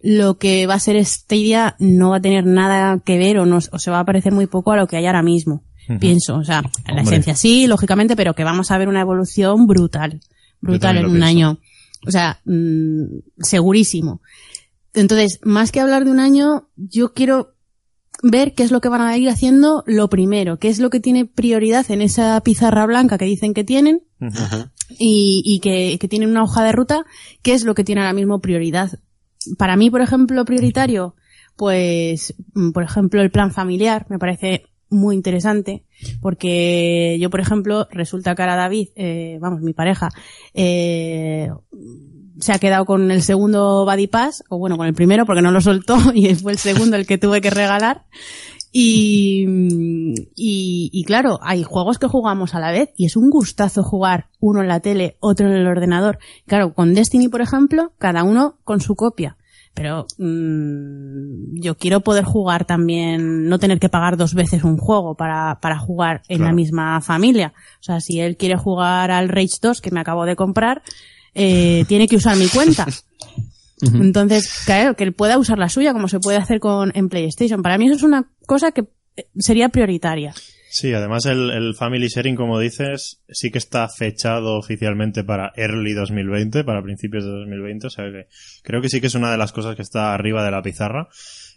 lo 0.00 0.38
que 0.38 0.66
va 0.66 0.74
a 0.74 0.80
ser 0.80 1.02
Stadia 1.04 1.76
no 1.78 2.10
va 2.10 2.16
a 2.16 2.20
tener 2.22 2.44
nada 2.44 3.00
que 3.04 3.18
ver 3.18 3.38
o, 3.38 3.46
no, 3.46 3.58
o 3.58 3.78
se 3.78 3.90
va 3.90 4.00
a 4.00 4.04
parecer 4.04 4.32
muy 4.32 4.46
poco 4.46 4.72
a 4.72 4.76
lo 4.76 4.86
que 4.86 4.96
hay 4.96 5.06
ahora 5.06 5.22
mismo. 5.22 5.62
Pienso, 5.98 6.36
o 6.36 6.44
sea, 6.44 6.62
la 6.86 7.02
esencia 7.02 7.34
sí, 7.34 7.66
lógicamente, 7.66 8.14
pero 8.14 8.34
que 8.34 8.44
vamos 8.44 8.70
a 8.70 8.78
ver 8.78 8.88
una 8.88 9.00
evolución 9.00 9.66
brutal, 9.66 10.20
brutal 10.60 10.96
en 10.96 11.06
un 11.06 11.12
pienso. 11.12 11.26
año. 11.26 11.58
O 12.06 12.10
sea, 12.10 12.40
mm, 12.44 13.18
segurísimo. 13.38 14.20
Entonces, 14.94 15.40
más 15.42 15.72
que 15.72 15.80
hablar 15.80 16.04
de 16.04 16.10
un 16.10 16.20
año, 16.20 16.68
yo 16.76 17.12
quiero 17.12 17.54
ver 18.22 18.54
qué 18.54 18.62
es 18.62 18.70
lo 18.70 18.80
que 18.80 18.88
van 18.88 19.00
a 19.00 19.16
ir 19.16 19.28
haciendo 19.28 19.82
lo 19.86 20.08
primero, 20.08 20.58
qué 20.58 20.68
es 20.68 20.78
lo 20.78 20.90
que 20.90 21.00
tiene 21.00 21.26
prioridad 21.26 21.90
en 21.90 22.00
esa 22.00 22.40
pizarra 22.40 22.86
blanca 22.86 23.18
que 23.18 23.24
dicen 23.24 23.52
que 23.52 23.64
tienen 23.64 24.02
y, 24.98 25.42
y 25.44 25.60
que, 25.60 25.98
que 25.98 26.08
tienen 26.08 26.30
una 26.30 26.44
hoja 26.44 26.62
de 26.62 26.72
ruta, 26.72 27.04
qué 27.42 27.52
es 27.52 27.64
lo 27.64 27.74
que 27.74 27.84
tiene 27.84 28.00
ahora 28.00 28.12
mismo 28.12 28.40
prioridad. 28.40 28.90
Para 29.58 29.76
mí, 29.76 29.90
por 29.90 30.00
ejemplo, 30.00 30.44
prioritario, 30.44 31.16
pues, 31.56 32.34
mm, 32.54 32.70
por 32.70 32.84
ejemplo, 32.84 33.20
el 33.20 33.30
plan 33.30 33.50
familiar 33.50 34.06
me 34.08 34.18
parece 34.18 34.66
muy 34.88 35.16
interesante 35.16 35.84
porque 36.20 37.16
yo, 37.20 37.30
por 37.30 37.40
ejemplo, 37.40 37.88
resulta 37.90 38.34
que 38.34 38.42
ahora 38.42 38.56
David, 38.56 38.88
eh, 38.94 39.38
vamos, 39.40 39.62
mi 39.62 39.72
pareja, 39.72 40.10
eh, 40.54 41.48
se 42.42 42.52
ha 42.52 42.58
quedado 42.58 42.84
con 42.84 43.12
el 43.12 43.22
segundo 43.22 43.84
Buddy 43.84 44.08
Pass, 44.08 44.42
o 44.48 44.58
bueno, 44.58 44.76
con 44.76 44.88
el 44.88 44.94
primero 44.94 45.24
porque 45.26 45.42
no 45.42 45.52
lo 45.52 45.60
soltó 45.60 45.96
y 46.14 46.34
fue 46.34 46.52
el 46.52 46.58
segundo 46.58 46.96
el 46.96 47.06
que 47.06 47.16
tuve 47.16 47.40
que 47.40 47.50
regalar. 47.50 48.04
Y, 48.74 49.44
y, 50.34 50.90
y 50.92 51.04
claro, 51.04 51.38
hay 51.42 51.62
juegos 51.62 51.98
que 51.98 52.08
jugamos 52.08 52.54
a 52.54 52.58
la 52.58 52.72
vez 52.72 52.90
y 52.96 53.04
es 53.04 53.16
un 53.16 53.28
gustazo 53.30 53.82
jugar 53.82 54.28
uno 54.40 54.62
en 54.62 54.68
la 54.68 54.80
tele, 54.80 55.16
otro 55.20 55.46
en 55.46 55.52
el 55.52 55.66
ordenador. 55.66 56.18
Claro, 56.46 56.74
con 56.74 56.94
Destiny, 56.94 57.28
por 57.28 57.42
ejemplo, 57.42 57.92
cada 57.98 58.24
uno 58.24 58.58
con 58.64 58.80
su 58.80 58.96
copia. 58.96 59.36
Pero 59.74 60.06
mm, 60.18 61.60
yo 61.60 61.76
quiero 61.76 62.00
poder 62.00 62.24
jugar 62.24 62.64
también, 62.64 63.48
no 63.48 63.58
tener 63.58 63.78
que 63.78 63.88
pagar 63.88 64.16
dos 64.16 64.34
veces 64.34 64.64
un 64.64 64.78
juego 64.78 65.14
para, 65.14 65.60
para 65.60 65.78
jugar 65.78 66.22
en 66.28 66.42
la 66.42 66.52
misma 66.52 67.00
familia. 67.02 67.52
O 67.80 67.82
sea, 67.82 68.00
si 68.00 68.20
él 68.20 68.36
quiere 68.36 68.56
jugar 68.56 69.10
al 69.10 69.28
Rage 69.28 69.58
2 69.60 69.80
que 69.80 69.90
me 69.90 70.00
acabo 70.00 70.24
de 70.24 70.36
comprar, 70.36 70.82
eh, 71.34 71.84
tiene 71.88 72.08
que 72.08 72.16
usar 72.16 72.36
mi 72.36 72.48
cuenta. 72.48 72.86
Entonces, 73.82 74.62
claro, 74.64 74.94
que 74.94 75.04
él 75.04 75.12
pueda 75.12 75.38
usar 75.38 75.58
la 75.58 75.68
suya 75.68 75.92
como 75.92 76.08
se 76.08 76.20
puede 76.20 76.38
hacer 76.38 76.60
con 76.60 76.92
en 76.94 77.08
PlayStation. 77.08 77.62
Para 77.62 77.78
mí 77.78 77.86
eso 77.86 77.96
es 77.96 78.02
una 78.02 78.30
cosa 78.46 78.70
que 78.70 78.84
eh, 79.16 79.26
sería 79.38 79.68
prioritaria. 79.70 80.34
Sí, 80.70 80.94
además 80.94 81.26
el, 81.26 81.50
el 81.50 81.74
Family 81.74 82.08
Sharing, 82.08 82.34
como 82.34 82.58
dices, 82.58 83.20
sí 83.28 83.50
que 83.50 83.58
está 83.58 83.88
fechado 83.88 84.56
oficialmente 84.56 85.22
para 85.22 85.52
Early 85.54 85.92
2020, 85.92 86.64
para 86.64 86.82
principios 86.82 87.24
de 87.24 87.30
2020, 87.30 87.88
o 87.88 87.90
sea 87.90 88.04
que 88.06 88.28
creo 88.62 88.80
que 88.80 88.88
sí 88.88 89.00
que 89.00 89.08
es 89.08 89.14
una 89.14 89.30
de 89.30 89.36
las 89.36 89.52
cosas 89.52 89.76
que 89.76 89.82
está 89.82 90.14
arriba 90.14 90.42
de 90.42 90.50
la 90.50 90.62
pizarra. 90.62 91.08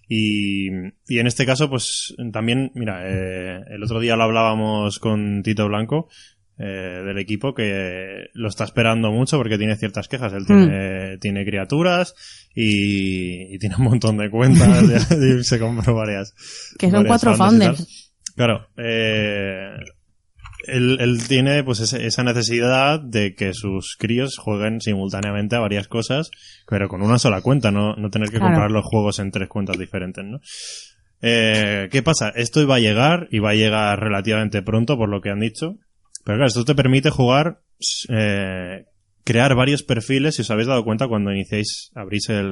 Y, 0.07 0.67
y 1.07 1.19
en 1.19 1.27
este 1.27 1.45
caso, 1.45 1.69
pues 1.69 2.13
también, 2.33 2.71
mira, 2.75 3.03
eh, 3.05 3.63
el 3.69 3.83
otro 3.83 4.01
día 4.01 4.17
lo 4.17 4.23
hablábamos 4.23 4.99
con 4.99 5.41
Tito 5.43 5.67
Blanco, 5.67 6.09
eh, 6.57 7.01
del 7.05 7.17
equipo, 7.17 7.53
que 7.53 8.27
lo 8.33 8.47
está 8.47 8.63
esperando 8.63 9.11
mucho 9.11 9.37
porque 9.37 9.57
tiene 9.57 9.75
ciertas 9.75 10.07
quejas. 10.07 10.31
Él 10.33 10.45
tiene, 10.45 11.17
tiene 11.19 11.45
criaturas 11.45 12.13
y, 12.53 13.53
y 13.53 13.57
tiene 13.59 13.75
un 13.77 13.83
montón 13.85 14.17
de 14.17 14.29
cuentas, 14.29 15.11
y 15.11 15.43
se 15.43 15.59
compró 15.59 15.95
varias. 15.95 16.33
Que 16.79 16.87
son 16.89 17.03
varias 17.03 17.21
cuatro 17.21 17.35
founders. 17.35 18.13
Claro, 18.35 18.67
eh, 18.77 19.69
él, 20.67 20.97
él 20.99 21.27
tiene 21.27 21.63
pues 21.63 21.79
ese- 21.79 22.05
esa 22.05 22.23
necesidad 22.23 22.99
de 22.99 23.35
que 23.35 23.53
sus 23.53 23.95
críos 23.97 24.37
jueguen 24.37 24.81
simultáneamente 24.81 25.55
a 25.55 25.59
varias 25.59 25.87
cosas, 25.87 26.31
pero 26.67 26.87
con 26.89 27.01
una 27.01 27.19
sola 27.19 27.41
cuenta, 27.41 27.71
no, 27.71 27.95
no 27.95 28.09
tener 28.09 28.29
que 28.29 28.37
Claro. 28.37 28.47
comprar 28.53 28.71
los 28.71 28.83
juegos 28.85 29.19
en 29.19 29.31
tres 29.31 29.47
cuentas 29.47 29.77
diferentes, 29.77 30.23
¿no? 30.25 30.39
Eh, 31.21 31.87
¿Qué 31.91 32.03
pasa? 32.03 32.29
Esto 32.35 32.61
iba 32.61 32.75
a 32.75 32.79
llegar 32.79 33.27
y 33.31 33.39
va 33.39 33.51
a 33.51 33.55
llegar 33.55 33.99
relativamente 33.99 34.61
pronto, 34.61 34.97
por 34.97 35.09
lo 35.09 35.21
que 35.21 35.29
han 35.29 35.39
dicho. 35.39 35.77
Pero 36.25 36.37
claro, 36.37 36.47
esto 36.47 36.65
te 36.65 36.75
permite 36.75 37.09
jugar, 37.11 37.61
eh, 38.09 38.85
crear 39.23 39.55
varios 39.55 39.83
perfiles. 39.83 40.35
Si 40.35 40.41
os 40.41 40.51
habéis 40.51 40.67
dado 40.67 40.83
cuenta 40.83 41.07
cuando 41.07 41.31
iniciáis, 41.31 41.91
abrís 41.95 42.27
el, 42.29 42.51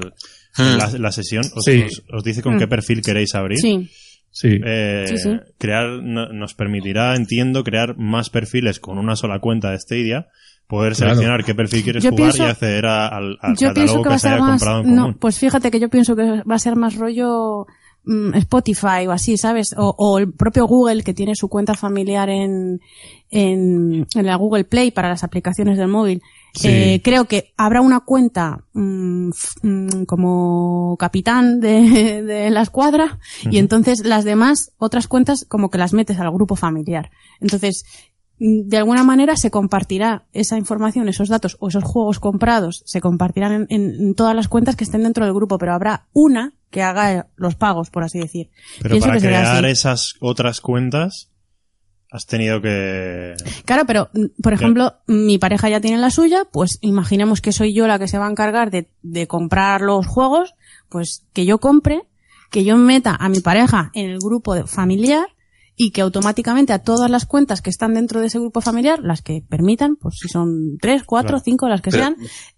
Hmm. 0.58 0.78
la, 0.78 0.90
la 0.98 1.12
sesión, 1.12 1.44
os, 1.56 1.64
Sí. 1.66 1.84
os- 1.84 2.04
os 2.12 2.24
dice 2.24 2.42
con 2.42 2.56
Hmm. 2.56 2.60
qué 2.60 2.68
perfil 2.68 3.02
queréis 3.02 3.36
abrir. 3.36 3.58
Sí, 3.60 3.90
Sí. 4.36 4.60
Eh, 4.66 5.06
Sí, 5.10 5.18
sí. 5.20 5.30
crear 5.60 6.02
no- 6.02 6.30
nos 6.34 6.56
permitirá, 6.56 7.16
entiendo, 7.16 7.64
crear 7.64 7.96
más 7.98 8.32
perfiles 8.32 8.80
con 8.80 8.98
una 8.98 9.16
sola 9.16 9.38
cuenta 9.38 9.70
de 9.70 9.78
Stadia, 9.80 10.26
poder 10.66 10.94
Claro. 10.94 11.12
seleccionar 11.14 11.44
qué 11.46 11.54
perfil 11.54 11.84
quieres 11.84 12.04
Yo 12.04 12.10
jugar 12.10 12.32
pienso- 12.32 12.44
y 12.48 12.50
acceder 12.50 12.86
a- 12.88 13.08
al, 13.10 13.38
al 13.42 13.56
yo 13.56 13.72
pienso 13.76 14.02
catálogo 14.02 14.04
que 14.10 14.20
se 14.20 14.28
haya 14.30 14.38
más. 14.40 14.50
comprado 14.50 14.78
en 14.80 14.84
común. 14.86 14.96
No, 15.12 15.18
pues 15.20 15.38
fíjate 15.38 15.70
que 15.70 15.80
yo 15.80 15.88
pienso 15.90 16.16
que 16.16 16.24
va 16.50 16.56
a 16.56 16.60
ser 16.60 16.76
más 16.76 16.96
rollo 16.96 17.68
mm, 18.06 18.36
Spotify 18.36 19.08
o 19.08 19.12
así, 19.12 19.38
¿sabes? 19.38 19.74
O, 19.78 19.94
o 19.98 20.20
el 20.20 20.34
propio 20.34 20.66
Google 20.66 21.04
que 21.04 21.14
tiene 21.14 21.36
su 21.36 21.50
cuenta 21.50 21.74
familiar 21.74 22.30
en, 22.30 22.82
en, 23.30 24.08
en 24.14 24.26
la 24.26 24.36
Google 24.36 24.64
Play 24.64 24.92
para 24.92 25.10
las 25.10 25.24
aplicaciones 25.24 25.78
del 25.78 25.88
móvil. 25.88 26.22
Sí. 26.54 26.68
Eh, 26.68 27.02
creo 27.04 27.26
que 27.26 27.52
habrá 27.58 27.82
una 27.82 28.02
cuenta 28.02 28.64
mm, 28.74 29.30
mm, 29.64 30.04
como 30.06 30.96
capitán 31.00 31.60
de, 31.60 32.22
de 32.24 32.50
la 32.52 32.62
escuadra 32.62 33.20
y 33.50 33.58
entonces 33.58 34.06
las 34.06 34.24
demás, 34.24 34.72
otras 34.78 35.08
cuentas, 35.08 35.46
como 35.46 35.70
que 35.70 35.80
las 35.80 35.94
metes 35.94 36.20
al 36.20 36.32
grupo 36.32 36.56
familiar. 36.56 37.10
Entonces, 37.42 37.86
de 38.40 38.78
alguna 38.78 39.04
manera 39.04 39.36
se 39.38 39.52
compartirá 39.52 40.26
esa 40.34 40.58
información, 40.58 41.08
esos 41.08 41.30
datos 41.30 41.56
o 41.60 41.68
esos 41.70 41.84
juegos 41.84 42.20
comprados 42.20 42.84
se 42.86 43.00
compartirán 43.02 43.52
en, 43.54 43.66
en- 43.70 43.96
en 44.02 44.16
todas 44.16 44.36
las 44.36 44.48
cuentas 44.48 44.76
que 44.76 44.84
estén 44.84 45.04
dentro 45.04 45.24
del 45.26 45.34
grupo, 45.34 45.58
pero 45.58 45.74
habrá 45.74 46.08
una 46.14 46.54
que 46.70 46.82
haga 46.82 47.28
los 47.36 47.56
pagos, 47.56 47.90
por 47.92 48.04
así 48.04 48.20
decir. 48.20 48.50
Pero 48.82 48.94
Pienso 48.94 49.08
para 49.08 49.20
que 49.20 49.28
crear 49.28 49.66
esas 49.66 50.16
otras 50.20 50.60
cuentas, 50.60 51.30
has 52.12 52.26
tenido 52.26 52.62
que... 52.62 53.36
Claro, 53.66 53.84
pero, 53.86 54.10
mm, 54.14 54.42
por 54.42 54.54
ejemplo, 54.54 54.96
mi 55.08 55.38
pareja 55.38 55.70
ya 55.70 55.82
tiene 55.82 55.98
la 55.98 56.10
suya, 56.10 56.46
pues 56.52 56.80
imaginemos 56.82 57.42
que 57.42 57.52
soy 57.52 57.74
yo 57.74 57.88
la 57.88 58.00
que 58.00 58.08
se 58.08 58.18
va 58.18 58.28
a 58.28 58.32
encargar 58.32 58.72
de, 58.72 58.90
de 59.04 59.28
comprar 59.28 59.82
los 59.82 60.06
juegos, 60.08 60.56
pues 60.90 61.24
que 61.34 61.46
yo 61.46 61.60
compre, 61.60 62.02
que 62.50 62.64
yo 62.64 62.78
meta 62.78 63.16
a 63.20 63.30
mi 63.30 63.40
pareja 63.40 63.90
en 63.94 64.10
el 64.10 64.20
grupo 64.20 64.66
familiar 64.68 65.28
y 65.76 65.92
que 65.92 66.02
automáticamente 66.02 66.74
a 66.74 66.80
todas 66.80 67.10
las 67.10 67.26
cuentas 67.26 67.62
que 67.62 67.70
están 67.70 67.94
dentro 67.94 68.20
de 68.22 68.28
ese 68.28 68.40
grupo 68.40 68.62
familiar, 68.62 69.00
las 69.02 69.22
que 69.22 69.44
permitan, 69.48 69.96
pues 69.96 70.16
si 70.20 70.28
son 70.28 70.78
tres, 70.80 71.04
cuatro, 71.06 71.30
Claro. 71.30 71.44
cinco, 71.44 71.68
las 71.70 71.82
que 71.82 71.90
Pero- 71.92 72.04
sean, 72.04 72.16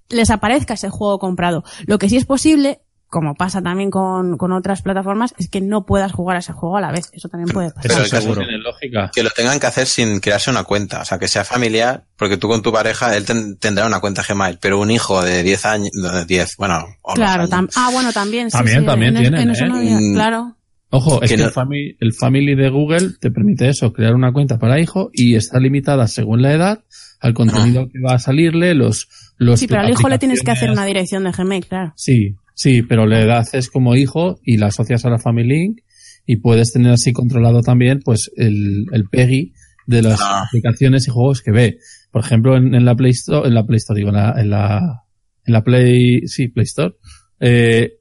les 0.10 0.30
aparezca 0.30 0.74
ese 0.76 0.90
juego 0.90 1.18
comprado. 1.20 1.64
Lo 1.88 1.98
que 1.98 2.10
sí 2.10 2.18
es 2.18 2.26
posible, 2.26 2.82
como 3.08 3.36
pasa 3.36 3.62
también 3.62 3.90
con, 3.92 4.36
con 4.36 4.52
otras 4.52 4.82
plataformas, 4.82 5.34
es 5.38 5.48
que 5.50 5.62
no 5.62 5.86
puedas 5.86 6.12
jugar 6.12 6.36
a 6.36 6.40
ese 6.40 6.52
juego 6.52 6.76
a 6.76 6.82
la 6.82 6.92
vez. 6.92 7.10
Eso 7.14 7.30
también 7.30 7.48
puede 7.54 7.72
pasar. 7.72 7.92
Eso 7.92 8.00
caso 8.02 8.22
seguro. 8.22 8.42
Tiene 8.42 8.58
lógica. 8.58 9.10
Que 9.16 9.24
lo 9.24 9.30
tengan 9.30 9.60
que 9.60 9.68
hacer 9.68 9.88
sin 9.88 10.20
crearse 10.20 10.50
una 10.52 10.66
cuenta, 10.66 11.02
o 11.02 11.06
sea, 11.06 11.18
que 11.18 11.30
sea 11.30 11.46
familiar, 11.46 12.04
porque 12.18 12.36
tú 12.36 12.50
con 12.50 12.62
tu 12.62 12.74
pareja, 12.74 13.16
él 13.16 13.24
ten- 13.24 13.58
tendrá 13.58 13.86
una 13.88 14.02
cuenta 14.02 14.22
Gmail, 14.28 14.58
pero 14.60 14.82
un 14.82 14.92
hijo 14.92 15.22
de 15.24 15.44
10 15.44 15.66
años, 15.66 15.92
de 15.94 16.26
10, 16.26 16.56
bueno, 16.58 16.84
o 17.04 17.14
Claro, 17.14 17.44
años, 17.44 17.70
ah, 17.78 17.90
bueno, 17.94 18.12
también. 18.12 18.52
sí, 18.52 18.58
También, 18.58 18.82
sí, 18.82 18.86
también 18.86 19.16
en, 19.16 19.22
tienen, 19.22 19.42
en 19.42 19.50
eso 19.52 19.64
¿eh? 19.64 19.70
no 19.70 19.76
había- 19.78 19.98
Mm. 20.00 20.14
claro. 20.14 20.55
Ojo, 20.92 21.22
es 21.24 21.30
Que 21.32 21.36
que 21.36 21.42
no- 21.42 21.48
el, 21.48 21.54
family, 21.54 21.98
el 22.00 22.14
Family 22.14 22.56
de 22.56 22.70
Google 22.70 23.10
te 23.20 23.32
permite 23.32 23.68
eso, 23.70 23.92
crear 23.92 24.14
una 24.16 24.32
cuenta 24.32 24.58
para 24.60 24.80
hijo 24.80 25.10
y 25.14 25.36
está 25.36 25.60
limitada 25.60 26.08
según 26.08 26.42
la 26.42 26.54
edad 26.54 26.84
al 27.20 27.34
contenido 27.34 27.88
que 27.90 28.00
va 28.00 28.14
a 28.16 28.20
salirle, 28.20 28.76
los... 28.76 29.08
los 29.38 29.60
Sí, 29.60 29.68
pero 29.68 29.82
al 29.82 29.90
hijo 29.90 30.08
le 30.08 30.20
tienes 30.20 30.42
que 30.44 30.52
hacer 30.52 30.70
una 30.70 30.86
dirección 30.86 31.24
de 31.24 31.32
Gmail, 31.32 31.66
claro. 31.66 31.94
Sí, 31.96 32.36
sí, 32.54 32.82
pero 32.84 33.08
le 33.08 33.30
haces 33.34 33.70
como 33.70 33.96
hijo 33.96 34.40
y 34.44 34.58
la 34.58 34.68
asocias 34.68 35.04
a 35.06 35.10
la 35.10 35.18
Family 35.18 35.48
Link 35.48 35.80
y 36.28 36.38
puedes 36.38 36.72
tener 36.72 36.92
así 36.92 37.14
controlado 37.14 37.62
también 37.62 38.00
pues 38.04 38.32
el, 38.38 38.86
el 38.92 39.06
PEGI 39.10 39.54
de 39.88 40.02
las 40.02 40.20
Ah. 40.22 40.44
aplicaciones 40.48 41.08
y 41.08 41.12
juegos 41.12 41.42
que 41.42 41.52
ve. 41.52 41.78
Por 42.12 42.24
ejemplo, 42.24 42.56
en, 42.58 42.74
en 42.76 42.86
la 42.86 42.96
Play 42.96 43.12
Store, 43.12 43.48
en 43.48 43.54
la 43.56 43.66
Play 43.66 43.78
Store, 43.78 43.98
digo, 44.00 44.10
en 44.10 44.16
la, 44.16 44.34
en 44.40 44.50
la, 44.50 45.04
en 45.46 45.54
la 45.54 45.64
Play, 45.64 46.28
sí, 46.28 46.48
Play 46.48 46.64
Store, 46.66 46.96
eh, 47.40 47.94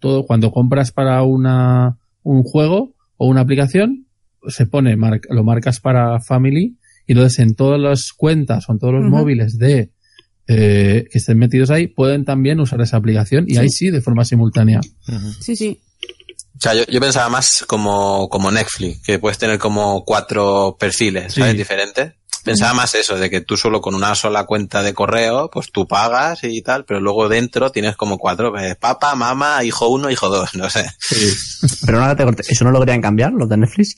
todo, 0.00 0.24
cuando 0.26 0.50
compras 0.50 0.92
para 0.92 1.22
una, 1.22 1.98
un 2.22 2.42
juego 2.42 2.94
o 3.16 3.26
una 3.26 3.40
aplicación, 3.42 4.06
se 4.48 4.66
pone, 4.66 4.96
mar- 4.96 5.20
lo 5.30 5.44
marcas 5.44 5.80
para 5.80 6.20
Family 6.20 6.76
y 7.06 7.12
entonces 7.12 7.38
en 7.40 7.54
todas 7.54 7.80
las 7.80 8.12
cuentas 8.12 8.68
o 8.68 8.72
en 8.72 8.78
todos 8.78 8.94
los 8.94 9.04
móviles 9.04 9.58
de, 9.58 9.90
eh, 10.48 11.06
que 11.10 11.18
estén 11.18 11.38
metidos 11.38 11.70
ahí, 11.70 11.86
pueden 11.86 12.24
también 12.24 12.58
usar 12.60 12.80
esa 12.80 12.96
aplicación 12.96 13.44
y 13.48 13.52
Sí. 13.54 13.58
ahí 13.58 13.68
sí, 13.68 13.90
de 13.90 14.00
forma 14.00 14.24
simultánea. 14.24 14.80
Sí, 15.40 15.54
sí. 15.56 15.80
O 16.56 16.60
sea, 16.62 16.74
yo, 16.74 16.84
yo 16.86 17.00
pensaba 17.00 17.28
más 17.28 17.64
como, 17.66 18.28
como 18.28 18.50
Netflix, 18.52 19.02
que 19.02 19.18
puedes 19.18 19.38
tener 19.38 19.58
como 19.58 20.04
cuatro 20.04 20.76
perfiles. 20.78 21.34
Diferentes. 21.56 22.12
Pensaba 22.44 22.74
más 22.74 22.94
eso, 22.94 23.16
de 23.16 23.30
que 23.30 23.40
tú 23.40 23.56
solo 23.56 23.80
con 23.80 23.94
una 23.94 24.14
sola 24.14 24.44
cuenta 24.46 24.82
de 24.82 24.94
correo, 24.94 25.48
pues 25.52 25.70
tú 25.70 25.86
pagas 25.86 26.40
y 26.42 26.60
tal, 26.62 26.84
pero 26.84 27.00
luego 27.00 27.28
dentro 27.28 27.70
tienes 27.70 27.96
como 27.96 28.18
cuatro, 28.18 28.50
pues, 28.50 28.76
papá, 28.76 29.14
mamá, 29.14 29.62
hijo 29.64 29.88
uno, 29.88 30.10
hijo 30.10 30.28
dos, 30.28 30.54
no 30.56 30.68
sé. 30.68 30.86
Pero 31.86 32.00
no 32.00 32.34
¿eso 32.48 32.64
no 32.64 32.70
lo 32.70 32.80
querían 32.80 33.00
cambiar, 33.00 33.32
los 33.32 33.48
de 33.48 33.56
Netflix? 33.58 33.96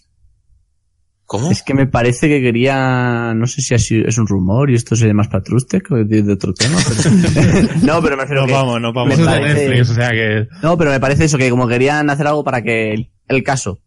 ¿Cómo? 1.26 1.50
Es 1.50 1.62
que 1.62 1.72
me 1.72 1.86
parece 1.86 2.28
que 2.28 2.42
quería, 2.42 3.32
no 3.34 3.46
sé 3.46 3.62
si 3.62 3.78
sido- 3.78 4.06
es 4.06 4.18
un 4.18 4.26
rumor 4.26 4.70
y 4.70 4.74
esto 4.74 4.94
sería 4.94 5.14
más 5.14 5.28
patrustec 5.28 5.90
o 5.90 5.94
de, 5.96 6.22
de 6.22 6.32
otro 6.34 6.52
tema. 6.52 6.76
pero- 6.86 7.68
no, 7.82 8.02
pero 8.02 8.16
me 8.18 8.22
refiero 8.24 8.42
No 8.42 8.46
que, 8.46 8.52
vamos, 8.52 8.80
no 8.82 8.92
vamos. 8.92 9.16
De 9.16 9.24
parece- 9.24 9.54
Netflix, 9.68 9.90
o 9.90 9.94
sea 9.94 10.10
que... 10.10 10.46
no, 10.62 10.76
pero 10.76 10.90
me 10.90 11.00
parece 11.00 11.24
eso, 11.24 11.38
que 11.38 11.48
como 11.48 11.66
querían 11.66 12.10
hacer 12.10 12.26
algo 12.26 12.44
para 12.44 12.62
que 12.62 12.92
el, 12.92 13.10
el 13.28 13.42
caso, 13.42 13.80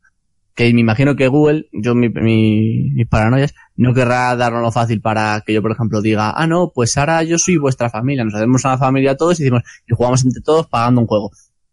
que 0.57 0.73
me 0.73 0.81
imagino 0.81 1.15
que 1.15 1.27
Google, 1.29 1.67
yo 1.71 1.93
mi, 1.95 2.09
mi- 2.09 2.89
mis 2.95 3.07
paranoias, 3.07 3.53
no 3.75 3.93
querrá 3.93 4.35
darnos 4.35 4.61
lo 4.63 4.71
fácil 4.71 4.99
para 5.01 5.41
que 5.45 5.53
yo, 5.53 5.61
por 5.61 5.71
ejemplo, 5.71 6.01
diga, 6.01 6.31
ah, 6.35 6.47
no, 6.47 6.71
pues 6.73 6.97
ahora 6.97 7.21
yo 7.23 7.37
soy 7.37 7.57
vuestra 7.57 7.89
familia, 7.91 8.25
nos 8.25 8.33
hacemos 8.33 8.65
una 8.65 8.77
familia 8.77 9.15
todos 9.15 9.39
y 9.39 9.43
decimos, 9.43 9.61
y 9.87 9.93
jugamos 9.95 10.25
entre 10.25 10.41
todos 10.41 10.67
pagando 10.67 11.01
un 11.01 11.07
juego. 11.07 11.31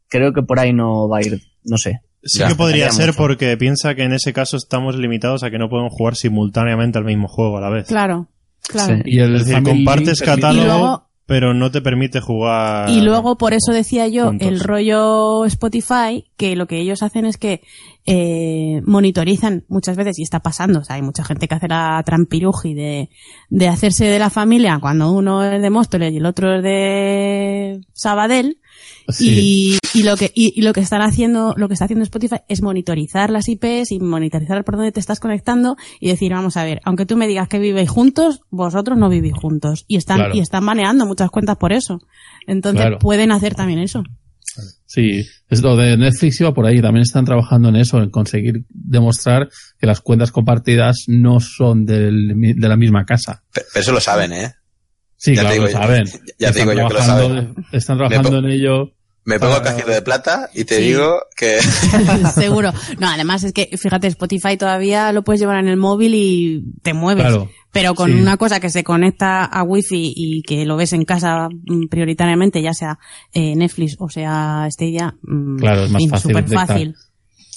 creo 0.08 0.32
que 0.34 0.42
por 0.42 0.60
ahí 0.60 0.72
no 0.72 1.08
va 1.08 1.18
a 1.18 1.22
ir, 1.22 1.40
no 1.64 1.78
sé. 1.78 2.00
Sí 2.22 2.38
Ya, 2.38 2.48
que 2.48 2.54
podría 2.54 2.90
ser 2.90 3.08
mucho. 3.08 3.18
porque 3.18 3.56
piensa 3.56 3.94
que 3.94 4.02
en 4.04 4.12
ese 4.12 4.32
caso 4.32 4.56
estamos 4.56 4.96
limitados 4.96 5.42
a 5.42 5.50
que 5.50 5.58
no 5.58 5.68
podemos 5.68 5.92
jugar 5.92 6.14
simultáneamente 6.16 6.98
al 6.98 7.04
mismo 7.04 7.26
juego 7.26 7.58
a 7.58 7.60
la 7.62 7.70
vez. 7.70 7.86
Claro, 7.88 8.28
claro. 8.68 8.96
Sí. 8.96 9.02
Y 9.06 9.18
el 9.18 9.34
Es 9.36 9.46
decir, 9.46 9.62
compartes 9.62 10.20
catálogo, 10.20 10.62
Y 10.62 10.66
luego- 10.66 11.03
pero 11.26 11.54
no 11.54 11.70
te 11.70 11.80
permite 11.80 12.20
jugar. 12.20 12.90
Y 12.90 13.00
luego, 13.00 13.36
por 13.36 13.54
eso 13.54 13.72
decía 13.72 14.08
yo, 14.08 14.26
juntos. 14.26 14.46
el 14.46 14.60
rollo 14.60 15.44
Spotify, 15.46 16.30
que 16.36 16.54
lo 16.54 16.66
que 16.66 16.80
ellos 16.80 17.02
hacen 17.02 17.24
es 17.24 17.38
que 17.38 17.62
eh, 18.06 18.82
monitorizan 18.84 19.64
muchas 19.68 19.96
veces, 19.96 20.18
y 20.18 20.22
está 20.22 20.40
pasando, 20.40 20.80
o 20.80 20.84
sea, 20.84 20.96
hay 20.96 21.02
mucha 21.02 21.24
gente 21.24 21.48
que 21.48 21.54
hace 21.54 21.68
la 21.68 22.02
trampiruji 22.04 22.74
de, 22.74 23.08
de 23.48 23.68
hacerse 23.68 24.04
de 24.04 24.18
la 24.18 24.28
familia 24.28 24.78
cuando 24.80 25.10
uno 25.12 25.42
es 25.42 25.62
de 25.62 25.70
Móstoles 25.70 26.12
y 26.12 26.18
el 26.18 26.26
otro 26.26 26.56
es 26.56 26.62
de 26.62 27.80
Sabadell, 27.94 28.58
Sí. 29.08 29.78
y, 29.94 29.98
y 29.98 30.02
lo 30.02 30.16
que 30.16 30.30
y, 30.34 30.52
y 30.58 30.62
lo 30.62 30.72
que 30.72 30.80
están 30.80 31.02
haciendo 31.02 31.52
lo 31.58 31.68
que 31.68 31.74
está 31.74 31.84
haciendo 31.84 32.04
Spotify 32.04 32.36
es 32.48 32.62
monitorizar 32.62 33.28
las 33.30 33.48
IPs 33.48 33.92
y 33.92 33.98
monitorizar 34.00 34.64
por 34.64 34.76
dónde 34.76 34.92
te 34.92 35.00
estás 35.00 35.20
conectando 35.20 35.76
y 36.00 36.08
decir 36.08 36.32
vamos 36.32 36.56
a 36.56 36.64
ver 36.64 36.80
aunque 36.84 37.04
tú 37.04 37.16
me 37.18 37.28
digas 37.28 37.46
que 37.48 37.58
vivéis 37.58 37.90
juntos 37.90 38.40
vosotros 38.50 38.96
no 38.98 39.10
vivís 39.10 39.34
juntos 39.34 39.84
y 39.88 39.96
están 39.98 40.16
Claro. 40.18 40.34
y 40.34 40.40
están 40.40 40.64
baneando 40.64 41.04
muchas 41.04 41.30
cuentas 41.30 41.58
por 41.58 41.72
eso 41.74 41.98
entonces 42.46 42.80
Claro. 42.80 42.98
pueden 42.98 43.30
hacer 43.30 43.54
también 43.54 43.78
eso 43.80 44.02
Sí, 44.86 45.24
es 45.48 45.62
lo 45.62 45.74
de 45.76 45.96
Netflix 45.96 46.40
iba 46.40 46.54
por 46.54 46.66
ahí. 46.66 46.80
También 46.80 47.02
están 47.02 47.24
trabajando 47.24 47.70
en 47.70 47.76
eso, 47.76 48.00
en 48.00 48.10
conseguir 48.10 48.64
demostrar 48.68 49.48
que 49.80 49.86
las 49.86 50.00
cuentas 50.00 50.30
compartidas 50.30 51.04
no 51.08 51.40
son 51.40 51.84
del 51.86 52.34
de 52.56 52.68
la 52.68 52.76
misma 52.76 53.04
casa. 53.04 53.42
Pe- 53.52 53.62
Pero 53.72 53.82
eso 53.82 53.92
lo 53.92 54.00
saben, 54.00 54.32
¿eh? 54.32 54.52
Sí, 55.16 55.34
Ya 55.34 55.42
te 55.42 55.46
claro, 55.48 55.54
digo 55.54 55.64
lo 55.66 55.70
saben. 55.72 56.06
ya 56.06 56.12
te 56.12 56.44
Están 56.46 56.52
digo 56.54 56.72
yo 56.72 56.76
que 56.76 56.82
lo 56.82 56.88
trabajando- 56.88 57.28
saben. 57.28 57.54
Están 57.72 57.96
trabajando 57.98 58.38
en 58.38 58.44
ello. 58.46 58.90
Me 59.26 59.38
pongo 59.40 59.56
el 59.56 59.62
Para- 59.62 59.74
cajero 59.74 59.92
de 59.94 60.02
plata 60.02 60.50
y 60.52 60.64
te 60.64 60.76
Sí. 60.76 60.82
digo 60.82 61.18
que... 61.34 61.58
seguro 62.34 62.72
no 62.98 63.08
además 63.08 63.42
es 63.44 63.52
que 63.54 63.70
fíjate 63.78 64.06
Spotify 64.08 64.56
todavía 64.58 65.12
lo 65.12 65.22
puedes 65.24 65.40
llevar 65.40 65.58
en 65.60 65.68
el 65.68 65.78
móvil 65.78 66.12
y 66.14 66.64
te 66.82 66.92
mueves 66.92 67.24
Claro. 67.24 67.50
pero 67.72 67.94
con 67.94 68.12
Sí. 68.12 68.20
una 68.20 68.36
cosa 68.36 68.60
que 68.60 68.68
se 68.68 68.84
conecta 68.84 69.44
a 69.44 69.62
wifi 69.62 70.12
y 70.14 70.42
que 70.42 70.66
lo 70.66 70.76
ves 70.76 70.92
en 70.92 71.06
casa 71.06 71.48
mm, 71.48 71.86
prioritariamente 71.88 72.60
ya 72.60 72.74
sea 72.74 72.98
eh, 73.32 73.56
Netflix 73.56 73.96
o 73.98 74.10
sea 74.10 74.66
Stadia 74.70 75.14
mm, 75.22 75.56
Claro, 75.58 75.84
es 75.86 75.90
más 75.90 76.02
fácil 76.10 76.30
súper 76.30 76.48
fácil 76.48 76.94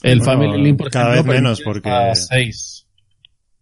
El 0.03 0.19
Bueno, 0.19 0.23
Family 0.41 0.63
Link, 0.63 0.77
por 0.77 0.89
cada 0.89 1.11
ejemplo, 1.15 1.33
vez 1.33 1.41
menos, 1.41 1.61
porque- 1.61 1.89
a 1.89 2.15
seis 2.15 2.76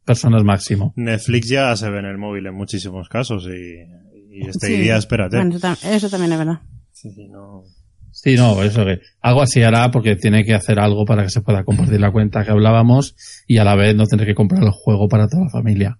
personas 0.05 0.43
máximo. 0.43 0.93
Netflix 0.95 1.47
ya 1.49 1.75
se 1.75 1.89
ve 1.89 1.99
en 1.99 2.05
el 2.05 2.17
móvil 2.17 2.45
en 2.47 2.53
muchísimos 2.55 3.09
casos 3.09 3.45
y, 3.47 4.37
y 4.37 4.47
este 4.47 4.67
Sí. 4.67 4.77
día, 4.77 4.97
espérate. 4.97 5.37
Bueno, 5.37 5.55
eso, 5.57 5.67
tam- 5.67 5.83
eso 5.83 6.09
también 6.09 6.31
es 6.33 6.37
verdad 6.39 6.59
Sí, 6.91 7.11
sí, 7.11 7.27
no. 7.29 7.63
Sí, 8.11 8.35
no, 8.37 8.63
eso 8.63 8.85
que 8.85 8.99
algo 9.21 9.41
así 9.41 9.61
hará 9.61 9.91
porque 9.91 10.15
tiene 10.15 10.45
que 10.45 10.53
hacer 10.53 10.79
algo 10.79 11.03
para 11.03 11.23
que 11.23 11.29
se 11.29 11.41
pueda 11.41 11.65
compartir 11.65 11.99
la 11.99 12.11
cuenta 12.13 12.45
que 12.45 12.51
hablábamos 12.51 13.15
y 13.45 13.57
a 13.57 13.65
la 13.65 13.75
vez 13.75 13.93
no 13.95 14.05
tener 14.07 14.25
que 14.25 14.33
comprar 14.35 14.63
el 14.63 14.71
juego 14.71 15.09
para 15.09 15.27
toda 15.27 15.43
la 15.43 15.49
familia. 15.49 15.99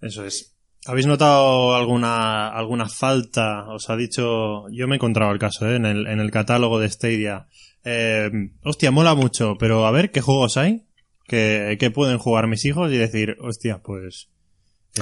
Eso 0.00 0.24
es. 0.24 0.52
¿Habéis 0.86 1.06
notado 1.06 1.74
alguna, 1.74 2.48
alguna 2.48 2.88
falta? 2.88 3.66
Os 3.68 3.90
ha 3.90 3.96
dicho, 3.96 4.68
yo 4.70 4.86
me 4.86 4.94
he 4.94 4.96
encontrado 4.96 5.32
el 5.32 5.38
caso, 5.38 5.68
¿eh? 5.68 5.76
en, 5.76 5.84
el, 5.86 6.06
en 6.06 6.20
el 6.20 6.30
catálogo 6.30 6.78
de 6.78 6.88
Stadia. 6.90 7.46
Eh, 7.84 8.30
hostia, 8.64 8.90
mola 8.90 9.14
mucho, 9.14 9.56
pero 9.58 9.86
a 9.86 9.90
ver, 9.90 10.10
¿qué 10.10 10.20
juegos 10.20 10.56
hay? 10.56 10.82
Que, 11.28 11.76
que 11.80 11.90
pueden 11.90 12.18
jugar 12.18 12.46
mis 12.46 12.64
hijos 12.64 12.92
y 12.92 12.96
decir, 12.96 13.36
hostia, 13.40 13.80
pues, 13.82 14.28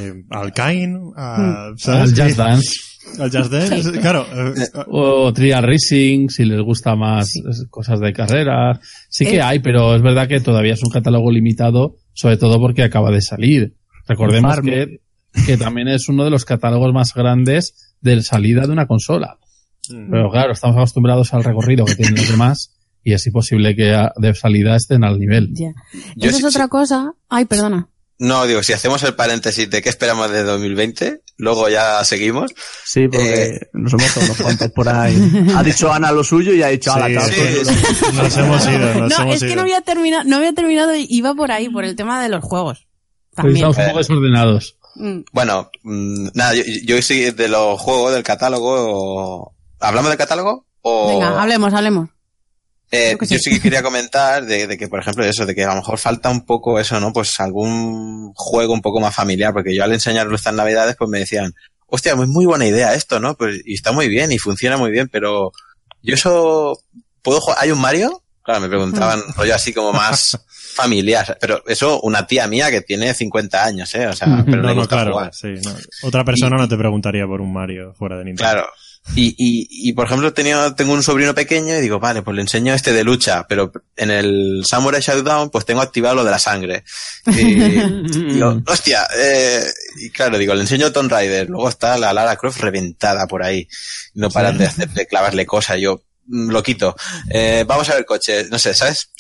eh, 0.01 0.25
al 0.31 0.53
Kain, 0.53 0.97
a, 1.17 1.73
¿sabes? 1.77 2.19
Al 2.19 2.27
Just 2.27 2.39
Dance 2.39 2.71
Al 3.21 3.31
Just 3.31 3.53
Dance, 3.53 4.01
claro. 4.01 4.27
eh, 4.57 4.67
o 4.89 5.33
Trial 5.35 5.63
Racing, 5.65 6.29
si 6.31 6.47
les 6.47 6.61
gusta 6.63 6.97
más 6.97 7.31
cosas 7.69 8.01
de 8.01 8.13
carreras. 8.15 8.79
Sí 9.11 9.27
que 9.27 9.37
Eh. 9.37 9.43
hay, 9.43 9.59
pero 9.59 9.95
es 9.95 10.01
verdad 10.03 10.27
que 10.27 10.41
todavía 10.41 10.73
es 10.73 10.83
un 10.83 10.91
catálogo 10.91 11.31
limitado, 11.31 11.97
sobre 12.15 12.39
todo 12.39 12.59
porque 12.59 12.83
acaba 12.83 13.11
de 13.11 13.21
salir. 13.21 13.75
Recordemos 14.09 14.61
que, 14.63 15.01
que 15.47 15.57
también 15.59 15.89
es 15.89 16.09
uno 16.09 16.25
de 16.25 16.31
los 16.31 16.45
catálogos 16.47 16.93
más 16.95 17.13
grandes 17.15 17.95
de 18.01 18.23
salida 18.23 18.63
de 18.67 18.73
una 18.73 18.87
consola. 18.87 19.37
mm, 19.91 20.11
Pero 20.11 20.31
claro, 20.31 20.53
estamos 20.53 20.77
acostumbrados 20.77 21.35
al 21.35 21.45
recorrido 21.45 21.85
que 21.85 21.97
tienen 21.97 22.15
los 22.17 22.31
demás 22.31 22.75
y 23.05 23.13
es 23.13 23.27
imposible 23.27 23.77
que 23.77 23.97
de 24.17 24.35
salida 24.35 24.75
estén 24.77 25.05
al 25.05 25.19
nivel. 25.21 25.51
Yo 26.17 26.31
esa 26.31 26.39
sí- 26.39 26.47
es 26.47 26.55
otra 26.57 26.69
cosa 26.69 27.13
ay 27.29 27.45
perdona 27.45 27.89
No, 28.19 28.47
digo, 28.47 28.63
si 28.63 28.73
hacemos 28.73 29.03
el 29.03 29.15
paréntesis 29.15 29.69
de 29.69 29.83
qué 29.83 29.89
esperamos 29.89 30.31
de 30.31 30.43
2020, 30.45 31.21
luego 31.37 31.69
ya 31.69 32.03
seguimos. 32.05 32.53
Sí, 32.85 33.09
porque 33.09 33.45
Eh. 33.45 33.61
nos 33.73 33.93
hemos 33.93 34.13
quedado 34.13 34.27
unos 34.27 34.41
cuantos 34.41 34.71
por 34.71 34.89
ahí. 34.89 35.15
Ha 35.57 35.63
dicho 35.65 35.93
Ana 35.93 36.13
lo 36.13 36.23
suyo 36.25 36.53
y 36.55 36.63
ha 36.63 36.69
dicho, 36.69 36.93
ala, 36.93 37.07
Sí, 37.09 37.13
claro, 37.15 37.33
sí, 37.33 37.41
pues, 38.01 38.15
Nos 38.15 38.37
hemos 38.37 38.67
ido, 38.69 38.95
nos 38.95 39.11
no 39.11 39.23
hemos 39.25 39.35
es 39.35 39.41
que 39.43 39.47
ido. 39.49 39.57
no 39.57 39.63
había 39.63 39.81
terminado 39.81 40.25
no 40.25 40.37
había 40.37 40.53
terminado 40.53 40.95
y 40.95 41.07
iba 41.11 41.35
por 41.35 41.51
ahí 41.53 41.69
por 41.69 41.85
el 41.85 41.97
tema 41.97 42.23
de 42.23 42.29
los 42.29 42.43
juegos 42.45 42.87
también 43.35 43.57
Estamos 43.57 43.79
un 43.79 43.85
poco 43.87 43.99
desordenados. 43.99 44.77
Mm. 44.95 45.21
Bueno, 45.33 45.71
mm, 45.83 46.29
nada, 46.35 46.55
yo, 46.55 46.63
yo 46.85 47.03
sí 47.03 47.33
de 47.33 47.49
los 47.49 47.81
juegos 47.81 48.15
del 48.15 48.23
catálogo. 48.23 49.53
¿Hablamos 49.81 50.09
del 50.11 50.19
catálogo? 50.19 50.67
O... 50.83 51.09
venga 51.09 51.43
hablemos 51.43 51.75
hablemos 51.75 52.11
Eh, 52.95 53.11
Yo 53.13 53.19
que 53.19 53.27
yo 53.27 53.39
sí. 53.39 53.51
que 53.51 53.61
quería 53.61 53.83
comentar 53.83 54.45
de, 54.45 54.67
de 54.67 54.79
que, 54.79 54.89
por 54.89 55.01
ejemplo, 55.01 55.25
eso, 55.25 55.45
de 55.47 55.55
que 55.55 55.65
a 55.65 55.69
lo 55.69 55.77
mejor 55.77 55.99
falta 55.99 56.31
un 56.31 56.45
poco 56.47 56.79
eso, 56.79 56.99
¿no? 57.01 57.13
Pues 57.13 57.39
algún 57.41 58.33
juego 58.35 58.73
un 58.73 58.83
poco 58.83 59.01
más 59.01 59.15
familiar, 59.15 59.53
porque 59.53 59.75
yo 59.75 59.85
al 59.85 59.93
enseñarlo 59.93 60.35
estas 60.37 60.55
navidades, 60.55 60.97
pues 60.97 61.11
me 61.11 61.19
decían, 61.21 61.53
hostia, 61.87 62.13
es 62.13 62.19
muy 62.29 62.47
buena 62.47 62.67
idea 62.67 62.95
esto, 62.95 63.21
¿no? 63.21 63.35
Pues, 63.37 63.61
y 63.65 63.75
está 63.75 63.93
muy 63.93 64.09
bien 64.09 64.33
y 64.33 64.39
funciona 64.39 64.77
muy 64.77 64.91
bien, 64.91 65.09
pero 65.09 65.53
yo 66.03 66.15
eso, 66.15 66.79
¿puedo 67.23 67.41
jugar? 67.41 67.59
¿Hay 67.61 67.71
un 67.71 67.81
Mario? 67.81 68.23
Claro, 68.43 68.61
me 68.61 68.69
preguntaban, 68.69 69.21
Mm. 69.21 69.33
rollo 69.39 69.55
así 69.55 69.73
como 69.73 69.93
más 69.93 70.39
familiar, 70.75 71.39
pero 71.41 71.63
eso, 71.67 72.01
una 72.03 72.27
tía 72.27 72.47
mía 72.47 72.71
que 72.71 72.81
tiene 72.83 73.15
50 73.15 73.65
años, 73.65 73.95
¿eh? 73.95 74.07
O 74.07 74.13
sea, 74.13 74.43
pero 74.45 74.61
No, 74.63 74.69
le 74.69 74.75
gusta 74.75 74.97
claro, 74.97 75.13
jugar. 75.13 75.35
sí, 75.35 75.49
no. 75.65 75.75
Otra 76.03 76.25
persona 76.25 76.57
no 76.59 76.69
te 76.69 76.77
preguntaría 76.77 77.27
por 77.27 77.41
un 77.41 77.53
Mario 77.53 77.95
fuera 77.95 78.19
de 78.19 78.25
Nintendo. 78.25 78.51
Claro. 78.53 78.69
Y, 79.15 79.29
y, 79.39 79.69
y 79.89 79.93
por 79.93 80.07
ejemplo, 80.07 80.33
tenía, 80.33 80.75
tengo 80.75 80.93
un 80.93 81.03
sobrino 81.03 81.35
pequeño 81.35 81.77
y 81.77 81.81
digo, 81.81 82.01
vale, 82.01 82.23
pues 82.23 82.35
le 82.35 82.41
enseño 82.41 82.73
este 82.73 82.93
de 82.93 83.05
lucha, 83.05 83.47
pero 83.47 83.71
en 83.97 84.11
el 84.11 84.63
Samurai 84.65 85.01
Showdown 85.01 85.51
pues 85.51 85.65
tengo 85.67 85.83
activado 85.83 86.17
lo 86.17 86.25
de 86.25 86.31
la 86.31 86.39
sangre. 86.39 86.85
Y 87.27 87.55
digo, 88.33 88.61
hostia, 88.67 89.07
eh, 89.17 89.63
y 90.01 90.11
claro, 90.11 90.39
digo, 90.39 90.55
le 90.55 90.63
enseño 90.63 90.91
Tomb 90.91 91.11
Raider, 91.11 91.49
luego 91.49 91.69
está 91.69 91.99
la 91.99 92.13
Lara 92.13 92.37
Croft 92.37 92.61
reventada 92.61 93.27
por 93.27 93.45
ahí, 93.45 93.69
no 94.15 94.31
paran 94.31 94.59
de, 94.59 94.67
hacer, 94.67 94.89
de 94.89 95.07
clavarle 95.07 95.47
cosas, 95.47 95.79
yo 95.79 96.03
mm, 96.27 96.51
lo 96.51 96.63
quito. 96.63 96.97
Eh, 97.31 97.65
vamos 97.69 97.89
a 97.91 97.95
ver 97.95 98.07
coches, 98.07 98.51
no 98.51 98.59
sé, 98.59 98.75
¿sabes? 98.75 99.11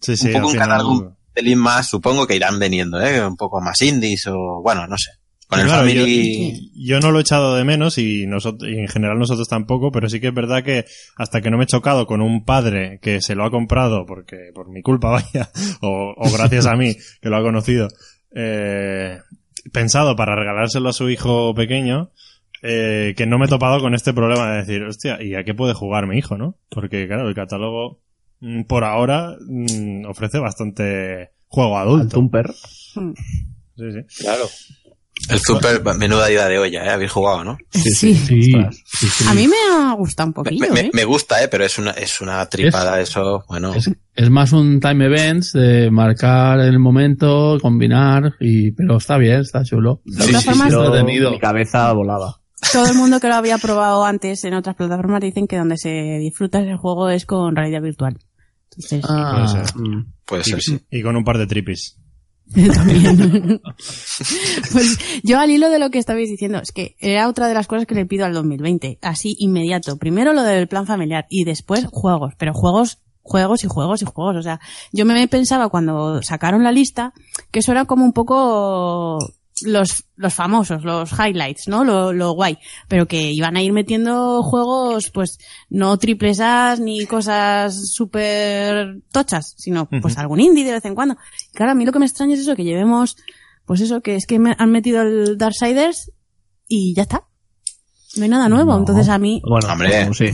Sí, 0.00 0.16
sí, 0.16 0.28
un 0.28 0.32
poco 0.32 0.48
un 0.48 0.56
catálogo 0.56 0.90
un 0.92 1.16
pelín 1.32 1.58
más, 1.58 1.86
supongo 1.86 2.26
que 2.26 2.34
irán 2.34 2.58
veniendo, 2.58 3.00
¿eh? 3.00 3.24
Un 3.24 3.36
poco 3.36 3.60
más 3.60 3.80
indies 3.82 4.26
o, 4.28 4.62
bueno, 4.62 4.86
no 4.86 4.96
sé. 4.96 5.10
Con 5.48 5.60
el 5.60 5.66
Claro, 5.66 5.82
Family... 5.82 6.70
Yo, 6.74 6.96
yo 6.96 7.00
no 7.00 7.12
lo 7.12 7.18
he 7.18 7.22
echado 7.22 7.54
de 7.54 7.64
menos 7.64 7.98
y, 7.98 8.26
nosotros, 8.26 8.68
y 8.68 8.78
en 8.78 8.88
general 8.88 9.18
nosotros 9.18 9.48
tampoco, 9.48 9.92
pero 9.92 10.08
sí 10.08 10.20
que 10.20 10.28
es 10.28 10.34
verdad 10.34 10.64
que 10.64 10.84
hasta 11.16 11.40
que 11.40 11.50
no 11.50 11.56
me 11.56 11.64
he 11.64 11.68
chocado 11.68 12.06
con 12.06 12.20
un 12.20 12.44
padre 12.44 12.98
que 13.00 13.20
se 13.20 13.36
lo 13.36 13.44
ha 13.44 13.50
comprado 13.50 14.06
porque 14.06 14.50
por 14.54 14.68
mi 14.68 14.82
culpa 14.82 15.10
vaya, 15.10 15.50
o, 15.80 16.14
o 16.16 16.32
gracias 16.32 16.66
a 16.66 16.76
mí 16.76 16.96
que 17.20 17.28
lo 17.28 17.36
ha 17.36 17.42
conocido, 17.42 17.88
eh, 18.34 19.18
pensado 19.72 20.16
para 20.16 20.34
regalárselo 20.34 20.88
a 20.88 20.92
su 20.92 21.08
hijo 21.10 21.54
pequeño, 21.54 22.10
eh, 22.62 23.14
que 23.16 23.26
no 23.26 23.38
me 23.38 23.46
he 23.46 23.48
topado 23.48 23.80
con 23.80 23.94
este 23.94 24.12
problema 24.12 24.50
de 24.50 24.58
decir, 24.58 24.82
hostia, 24.82 25.22
¿y 25.22 25.34
a 25.34 25.44
qué 25.44 25.54
puede 25.54 25.74
jugar 25.74 26.06
mi 26.06 26.18
hijo, 26.18 26.36
no? 26.36 26.56
Porque 26.68 27.06
claro, 27.06 27.28
el 27.28 27.34
catálogo 27.34 28.00
mm, 28.40 28.62
por 28.64 28.84
ahora 28.84 29.36
mm, 29.40 30.06
ofrece 30.06 30.38
bastante 30.38 31.30
juego 31.46 31.78
Al 31.78 31.88
adulto. 31.88 32.16
Tumper. 32.16 32.50
Mm. 32.96 33.12
Sí, 33.76 33.92
sí. 33.92 34.22
Claro. 34.24 34.44
El 35.30 35.40
super, 35.40 35.82
menuda 35.96 36.30
ida 36.30 36.46
de 36.46 36.58
olla, 36.58 36.84
¿eh? 36.84 36.90
Habéis 36.90 37.10
jugado, 37.10 37.42
¿no? 37.42 37.56
Sí, 37.72 37.90
Sí, 37.90 38.14
sí, 38.14 38.52
sí. 38.84 39.24
A 39.28 39.34
mí 39.34 39.48
me 39.48 39.56
ha 39.72 39.92
gustado 39.94 40.28
un 40.28 40.30
Me, 40.30 40.34
poquillo, 40.34 40.72
me- 40.72 40.80
¿eh? 40.80 40.90
me 40.92 41.04
gusta, 41.04 41.42
¿eh? 41.42 41.48
Pero 41.48 41.64
es 41.64 41.78
una, 41.78 41.92
es 41.92 42.20
una 42.20 42.46
tripada 42.46 43.00
eso, 43.00 43.42
bueno. 43.48 43.74
Es, 43.74 43.90
es 44.14 44.30
más 44.30 44.52
un 44.52 44.78
time 44.78 45.06
events 45.06 45.52
de 45.52 45.90
marcar 45.90 46.60
el 46.60 46.78
momento, 46.78 47.58
combinar, 47.60 48.34
y 48.40 48.70
pero 48.72 48.98
está 48.98 49.16
bien, 49.18 49.40
está 49.40 49.64
chulo. 49.64 50.00
De 50.04 50.26
todas 50.26 50.42
sí, 50.42 50.48
formas, 50.50 50.72
mi 51.32 51.38
cabeza 51.40 51.92
volaba. 51.92 52.36
todo 52.72 52.86
el 52.86 52.94
mundo 52.94 53.18
que 53.18 53.28
lo 53.28 53.34
había 53.34 53.58
probado 53.58 54.04
antes 54.04 54.44
en 54.44 54.54
otras 54.54 54.76
plataformas 54.76 55.20
dicen 55.22 55.46
que 55.48 55.56
donde 55.56 55.76
se 55.78 56.18
disfruta 56.20 56.60
ese 56.60 56.76
juego 56.76 57.08
es 57.10 57.24
con 57.26 57.56
realidad 57.56 57.80
virtual. 57.82 58.16
Entonces, 58.70 59.04
Ah, 59.08 59.32
Puede 59.34 59.48
ser. 59.64 60.04
Puede 60.26 60.44
ser, 60.44 60.60
sí. 60.62 60.78
Y 60.90 61.02
con 61.02 61.16
un 61.16 61.24
par 61.24 61.38
de 61.38 61.46
tripis. 61.46 61.96
pues 64.72 64.98
yo 65.22 65.38
al 65.38 65.50
hilo 65.50 65.68
de 65.70 65.78
lo 65.78 65.90
que 65.90 65.98
estabais 65.98 66.28
diciendo, 66.30 66.58
es 66.58 66.72
que 66.72 66.96
era 67.00 67.28
otra 67.28 67.48
de 67.48 67.54
las 67.54 67.66
cosas 67.66 67.86
que 67.86 67.94
le 67.94 68.06
pido 68.06 68.24
al 68.24 68.32
2020, 68.34 68.98
así 69.02 69.36
inmediato. 69.38 69.96
Primero 69.96 70.32
lo 70.32 70.42
del 70.42 70.68
plan 70.68 70.86
familiar 70.86 71.26
y 71.28 71.44
después 71.44 71.86
juegos, 71.90 72.34
pero 72.38 72.52
juegos 72.54 72.98
juegos 73.26 73.64
y 73.64 73.66
juegos 73.66 74.02
y 74.02 74.04
juegos. 74.06 74.36
O 74.36 74.42
sea, 74.42 74.60
yo 74.92 75.04
me 75.04 75.26
pensaba 75.28 75.68
cuando 75.68 76.22
sacaron 76.22 76.62
la 76.62 76.72
lista 76.72 77.12
que 77.50 77.58
eso 77.58 77.72
era 77.72 77.84
como 77.84 78.04
un 78.04 78.12
poco 78.12 79.18
los, 79.62 80.04
los 80.16 80.34
famosos, 80.34 80.84
los 80.84 81.10
highlights, 81.12 81.68
¿no? 81.68 81.82
Lo, 81.84 82.12
lo 82.12 82.32
guay. 82.32 82.58
Pero 82.88 83.06
que 83.06 83.30
iban 83.32 83.56
a 83.56 83.62
ir 83.62 83.72
metiendo 83.72 84.42
juegos, 84.42 85.10
pues, 85.10 85.38
no 85.70 85.96
triples 85.98 86.40
A 86.40 86.76
ni 86.78 87.06
cosas 87.06 87.90
súper 87.92 88.98
tochas, 89.12 89.54
sino 89.56 89.88
pues 89.88 90.18
algún 90.18 90.40
indie 90.40 90.64
de 90.64 90.72
vez 90.72 90.84
en 90.84 90.94
cuando. 90.94 91.16
Y 91.50 91.56
claro, 91.56 91.72
a 91.72 91.74
mí 91.74 91.86
lo 91.86 91.92
que 91.92 91.98
me 91.98 92.06
extraña 92.06 92.34
es 92.34 92.40
eso, 92.40 92.54
que 92.56 92.64
llevemos, 92.64 93.16
pues 93.64 93.80
eso, 93.80 94.00
que 94.00 94.16
es 94.16 94.26
que 94.26 94.38
me 94.38 94.54
han 94.58 94.70
metido 94.70 95.02
el 95.02 95.38
Darksiders 95.38 96.12
y 96.68 96.94
ya 96.94 97.02
está. 97.02 97.24
No 98.16 98.24
hay 98.24 98.28
nada 98.28 98.48
nuevo. 98.48 98.72
No. 98.72 98.78
Entonces 98.78 99.08
a 99.08 99.18
mí, 99.18 99.40
Bueno, 99.48 99.72
Hombre. 99.72 100.06
pues 100.06 100.18
sí. 100.18 100.30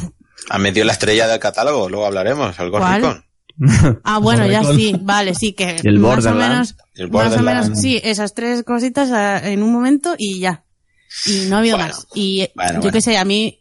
Han 0.50 0.62
metido 0.62 0.84
la 0.84 0.92
estrella 0.92 1.28
del 1.28 1.38
catálogo, 1.38 1.88
luego 1.88 2.06
hablaremos, 2.06 2.58
el 2.58 2.70
Ghost 2.70 2.82
¿Cuál? 2.82 3.02
Recon. 3.02 3.24
ah, 4.04 4.18
bueno, 4.18 4.46
ya 4.46 4.64
sí, 4.64 4.94
vale, 5.02 5.34
sí, 5.34 5.52
que 5.52 5.76
el 5.84 5.98
más 5.98 6.24
o 6.26 6.34
menos, 6.34 6.74
el 6.94 7.10
más 7.10 7.36
o 7.36 7.42
menos, 7.42 7.70
sí, 7.78 8.00
esas 8.02 8.34
tres 8.34 8.62
cositas 8.64 9.10
ah, 9.12 9.38
en 9.48 9.62
un 9.62 9.72
momento 9.72 10.14
y 10.18 10.40
ya. 10.40 10.64
Y 11.26 11.48
no 11.48 11.56
ha 11.56 11.58
habido 11.60 11.76
Bueno, 11.76 11.92
más. 11.92 12.06
Y 12.14 12.40
eh, 12.40 12.52
bueno, 12.54 12.72
yo 12.74 12.80
bueno. 12.80 12.92
qué 12.92 13.00
sé, 13.02 13.16
a 13.18 13.24
mí, 13.24 13.60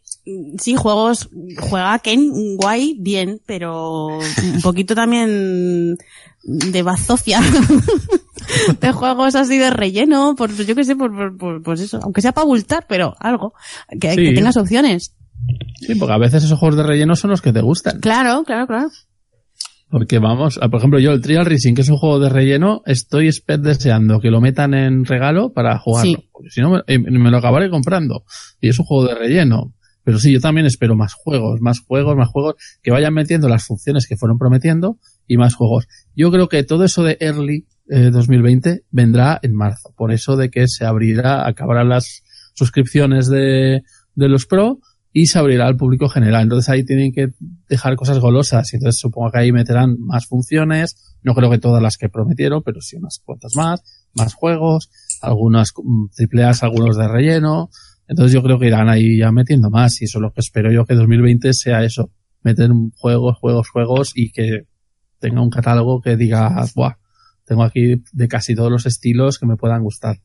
sí, 0.58 0.74
juegos, 0.74 1.28
juega 1.58 1.98
Ken, 1.98 2.56
guay, 2.56 2.96
bien, 2.98 3.40
pero 3.46 4.18
un 4.18 4.60
poquito 4.62 4.94
también 4.94 5.96
de 6.44 6.82
bazofia. 6.82 7.40
de 8.80 8.92
juegos 8.92 9.34
así 9.34 9.58
de 9.58 9.70
relleno, 9.70 10.34
por, 10.36 10.52
yo 10.54 10.74
qué 10.74 10.84
sé, 10.84 10.96
por, 10.96 11.14
por, 11.14 11.36
por- 11.36 11.62
pues 11.62 11.80
eso, 11.80 12.00
aunque 12.02 12.22
sea 12.22 12.32
para 12.32 12.46
bultar, 12.46 12.86
pero 12.88 13.14
algo, 13.20 13.54
que, 14.00 14.14
Sí. 14.14 14.24
que 14.24 14.32
tengas 14.32 14.56
opciones. 14.56 15.14
Sí, 15.80 15.94
porque 15.96 16.14
a 16.14 16.18
veces 16.18 16.44
esos 16.44 16.58
juegos 16.58 16.76
de 16.76 16.84
relleno 16.84 17.16
son 17.16 17.30
los 17.30 17.42
que 17.42 17.52
te 17.52 17.60
gustan. 17.60 18.00
Claro, 18.00 18.44
claro, 18.44 18.66
claro. 18.66 18.88
Porque 19.92 20.18
vamos, 20.18 20.58
ah, 20.62 20.70
por 20.70 20.78
ejemplo, 20.78 20.98
yo 21.00 21.12
el 21.12 21.20
Trial 21.20 21.44
Racing, 21.44 21.74
que 21.74 21.82
es 21.82 21.88
un 21.90 21.98
juego 21.98 22.18
de 22.18 22.30
relleno, 22.30 22.80
estoy 22.86 23.30
deseando 23.58 24.20
que 24.20 24.30
lo 24.30 24.40
metan 24.40 24.72
en 24.72 25.04
regalo 25.04 25.52
para 25.52 25.78
jugarlo. 25.78 26.12
Sí. 26.12 26.28
Porque 26.32 26.48
si 26.48 26.62
no, 26.62 26.70
me, 26.70 26.78
eh, 26.86 26.98
me 26.98 27.30
lo 27.30 27.36
acabaré 27.36 27.68
comprando. 27.68 28.24
Y 28.58 28.70
es 28.70 28.78
un 28.78 28.86
juego 28.86 29.06
de 29.06 29.16
relleno. 29.16 29.74
Pero 30.02 30.18
sí, 30.18 30.32
yo 30.32 30.40
también 30.40 30.66
espero 30.66 30.96
más 30.96 31.12
juegos, 31.12 31.60
más 31.60 31.80
juegos, 31.80 32.16
más 32.16 32.30
juegos, 32.30 32.54
que 32.82 32.90
vayan 32.90 33.12
metiendo 33.12 33.50
las 33.50 33.66
funciones 33.66 34.06
que 34.06 34.16
fueron 34.16 34.38
prometiendo 34.38 34.98
y 35.26 35.36
más 35.36 35.54
juegos. 35.54 35.86
Yo 36.16 36.30
creo 36.30 36.48
que 36.48 36.64
todo 36.64 36.84
eso 36.84 37.02
de 37.02 37.18
Early 37.20 37.66
eh, 37.90 38.08
2020 38.10 38.84
vendrá 38.90 39.40
en 39.42 39.54
marzo. 39.54 39.92
Por 39.94 40.10
eso 40.10 40.38
de 40.38 40.48
que 40.48 40.68
se 40.68 40.86
abrirá, 40.86 41.46
acabarán 41.46 41.90
las 41.90 42.22
suscripciones 42.54 43.28
de, 43.28 43.82
de 44.14 44.28
los 44.30 44.46
Pro 44.46 44.78
y 45.12 45.26
se 45.26 45.38
abrirá 45.38 45.66
al 45.66 45.76
público 45.76 46.08
general. 46.08 46.44
Entonces 46.44 46.68
ahí 46.70 46.84
tienen 46.84 47.12
que 47.12 47.32
dejar 47.68 47.96
cosas 47.96 48.18
golosas 48.18 48.72
y 48.72 48.76
entonces 48.76 49.00
supongo 49.00 49.30
que 49.30 49.38
ahí 49.38 49.52
meterán 49.52 49.96
más 50.00 50.26
funciones, 50.26 51.16
no 51.22 51.34
creo 51.34 51.50
que 51.50 51.58
todas 51.58 51.82
las 51.82 51.98
que 51.98 52.08
prometieron, 52.08 52.62
pero 52.62 52.80
sí 52.80 52.96
unas 52.96 53.20
cuantas 53.24 53.54
más, 53.54 53.82
más 54.14 54.34
juegos, 54.34 54.90
algunas 55.20 55.72
mm, 55.76 56.06
triple 56.14 56.44
A's, 56.44 56.62
algunos 56.62 56.96
de 56.96 57.08
relleno. 57.08 57.70
Entonces 58.08 58.32
yo 58.32 58.42
creo 58.42 58.58
que 58.58 58.66
irán 58.66 58.88
ahí 58.88 59.18
ya 59.18 59.30
metiendo 59.32 59.70
más 59.70 60.00
y 60.00 60.06
eso 60.06 60.18
es 60.18 60.22
lo 60.22 60.32
que 60.32 60.40
espero 60.40 60.72
yo 60.72 60.84
que 60.84 60.94
2020 60.94 61.52
sea 61.52 61.84
eso, 61.84 62.10
meter 62.42 62.70
juegos, 62.96 63.38
juegos, 63.38 63.68
juegos 63.68 64.12
y 64.14 64.32
que 64.32 64.66
tenga 65.18 65.40
un 65.40 65.50
catálogo 65.50 66.00
que 66.00 66.16
diga, 66.16 66.64
buah, 66.74 66.96
tengo 67.44 67.62
aquí 67.62 68.02
de 68.12 68.28
casi 68.28 68.54
todos 68.54 68.70
los 68.70 68.86
estilos 68.86 69.38
que 69.38 69.46
me 69.46 69.56
puedan 69.56 69.82
gustar. 69.82 70.16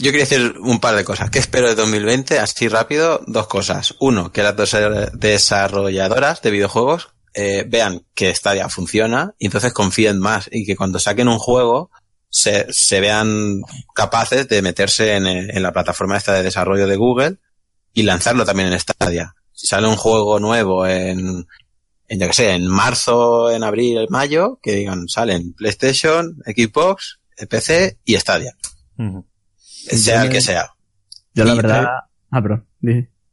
Yo 0.00 0.12
quería 0.12 0.24
decir 0.24 0.54
un 0.60 0.80
par 0.80 0.96
de 0.96 1.04
cosas. 1.04 1.28
¿Qué 1.28 1.38
espero 1.38 1.68
de 1.68 1.74
2020? 1.74 2.38
Así 2.38 2.68
rápido, 2.68 3.20
dos 3.26 3.48
cosas. 3.48 3.94
Uno, 4.00 4.32
que 4.32 4.42
las 4.42 4.56
dos 4.56 4.74
desarrolladoras 5.12 6.40
de 6.40 6.50
videojuegos 6.50 7.10
eh, 7.34 7.66
vean 7.68 8.06
que 8.14 8.34
Stadia 8.34 8.70
funciona 8.70 9.34
y 9.38 9.46
entonces 9.46 9.74
confíen 9.74 10.18
más 10.18 10.48
y 10.50 10.64
que 10.64 10.74
cuando 10.74 10.98
saquen 10.98 11.28
un 11.28 11.38
juego 11.38 11.90
se, 12.30 12.66
vean 12.98 13.60
capaces 13.94 14.48
de 14.48 14.62
meterse 14.62 15.16
en, 15.16 15.26
eh, 15.26 15.60
la 15.60 15.72
plataforma 15.72 16.16
esta 16.16 16.32
de 16.32 16.44
desarrollo 16.44 16.86
de 16.86 16.96
Google 16.96 17.36
y 17.92 18.04
lanzarlo 18.04 18.46
también 18.46 18.72
en 18.72 18.80
Stadia. 18.80 19.34
Si 19.52 19.66
sale 19.66 19.86
un 19.86 19.96
juego 19.96 20.40
nuevo 20.40 20.86
en, 20.86 21.46
en 22.08 22.18
yo 22.18 22.26
que 22.26 22.32
sé, 22.32 22.52
en 22.52 22.66
marzo, 22.66 23.50
en 23.50 23.64
abril, 23.64 23.98
en 23.98 24.06
mayo, 24.08 24.58
que 24.62 24.72
digan, 24.72 25.08
salen 25.08 25.52
PlayStation, 25.52 26.38
Xbox, 26.46 27.20
PC 27.50 27.98
y 28.06 28.16
Stadia. 28.16 28.56
Sea 29.88 30.22
el 30.24 30.30
que 30.30 30.40
sea. 30.40 30.70
Yo 31.34 31.44
la 31.44 31.54
Y- 31.54 31.56
verdad... 31.56 31.86
Ah, 32.30 32.42
pero... 32.42 32.64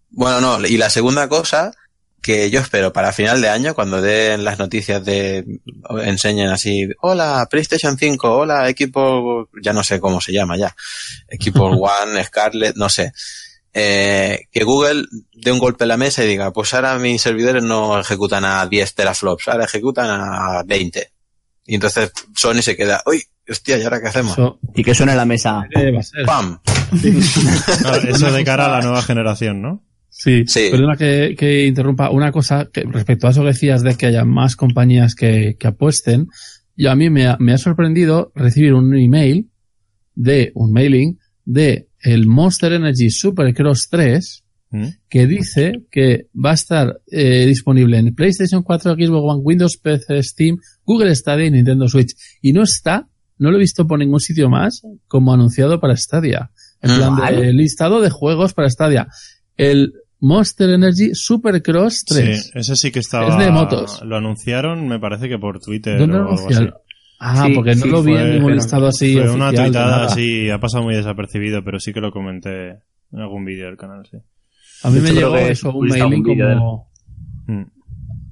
Bueno, 0.09 0.41
no, 0.41 0.65
y 0.67 0.77
la 0.77 0.89
segunda 0.89 1.27
cosa 1.29 1.71
que 2.21 2.49
yo 2.49 2.59
espero 2.59 2.91
para 2.91 3.13
final 3.13 3.41
de 3.41 3.49
año, 3.49 3.75
cuando 3.75 4.01
den 4.01 4.43
las 4.43 4.57
noticias 4.59 5.03
de, 5.05 5.45
enseñen 6.03 6.49
así, 6.49 6.89
hola, 7.01 7.47
PlayStation 7.49 7.97
5, 7.97 8.29
hola, 8.37 8.67
equipo, 8.69 9.47
ya 9.61 9.71
no 9.71 9.83
sé 9.83 9.99
cómo 10.01 10.19
se 10.19 10.33
llama 10.33 10.57
ya, 10.57 10.75
equipo 11.29 11.65
One, 11.67 12.21
Scarlett, 12.23 12.75
no 12.75 12.89
sé, 12.89 13.13
eh, 13.73 14.45
que 14.51 14.63
Google 14.63 15.05
dé 15.33 15.51
un 15.51 15.59
golpe 15.59 15.83
en 15.85 15.89
la 15.89 15.97
mesa 15.97 16.23
y 16.23 16.27
diga, 16.27 16.51
pues 16.51 16.73
ahora 16.73 16.97
mis 16.97 17.21
servidores 17.21 17.63
no 17.63 17.99
ejecutan 17.99 18.43
a 18.43 18.65
10 18.65 18.95
teraflops, 18.95 19.47
ahora 19.47 19.65
ejecutan 19.65 20.09
a 20.09 20.63
20. 20.65 21.11
Y 21.67 21.75
entonces 21.75 22.11
Sony 22.35 22.61
se 22.61 22.75
queda, 22.75 23.03
uy, 23.05 23.23
hostia, 23.49 23.77
¿y 23.77 23.83
ahora 23.83 24.01
qué 24.01 24.07
hacemos? 24.07 24.33
Eso 24.33 24.59
Y 24.75 24.83
que 24.83 24.93
suene 24.95 25.15
la 25.15 25.25
mesa. 25.25 25.63
eh. 25.75 25.91
¡Pam! 26.25 26.59
Claro, 27.81 28.09
eso 28.09 28.31
de 28.31 28.43
cara 28.43 28.65
a 28.67 28.79
la 28.79 28.81
nueva 28.81 29.01
generación, 29.01 29.61
¿no? 29.61 29.83
Sí, 30.09 30.45
Sí. 30.47 30.69
perdona 30.71 30.95
que, 30.97 31.35
que 31.37 31.67
interrumpa. 31.67 32.09
Una 32.09 32.31
cosa 32.31 32.69
que 32.71 32.81
respecto 32.83 33.27
a 33.27 33.31
eso 33.31 33.41
que 33.41 33.47
decías 33.47 33.83
de 33.83 33.95
que 33.95 34.07
haya 34.07 34.25
más 34.25 34.55
compañías 34.55 35.13
que, 35.15 35.55
que 35.59 35.67
apuesten, 35.67 36.27
yo 36.75 36.91
a 36.91 36.95
mí 36.95 37.09
me 37.09 37.27
ha, 37.27 37.37
me 37.39 37.53
ha 37.53 37.57
sorprendido 37.57 38.31
recibir 38.35 38.73
un 38.73 38.95
email 38.97 39.49
de 40.15 40.51
un 40.55 40.71
mailing 40.71 41.19
de 41.45 41.87
el 42.01 42.25
Monster 42.27 42.73
Energy 42.73 43.09
Supercross 43.09 43.89
3 43.89 44.43
¿Mm? 44.69 44.87
que 45.09 45.27
dice 45.27 45.71
que 45.91 46.27
va 46.33 46.51
a 46.51 46.55
estar 46.55 46.99
eh, 47.11 47.45
disponible 47.45 47.97
en 47.97 48.13
PlayStation 48.15 48.63
4, 48.63 48.95
Xbox 48.95 49.23
One, 49.35 49.41
Windows 49.43 49.77
PC, 49.77 50.21
Steam, 50.23 50.57
Google 50.83 51.13
Stadia 51.15 51.45
y 51.45 51.51
Nintendo 51.51 51.87
Switch. 51.87 52.15
Y 52.41 52.53
no 52.53 52.63
está, 52.63 53.07
no 53.39 53.51
lo 53.51 53.57
he 53.57 53.59
visto 53.59 53.87
por 53.87 53.99
ningún 53.99 54.19
sitio 54.19 54.49
más 54.49 54.81
como 55.07 55.33
anunciado 55.33 55.79
para 55.79 55.95
Stadia. 55.95 56.51
En 56.81 56.95
plan 56.95 57.15
de 57.15 57.21
vale. 57.21 57.53
listado 57.53 58.01
de 58.01 58.09
juegos 58.09 58.53
para 58.53 58.69
Stadia. 58.69 59.07
El 59.55 59.93
Monster 60.19 60.69
Energy 60.71 61.11
Supercross 61.13 62.05
3. 62.05 62.43
Sí, 62.43 62.51
ese 62.55 62.75
sí 62.75 62.91
que 62.91 62.99
estaba. 62.99 63.27
Es 63.29 63.37
de 63.45 63.51
motos. 63.51 64.01
Lo 64.03 64.17
anunciaron, 64.17 64.87
me 64.87 64.99
parece 64.99 65.27
que 65.29 65.37
por 65.37 65.59
Twitter 65.59 65.97
¿Dónde 65.99 66.17
o 66.17 66.23
lo 66.23 66.29
algo 66.31 66.47
así. 66.49 66.67
Ah, 67.19 67.45
Sí, 67.47 67.53
porque 67.55 67.75
no 67.75 67.81
sí, 67.83 67.89
lo 67.89 68.03
vi 68.03 68.11
fue- 68.13 68.21
en 68.21 68.27
ningún 68.33 68.45
pero 68.45 68.55
listado 68.55 68.87
así 68.87 69.13
Fue 69.13 69.29
una 69.31 69.47
oficial, 69.47 69.65
tuitada 69.67 69.91
nada. 69.91 70.05
así, 70.05 70.49
ha 70.51 70.59
pasado 70.59 70.83
muy 70.83 70.95
desapercibido, 70.95 71.63
pero 71.63 71.79
sí 71.79 71.91
que 71.93 71.99
lo 71.99 72.11
comenté 72.11 72.69
en 72.69 73.19
algún 73.19 73.43
vídeo 73.45 73.65
del 73.65 73.77
canal, 73.77 74.05
sí. 74.09 74.17
A 74.83 74.89
mí 74.91 74.95
De 74.99 75.01
me 75.01 75.11
llegó 75.13 75.35
eso, 75.37 75.71
un 75.75 75.87
mailing 75.87 76.23
de 76.23 76.37
como... 76.53 76.91
Mm. 77.47 77.63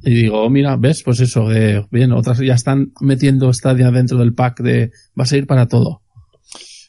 Y 0.06 0.14
digo, 0.14 0.44
oh, 0.44 0.50
mira, 0.52 0.78
ves, 0.78 1.02
pues 1.04 1.20
eso, 1.20 1.50
de, 1.50 1.84
bien, 1.90 2.12
otras 2.12 2.38
ya 2.40 2.54
están 2.54 2.92
metiendo 3.02 3.52
Stadia 3.52 3.90
dentro 3.90 4.20
del 4.20 4.36
pack 4.36 4.62
de, 4.62 4.92
va 5.20 5.24
a 5.24 5.26
ser 5.26 5.48
para 5.48 5.68
todo. 5.68 6.04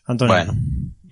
Antonio. 0.07 0.35
Bueno, 0.35 0.53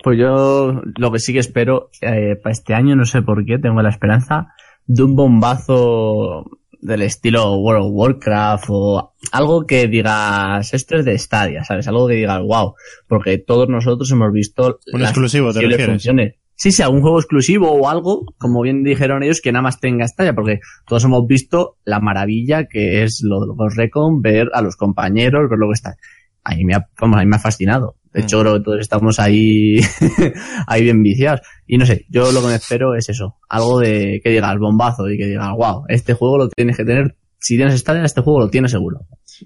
Pues 0.03 0.19
yo 0.19 0.83
lo 0.99 1.11
que 1.11 1.19
sí 1.19 1.33
que 1.33 1.39
espero 1.39 1.89
eh, 2.03 2.37
para 2.43 2.53
este 2.53 2.75
año, 2.75 2.95
no 2.95 3.07
sé 3.07 3.23
por 3.23 3.45
qué, 3.47 3.59
tengo 3.59 3.81
la 3.81 3.89
esperanza 3.89 4.49
de 4.87 5.03
un 5.03 5.17
bombazo 5.17 6.45
del 6.85 7.01
estilo 7.01 7.57
World 7.57 7.87
of 7.87 7.93
Warcraft 7.95 8.65
o 8.69 9.15
algo 9.33 9.67
que 9.67 9.89
digas, 9.89 10.75
esto 10.75 10.97
es 10.99 11.07
de 11.07 11.19
Stadia, 11.19 11.65
¿sabes? 11.65 11.89
Algo 11.89 12.07
que 12.07 12.17
digas, 12.17 12.41
wow, 12.43 12.75
porque 13.09 13.39
todos 13.39 13.67
nosotros 13.71 14.11
hemos 14.11 14.31
visto 14.31 14.79
Un 14.93 15.01
las 15.01 15.11
exclusivo, 15.11 15.55
¿te 15.55 15.63
refieres? 15.63 15.87
funciones. 15.87 16.35
Sí, 16.57 16.71
sí, 16.71 16.83
algún 16.83 17.03
juego 17.03 17.19
exclusivo 17.19 17.73
o 17.73 17.89
algo, 17.89 18.27
como 18.39 18.63
bien 18.63 18.85
dijeron 18.85 19.23
ellos, 19.23 19.41
que 19.41 19.53
nada 19.53 19.63
más 19.63 19.81
tenga 19.81 20.07
Stadia, 20.07 20.35
porque 20.35 20.61
todos 20.87 21.05
hemos 21.05 21.27
visto 21.27 21.77
la 21.85 22.01
maravilla 22.01 22.67
que 22.67 23.03
es 23.03 23.23
lo 23.23 23.41
de 23.41 23.47
los 23.59 23.77
Recon, 23.77 24.23
ver 24.23 24.51
a 24.55 24.63
los 24.63 24.77
compañeros, 24.77 25.51
ver 25.51 25.59
lo 25.59 25.69
que 25.69 25.75
está. 25.75 25.97
A 26.45 26.55
mí 26.55 26.65
me 26.65 26.75
ha, 26.75 26.87
vamos, 27.01 27.19
a 27.19 27.23
mí 27.23 27.27
me 27.27 27.37
ha 27.37 27.41
fascinado. 27.41 27.97
De 28.13 28.21
hecho, 28.21 28.41
creo 28.41 28.55
que 28.55 28.61
todos 28.61 28.81
estamos 28.81 29.19
ahí, 29.19 29.79
ahí 30.69 30.83
bien 30.85 31.03
viciados. 31.03 31.41
Y 31.67 31.79
no 31.79 31.87
sé, 31.87 32.07
yo 32.09 32.31
lo 32.31 32.43
que 32.43 32.47
me 32.47 32.55
espero 32.55 32.95
es 32.95 33.09
eso. 33.09 33.39
Algo 33.49 33.81
de 33.81 34.21
que 34.23 34.31
diga 34.31 34.53
el 34.53 34.61
bombazo 34.61 35.11
y 35.11 35.19
que 35.19 35.27
diga, 35.27 35.53
wow, 35.53 35.85
este 35.89 36.15
juego 36.15 36.39
lo 36.39 36.49
tienes 36.49 36.77
que 36.77 36.85
tener. 36.85 37.17
Si 37.45 37.57
tienes 37.57 37.79
Stadia, 37.79 38.05
este 38.05 38.23
juego 38.23 38.41
lo 38.41 38.49
tienes 38.49 38.71
seguro. 38.71 39.01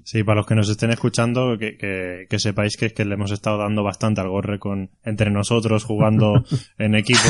Sí, 0.04 0.22
para 0.22 0.36
los 0.36 0.46
que 0.46 0.54
nos 0.54 0.68
estén 0.68 0.90
escuchando, 0.90 1.56
que, 1.58 1.76
que, 1.76 2.26
que 2.30 2.38
sepáis 2.38 2.76
que 2.76 2.86
es 2.86 2.92
que 2.92 3.04
le 3.04 3.14
hemos 3.14 3.32
estado 3.32 3.58
dando 3.58 3.82
bastante 3.82 4.20
al 4.20 4.28
gorre 4.28 4.58
con, 4.60 4.90
entre 5.02 5.30
nosotros 5.32 5.82
jugando 5.82 6.44
en 6.78 6.94
equipo 6.94 7.28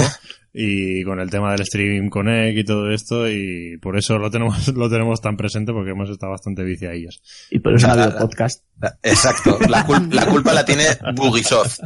y 0.52 1.02
con 1.04 1.20
el 1.20 1.30
tema 1.30 1.52
del 1.52 1.64
Stream 1.64 2.10
Connect 2.10 2.58
y 2.58 2.64
todo 2.64 2.90
esto 2.90 3.30
y 3.30 3.78
por 3.80 3.96
eso 3.96 4.18
lo 4.18 4.30
tenemos, 4.30 4.68
lo 4.76 4.90
tenemos 4.90 5.20
tan 5.22 5.36
presente 5.38 5.72
porque 5.72 5.92
hemos 5.92 6.10
estado 6.10 6.32
bastante 6.32 6.64
viciadillos. 6.64 7.22
Y 7.50 7.60
por 7.60 7.74
eso 7.74 7.86
no 7.86 7.94
ha 7.94 8.02
habido 8.04 8.18
podcast. 8.18 8.62
exacto. 9.02 9.58
La, 9.70 9.86
cul- 9.86 10.12
la 10.12 10.26
culpa 10.26 10.52
la 10.52 10.64
tiene 10.66 10.84
Bugisoft. 11.14 11.78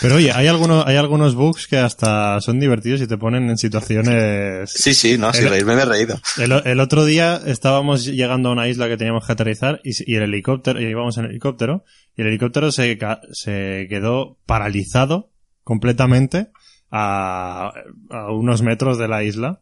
Pero 0.00 0.16
oye, 0.16 0.32
hay 0.32 0.46
algunos, 0.46 0.86
hay 0.86 0.96
algunos 0.96 1.34
bugs 1.34 1.66
que 1.68 1.76
hasta 1.78 2.40
son 2.40 2.58
divertidos 2.58 3.00
y 3.02 3.06
te 3.06 3.18
ponen 3.18 3.50
en 3.50 3.58
situaciones... 3.58 4.70
Sí, 4.70 4.94
sí, 4.94 5.18
no, 5.18 5.32
si 5.32 5.42
El- 5.42 5.50
reírme 5.50 5.76
me 5.76 5.82
he 5.82 5.84
reído. 5.84 6.20
El, 6.38 6.52
el 6.52 6.80
otro 6.80 7.04
día 7.04 7.40
estábamos 7.46 8.04
llegando 8.06 8.48
a 8.48 8.52
una 8.52 8.68
isla 8.68 8.88
que 8.88 8.96
teníamos 8.96 9.26
que 9.26 9.32
aterrizar 9.32 9.80
y, 9.84 9.90
y 10.10 10.16
el 10.16 10.22
helicóptero, 10.24 10.80
y 10.80 10.84
íbamos 10.86 11.18
en 11.18 11.26
helicóptero, 11.26 11.84
y 12.16 12.22
el 12.22 12.28
helicóptero 12.28 12.72
se, 12.72 12.98
se 13.32 13.86
quedó 13.88 14.38
paralizado 14.46 15.30
completamente 15.62 16.48
a, 16.90 17.72
a 18.10 18.32
unos 18.32 18.62
metros 18.62 18.98
de 18.98 19.08
la 19.08 19.22
isla. 19.22 19.60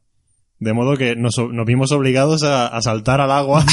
De 0.60 0.74
modo 0.74 0.96
que 0.98 1.16
nos, 1.16 1.36
nos 1.38 1.66
vimos 1.66 1.90
obligados 1.90 2.42
a, 2.42 2.66
a 2.66 2.82
saltar 2.82 3.20
al 3.22 3.30
agua. 3.30 3.64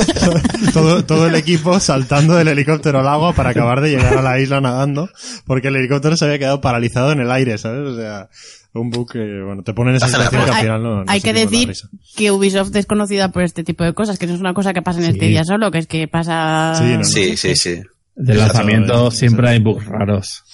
todo, 0.72 1.04
todo 1.04 1.26
el 1.26 1.34
equipo 1.34 1.80
saltando 1.80 2.36
del 2.36 2.48
helicóptero 2.48 3.00
al 3.00 3.08
agua 3.08 3.32
para 3.32 3.50
acabar 3.50 3.80
de 3.80 3.90
llegar 3.90 4.16
a 4.16 4.22
la 4.22 4.38
isla 4.38 4.60
nadando. 4.60 5.08
Porque 5.44 5.68
el 5.68 5.76
helicóptero 5.76 6.16
se 6.16 6.24
había 6.26 6.38
quedado 6.38 6.60
paralizado 6.60 7.10
en 7.12 7.20
el 7.20 7.30
aire, 7.32 7.58
¿sabes? 7.58 7.80
O 7.80 7.96
sea, 7.96 8.28
un 8.74 8.90
bug 8.90 9.10
que, 9.10 9.18
bueno, 9.44 9.62
te 9.64 9.74
pone 9.74 9.90
en 9.90 9.96
esa 9.96 10.06
situación 10.06 10.44
que 10.44 10.50
al 10.52 10.60
final 10.60 10.82
no, 10.82 10.96
no 10.98 11.04
Hay 11.08 11.20
que 11.20 11.32
decir 11.32 11.72
que 12.16 12.30
Ubisoft 12.30 12.74
es 12.76 12.86
conocida 12.86 13.32
por 13.32 13.42
este 13.42 13.64
tipo 13.64 13.82
de 13.82 13.92
cosas, 13.94 14.16
que 14.18 14.28
no 14.28 14.34
es 14.34 14.40
una 14.40 14.54
cosa 14.54 14.72
que 14.72 14.82
pasa 14.82 15.00
en 15.00 15.06
Sí. 15.06 15.10
este 15.10 15.26
día 15.26 15.44
solo, 15.44 15.72
que 15.72 15.78
es 15.78 15.86
que 15.88 16.06
pasa... 16.06 16.74
Sí, 16.78 16.96
no, 16.96 17.04
Sí, 17.04 17.36
sí, 17.36 17.56
sí. 17.56 17.80
De 18.14 18.34
lanzamiento 18.34 19.10
siempre 19.10 19.48
hay 19.48 19.58
bugs 19.58 19.84
raros. 19.86 20.44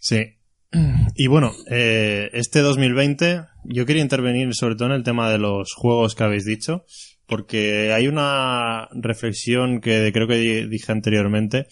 Sí. 0.00 0.33
Y 1.16 1.26
bueno, 1.28 1.52
eh, 1.70 2.30
este 2.32 2.60
2020 2.60 3.42
yo 3.64 3.86
quería 3.86 4.02
intervenir 4.02 4.54
sobre 4.54 4.74
todo 4.74 4.88
en 4.88 4.94
el 4.94 5.04
tema 5.04 5.30
de 5.30 5.38
los 5.38 5.72
juegos 5.74 6.14
que 6.14 6.24
habéis 6.24 6.44
dicho, 6.44 6.84
porque 7.26 7.92
hay 7.92 8.08
una 8.08 8.88
reflexión 8.92 9.80
que 9.80 10.10
creo 10.12 10.26
que 10.26 10.36
di- 10.36 10.68
dije 10.68 10.92
anteriormente, 10.92 11.66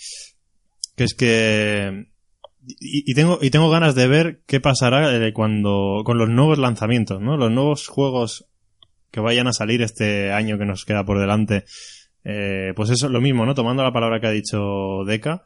que 0.97 1.05
es 1.05 1.15
que 1.15 2.07
y, 2.79 3.13
tengo 3.15 3.39
y 3.43 3.51
tengo 3.51 3.71
ganas 3.71 3.95
de 3.97 4.07
ver 4.07 4.43
qué 4.47 4.61
pasará 4.61 5.15
eh, 5.17 5.33
cuando 5.33 6.03
con 6.05 6.19
los 6.19 6.29
nuevos 6.29 6.59
lanzamientos, 6.59 7.21
¿no? 7.21 7.37
Los 7.37 7.51
nuevos 7.51 7.89
juegos 7.89 8.47
que 9.11 9.21
vayan 9.21 9.49
a 9.49 9.53
salir 9.53 9.83
este 9.83 10.33
año 10.33 10.59
que 10.59 10.65
nos 10.65 10.85
queda 10.85 11.05
por 11.05 11.19
delante. 11.19 11.65
Eh, 12.25 12.73
pues 12.77 12.91
eso, 12.91 13.09
lo 13.09 13.21
mismo, 13.21 13.45
¿no? 13.45 13.55
Tomando 13.55 13.83
la 13.83 13.93
palabra 13.93 14.21
que 14.21 14.29
ha 14.29 14.31
dicho 14.31 15.05
Deca, 15.05 15.45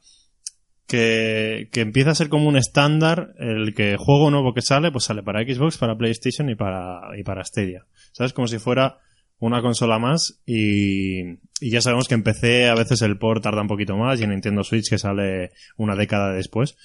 que, 0.87 1.69
que 1.73 1.81
empieza 1.81 2.11
a 2.11 2.15
ser 2.15 2.29
como 2.29 2.49
un 2.49 2.57
estándar 2.57 3.35
el 3.39 3.75
que 3.75 3.97
juego 3.99 4.31
nuevo 4.31 4.55
que 4.55 4.63
sale, 4.63 4.93
pues 4.93 5.05
sale 5.05 5.23
para 5.23 5.43
Xbox, 5.43 5.79
para 5.79 5.97
PlayStation 5.97 6.49
y 6.51 6.55
para, 6.55 7.01
y 7.19 7.23
para 7.23 7.45
Stadia. 7.45 7.85
¿Sabes? 8.13 8.33
Como 8.33 8.47
si 8.49 8.59
fuera 8.59 8.99
una 9.39 9.61
consola 9.61 9.99
más 9.99 10.41
y, 10.47 11.21
y 11.61 11.71
ya 11.71 11.81
sabemos 11.83 12.09
que 12.09 12.15
en 12.15 12.23
PC 12.23 12.69
a 12.69 12.75
veces 12.75 13.03
el 13.03 13.19
port 13.19 13.43
tarda 13.43 13.61
un 13.63 13.69
poquito 13.69 13.97
más 13.97 14.19
y 14.21 14.25
en 14.25 14.31
Nintendo 14.31 14.65
Switch 14.65 14.89
que 14.89 14.99
sale 14.99 15.51
una 15.77 15.95
década 15.97 16.33
después. 16.33 16.77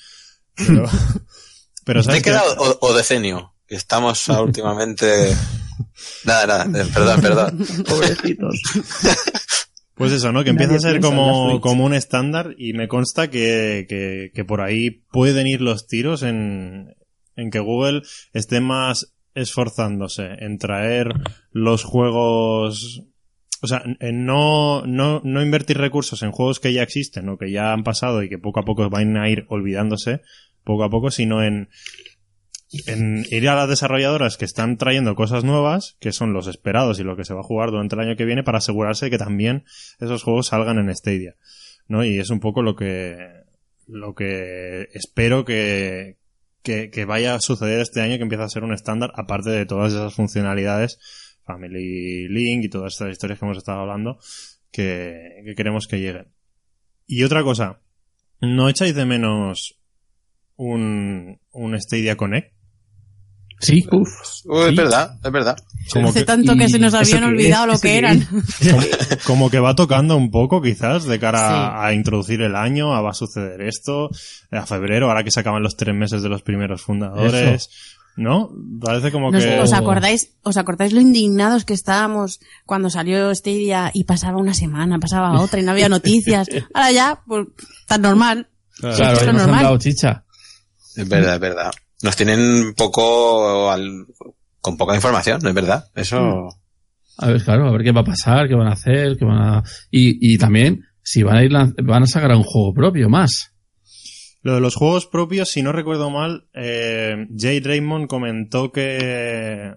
Pero, 0.56 0.84
pero 1.86 2.04
¿sabes? 2.04 2.22
¿Década 2.24 2.42
que- 2.42 2.60
o, 2.60 2.78
o 2.82 2.94
decenio? 2.94 3.54
Estamos 3.68 4.28
a 4.30 4.42
últimamente... 4.42 5.34
Nada, 6.26 6.46
nada, 6.66 6.82
eh, 6.84 6.86
perdón, 6.94 7.22
perdón. 7.22 7.66
Pobrecitos. 7.88 8.56
Pues 9.96 10.12
eso, 10.14 10.32
¿no? 10.32 10.44
Que 10.44 10.52
empieza 10.52 10.76
a 10.76 10.80
ser 10.80 11.00
como, 11.00 11.60
como 11.62 11.86
un 11.86 11.94
estándar 11.94 12.56
y 12.58 12.74
me 12.74 12.88
consta 12.88 13.30
que, 13.30 13.86
que, 13.88 14.32
que 14.34 14.46
por 14.46 14.62
ahí 14.62 15.02
pueden 15.12 15.48
ir 15.48 15.62
los 15.62 15.86
tiros 15.86 16.24
en, 16.24 16.96
en 17.36 17.52
que 17.52 17.60
Google 17.60 18.02
esté 18.34 18.62
más 18.62 19.14
esforzándose 19.36 20.28
en 20.40 20.58
traer 20.58 21.14
los 21.52 21.84
juegos, 21.84 23.04
o 23.62 23.68
sea, 23.68 23.84
en 24.00 24.26
no, 24.26 24.86
no, 24.86 25.22
no 25.24 25.42
invertir 25.42 25.78
recursos 25.78 26.22
en 26.24 26.32
juegos 26.32 26.60
que 26.60 26.74
ya 26.74 26.84
existen 26.84 27.30
o 27.30 27.38
que 27.38 27.52
ya 27.52 27.72
han 27.72 27.84
pasado 27.84 28.24
y 28.24 28.30
que 28.30 28.38
poco 28.38 28.60
a 28.60 28.66
poco 28.66 28.90
van 28.90 29.18
a 29.18 29.30
ir 29.30 29.46
olvidándose, 29.50 30.22
poco 30.64 30.84
a 30.84 30.90
poco, 30.90 31.12
sino 31.12 31.44
en, 31.44 31.70
en 32.88 33.26
ir 33.30 33.50
a 33.50 33.56
las 33.56 33.70
desarrolladoras 33.70 34.38
que 34.38 34.46
están 34.46 34.78
trayendo 34.78 35.16
cosas 35.16 35.44
nuevas, 35.44 35.98
que 36.00 36.12
son 36.12 36.34
los 36.34 36.48
esperados 36.48 37.00
y 37.00 37.04
lo 37.04 37.18
que 37.18 37.26
se 37.26 37.34
va 37.34 37.42
a 37.42 37.44
jugar 37.44 37.72
durante 37.72 37.96
el 37.96 38.02
año 38.02 38.16
que 38.16 38.26
viene, 38.26 38.44
para 38.44 38.60
asegurarse 38.60 39.06
de 39.06 39.12
que 39.12 39.18
también 39.18 39.66
esos 40.00 40.24
juegos 40.24 40.48
salgan 40.48 40.78
en 40.78 40.96
Stadia. 40.96 41.36
¿no? 41.88 42.06
Y 42.06 42.20
es 42.20 42.30
un 42.30 42.40
poco 42.40 42.62
lo 42.62 42.76
que, 42.76 43.18
lo 43.88 44.16
que 44.16 44.88
espero 44.94 45.44
que, 45.44 46.18
que, 46.64 46.90
que 46.90 47.06
vaya 47.06 47.36
a 47.36 47.42
suceder 47.42 47.82
este 47.82 48.02
año, 48.02 48.16
que 48.16 48.24
empieza 48.24 48.46
a 48.46 48.50
ser 48.50 48.64
un 48.64 48.74
estándar, 48.74 49.12
aparte 49.16 49.50
de 49.50 49.66
todas 49.66 49.92
esas 49.92 50.14
funcionalidades, 50.14 51.00
Family 51.44 52.30
Link 52.30 52.64
y 52.64 52.70
todas 52.70 52.94
estas 52.94 53.12
historias 53.12 53.40
que 53.40 53.46
hemos 53.46 53.58
estado 53.58 53.82
hablando, 53.82 54.18
que, 54.72 55.42
que 55.46 55.56
queremos 55.56 55.88
que 55.88 56.00
lleguen. 56.00 56.28
Y 57.06 57.24
otra 57.24 57.44
cosa, 57.44 57.82
¿no 58.40 58.70
echáis 58.70 58.96
de 58.96 59.06
menos 59.06 59.78
un, 60.56 61.42
un 61.52 61.82
Stadia 61.82 62.16
Connect? 62.16 62.61
Sí, 63.62 63.86
Uy, 63.92 64.02
es 64.04 64.70
Sí. 64.70 64.76
verdad, 64.76 65.16
es 65.24 65.32
verdad. 65.32 65.56
Como 65.94 66.10
Hace 66.10 66.20
que- 66.20 66.26
tanto 66.26 66.56
que 66.56 66.66
¿Y 66.66 66.70
se 66.70 66.80
nos 66.80 66.94
eso 66.94 66.98
habían 67.16 67.24
olvidado 67.30 67.64
es? 67.64 67.68
lo 67.68 67.74
¿Eso 67.74 67.82
que 67.84 67.98
eran. 67.98 68.28
es? 68.60 69.20
como 69.26 69.50
que 69.50 69.60
va 69.60 69.76
tocando 69.76 70.18
un 70.18 70.32
poco 70.32 70.62
quizás 70.62 71.06
de 71.06 71.20
cara 71.20 71.40
Sí. 71.40 71.46
a, 71.56 71.86
a 71.86 71.94
introducir 71.94 72.42
el 72.42 72.56
año, 72.56 72.94
a 72.96 73.02
va 73.02 73.12
a 73.12 73.14
suceder 73.14 73.62
esto, 73.62 74.10
a 74.52 74.66
febrero, 74.66 75.08
ahora 75.10 75.24
que 75.24 75.32
se 75.32 75.40
acaban 75.40 75.62
los 75.64 75.78
tres 75.78 75.96
meses 75.96 76.22
de 76.24 76.30
los 76.30 76.42
primeros 76.42 76.82
fundadores, 76.82 77.70
¿no? 78.18 78.50
Parece 78.84 79.12
como 79.12 79.32
No 79.32 79.40
sé, 79.40 79.48
que... 79.50 79.60
¿Os 79.60 79.74
acordáis, 79.74 80.32
os 80.44 80.58
acordáis 80.58 80.92
lo 80.94 81.00
indignados 81.02 81.64
que 81.64 81.74
estábamos 81.74 82.40
cuando 82.66 82.90
salió 82.90 83.34
Stadia 83.34 83.92
y 83.94 84.04
pasaba 84.06 84.38
una 84.38 84.54
semana, 84.54 84.98
pasaba 85.00 85.40
otra 85.40 85.60
y 85.60 85.64
no 85.64 85.72
había 85.72 85.88
noticias? 85.90 86.48
Ahora 86.74 86.92
ya, 86.92 87.22
pues, 87.28 87.48
tan 87.88 88.02
normal. 88.02 88.48
Claro. 88.80 88.96
Claro, 88.98 89.14
esto 89.14 89.26
ya 89.26 89.32
es 89.32 89.38
nos 89.38 89.48
normal. 89.48 89.80
chicha. 89.80 90.24
Es 90.96 91.08
verdad, 91.08 91.36
es 91.36 91.40
verdad. 91.40 91.72
Nos 92.04 92.16
tienen 92.16 92.74
poco 92.76 93.70
al- 93.72 94.06
con 94.60 94.78
poca 94.78 94.96
información, 94.96 95.46
es 95.46 95.54
verdad. 95.54 95.86
Eso 95.96 96.50
A 97.18 97.28
ver, 97.28 97.44
claro, 97.44 97.68
a 97.68 97.72
ver 97.72 97.84
qué 97.84 97.92
va 97.92 98.02
a 98.02 98.06
pasar, 98.06 98.48
qué 98.48 98.56
van 98.56 98.68
a 98.68 98.74
hacer, 98.74 99.18
qué 99.18 99.26
van 99.26 99.42
a... 99.42 99.64
Y, 99.92 100.34
y 100.34 100.38
también, 100.38 100.82
si 101.04 101.24
van 101.24 101.38
a 101.38 101.44
ir, 101.44 101.52
van 101.52 102.04
a 102.04 102.08
sacar 102.08 102.32
un 102.36 102.44
juego 102.44 102.74
propio 102.74 103.10
más. 103.10 103.54
Lo 104.44 104.56
de 104.56 104.62
los 104.62 104.76
juegos 104.76 105.06
propios, 105.06 105.50
si 105.50 105.62
no 105.62 105.72
recuerdo 105.72 106.10
mal, 106.10 106.48
eh, 106.56 107.28
Jay 107.38 107.60
Raymond 107.60 108.08
comentó 108.08 108.72
que 108.72 109.74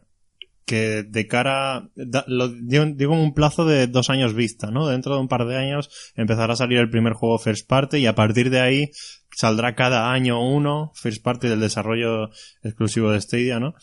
que 0.66 1.02
de 1.06 1.26
cara, 1.26 1.90
da- 1.94 2.24
lo 2.26 2.48
digo, 2.48 2.86
digo 2.86 3.12
en 3.12 3.20
un 3.20 3.34
plazo 3.34 3.66
de 3.66 3.86
dos 3.86 4.08
años 4.08 4.32
vista, 4.32 4.70
¿no? 4.70 4.88
Dentro 4.88 5.12
de 5.14 5.20
un 5.20 5.28
par 5.28 5.44
de 5.46 5.58
años 5.58 5.90
empezará 6.16 6.54
a 6.54 6.56
salir 6.56 6.78
el 6.78 6.88
primer 6.88 7.12
juego 7.12 7.38
first 7.38 7.68
party 7.68 7.98
y 7.98 8.06
a 8.06 8.14
partir 8.14 8.48
de 8.48 8.60
ahí 8.60 8.90
saldrá 9.34 9.74
cada 9.74 10.12
año 10.12 10.40
uno 10.40 10.92
first 10.94 11.22
party 11.22 11.48
del 11.48 11.60
desarrollo 11.60 12.30
exclusivo 12.62 13.10
de 13.10 13.20
Stadia, 13.20 13.60
¿no? 13.60 13.74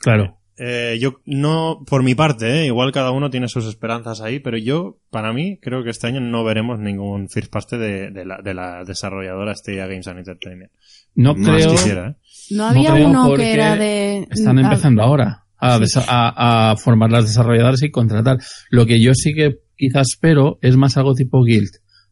Claro. 0.00 0.38
Eh, 0.58 0.98
yo 1.00 1.20
no, 1.24 1.82
por 1.86 2.02
mi 2.02 2.14
parte, 2.14 2.60
¿eh? 2.60 2.66
igual 2.66 2.92
cada 2.92 3.10
uno 3.10 3.30
tiene 3.30 3.48
sus 3.48 3.66
esperanzas 3.66 4.20
ahí, 4.20 4.38
pero 4.38 4.58
yo, 4.58 4.98
para 5.10 5.32
mí, 5.32 5.58
creo 5.60 5.82
que 5.82 5.90
este 5.90 6.06
año 6.06 6.20
no 6.20 6.44
veremos 6.44 6.78
ningún 6.78 7.28
first 7.28 7.50
party 7.50 7.78
de, 7.78 8.10
de 8.10 8.24
la, 8.24 8.38
de 8.42 8.54
la 8.54 8.84
desarrolladora 8.84 9.54
Stadia 9.54 9.86
Games 9.86 10.06
and 10.08 10.18
Entertainment. 10.18 10.70
No 11.14 11.34
Más 11.34 11.56
creo... 11.56 11.70
quisiera, 11.70 12.08
¿eh? 12.10 12.16
No 12.50 12.66
había 12.66 12.94
uno 12.94 13.34
que 13.34 13.52
era 13.52 13.76
de... 13.76 14.26
Están 14.30 14.58
ah, 14.58 14.62
empezando 14.62 15.02
ahora 15.02 15.46
a, 15.58 16.70
a 16.70 16.76
formar 16.76 17.10
las 17.10 17.24
desarrolladoras 17.24 17.82
y 17.82 17.90
contratar. 17.90 18.38
Lo 18.70 18.84
que 18.84 19.00
yo 19.00 19.14
sí 19.14 19.34
que 19.34 19.60
quizás 19.76 20.10
espero 20.10 20.58
es 20.60 20.76
más 20.76 20.96
algo 20.96 21.14
tipo 21.14 21.42
Guild. 21.44 21.70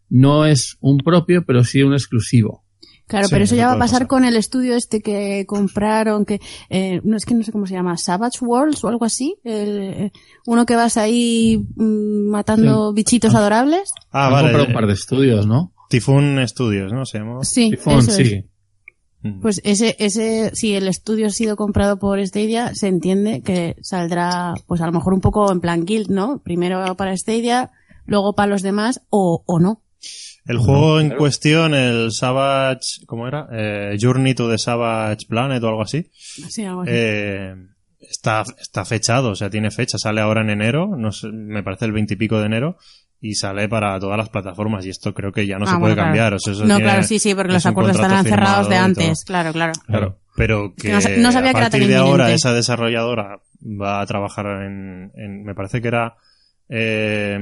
No 0.08 0.46
es 0.46 0.76
un 0.80 0.98
propio, 0.98 1.44
pero 1.44 1.62
sí 1.62 1.82
un 1.82 1.92
exclusivo. 1.92 2.64
Claro, 3.10 3.26
Sí, 3.26 3.32
pero 3.32 3.44
eso 3.44 3.56
ya 3.56 3.66
va 3.66 3.72
a 3.72 3.78
pasar 3.78 4.02
pasar. 4.02 4.06
con 4.06 4.24
el 4.24 4.36
estudio 4.36 4.76
este 4.76 5.00
que 5.02 5.44
compraron, 5.46 6.24
que 6.24 6.40
eh, 6.68 7.00
no 7.02 7.16
es 7.16 7.24
que 7.26 7.34
no 7.34 7.42
sé 7.42 7.50
cómo 7.50 7.66
se 7.66 7.74
llama, 7.74 7.96
Savage 7.96 8.38
Worlds 8.44 8.84
o 8.84 8.88
algo 8.88 9.04
así, 9.04 9.36
el, 9.42 9.78
eh, 9.80 10.12
uno 10.46 10.64
que 10.64 10.76
vas 10.76 10.96
ahí 10.96 11.58
mm, 11.76 12.30
matando 12.30 12.92
bichitos 12.92 13.34
adorables. 13.34 13.92
Ah, 14.12 14.26
Han 14.28 14.32
vale. 14.32 14.44
comprado 14.48 14.68
un 14.68 14.74
par 14.74 14.86
de 14.86 14.92
estudios, 14.92 15.46
¿no? 15.46 15.72
Typhoon 15.88 16.38
Studios, 16.46 16.92
¿no? 16.92 17.04
Se 17.04 17.18
llamó. 17.18 17.42
Sí, 17.42 17.70
Tifón, 17.70 17.98
eso 17.98 18.10
es. 18.12 18.16
sí. 18.16 18.44
Mm. 19.22 19.40
Pues 19.40 19.60
ese, 19.64 19.96
ese, 19.98 20.52
si 20.54 20.74
el 20.76 20.86
estudio 20.86 21.26
ha 21.26 21.30
sido 21.30 21.56
comprado 21.56 21.98
por 21.98 22.24
Stadia, 22.24 22.74
se 22.76 22.86
entiende 22.86 23.42
que 23.42 23.74
saldrá, 23.82 24.54
pues 24.68 24.80
a 24.80 24.86
lo 24.86 24.92
mejor 24.92 25.12
un 25.14 25.20
poco 25.20 25.50
en 25.50 25.60
plan 25.60 25.84
guild, 25.84 26.10
¿no? 26.10 26.38
Primero 26.44 26.94
para 26.96 27.14
Stadia, 27.16 27.70
luego 28.06 28.34
para 28.34 28.50
los 28.50 28.62
demás, 28.62 29.02
o, 29.10 29.42
o 29.46 29.58
no. 29.58 29.82
El 30.46 30.58
juego 30.58 31.00
en 31.00 31.10
cuestión, 31.10 31.74
el 31.74 32.10
Savage, 32.12 33.04
¿cómo 33.06 33.28
era? 33.28 33.46
Eh, 33.52 33.96
Journey 34.00 34.34
to 34.34 34.50
the 34.50 34.58
Savage 34.58 35.26
Planet 35.28 35.62
o 35.62 35.68
algo 35.68 35.82
así. 35.82 36.10
Sí, 36.48 36.64
algo 36.64 36.82
así. 36.82 36.90
Eh, 36.92 37.54
está, 38.00 38.42
está 38.58 38.84
fechado, 38.84 39.30
o 39.30 39.34
sea, 39.36 39.50
tiene 39.50 39.70
fecha. 39.70 39.98
Sale 39.98 40.20
ahora 40.20 40.40
en 40.42 40.50
enero, 40.50 40.88
no 40.96 41.12
sé, 41.12 41.28
me 41.28 41.62
parece 41.62 41.84
el 41.84 41.92
veintipico 41.92 42.40
de 42.40 42.46
enero, 42.46 42.78
y 43.20 43.34
sale 43.34 43.68
para 43.68 44.00
todas 44.00 44.16
las 44.16 44.30
plataformas. 44.30 44.84
Y 44.86 44.90
esto 44.90 45.12
creo 45.12 45.30
que 45.30 45.46
ya 45.46 45.58
no 45.58 45.64
Ah, 45.64 45.68
se 45.68 45.72
bueno, 45.72 45.82
puede 45.82 45.94
claro. 45.94 46.06
cambiar. 46.08 46.34
O 46.34 46.38
sea, 46.40 46.52
eso 46.54 46.62
no, 46.62 46.76
tiene- 46.76 46.82
claro, 46.90 47.02
sí, 47.04 47.18
sí, 47.18 47.34
porque 47.34 47.52
los 47.52 47.66
acuerdos 47.66 47.94
estarán 47.96 48.24
cerrados 48.24 48.68
de 48.68 48.76
antes, 48.76 49.24
claro, 49.24 49.52
claro. 49.52 49.72
Claro, 49.86 50.18
pero 50.36 50.72
que, 50.74 50.88
Que 50.88 50.92
no 51.16 51.22
no 51.24 51.32
sabía 51.32 51.50
a 51.50 51.52
que 51.52 51.58
era 51.58 51.68
partir 51.68 51.80
tan 51.82 51.88
de 51.90 51.96
ahora 51.96 52.32
esa 52.32 52.54
desarrolladora 52.54 53.40
va 53.62 54.00
a 54.00 54.06
trabajar 54.06 54.46
en, 54.64 55.12
en- 55.14 55.44
me 55.44 55.54
parece 55.54 55.82
que 55.82 55.88
era 55.88 56.14
eh, 56.70 57.38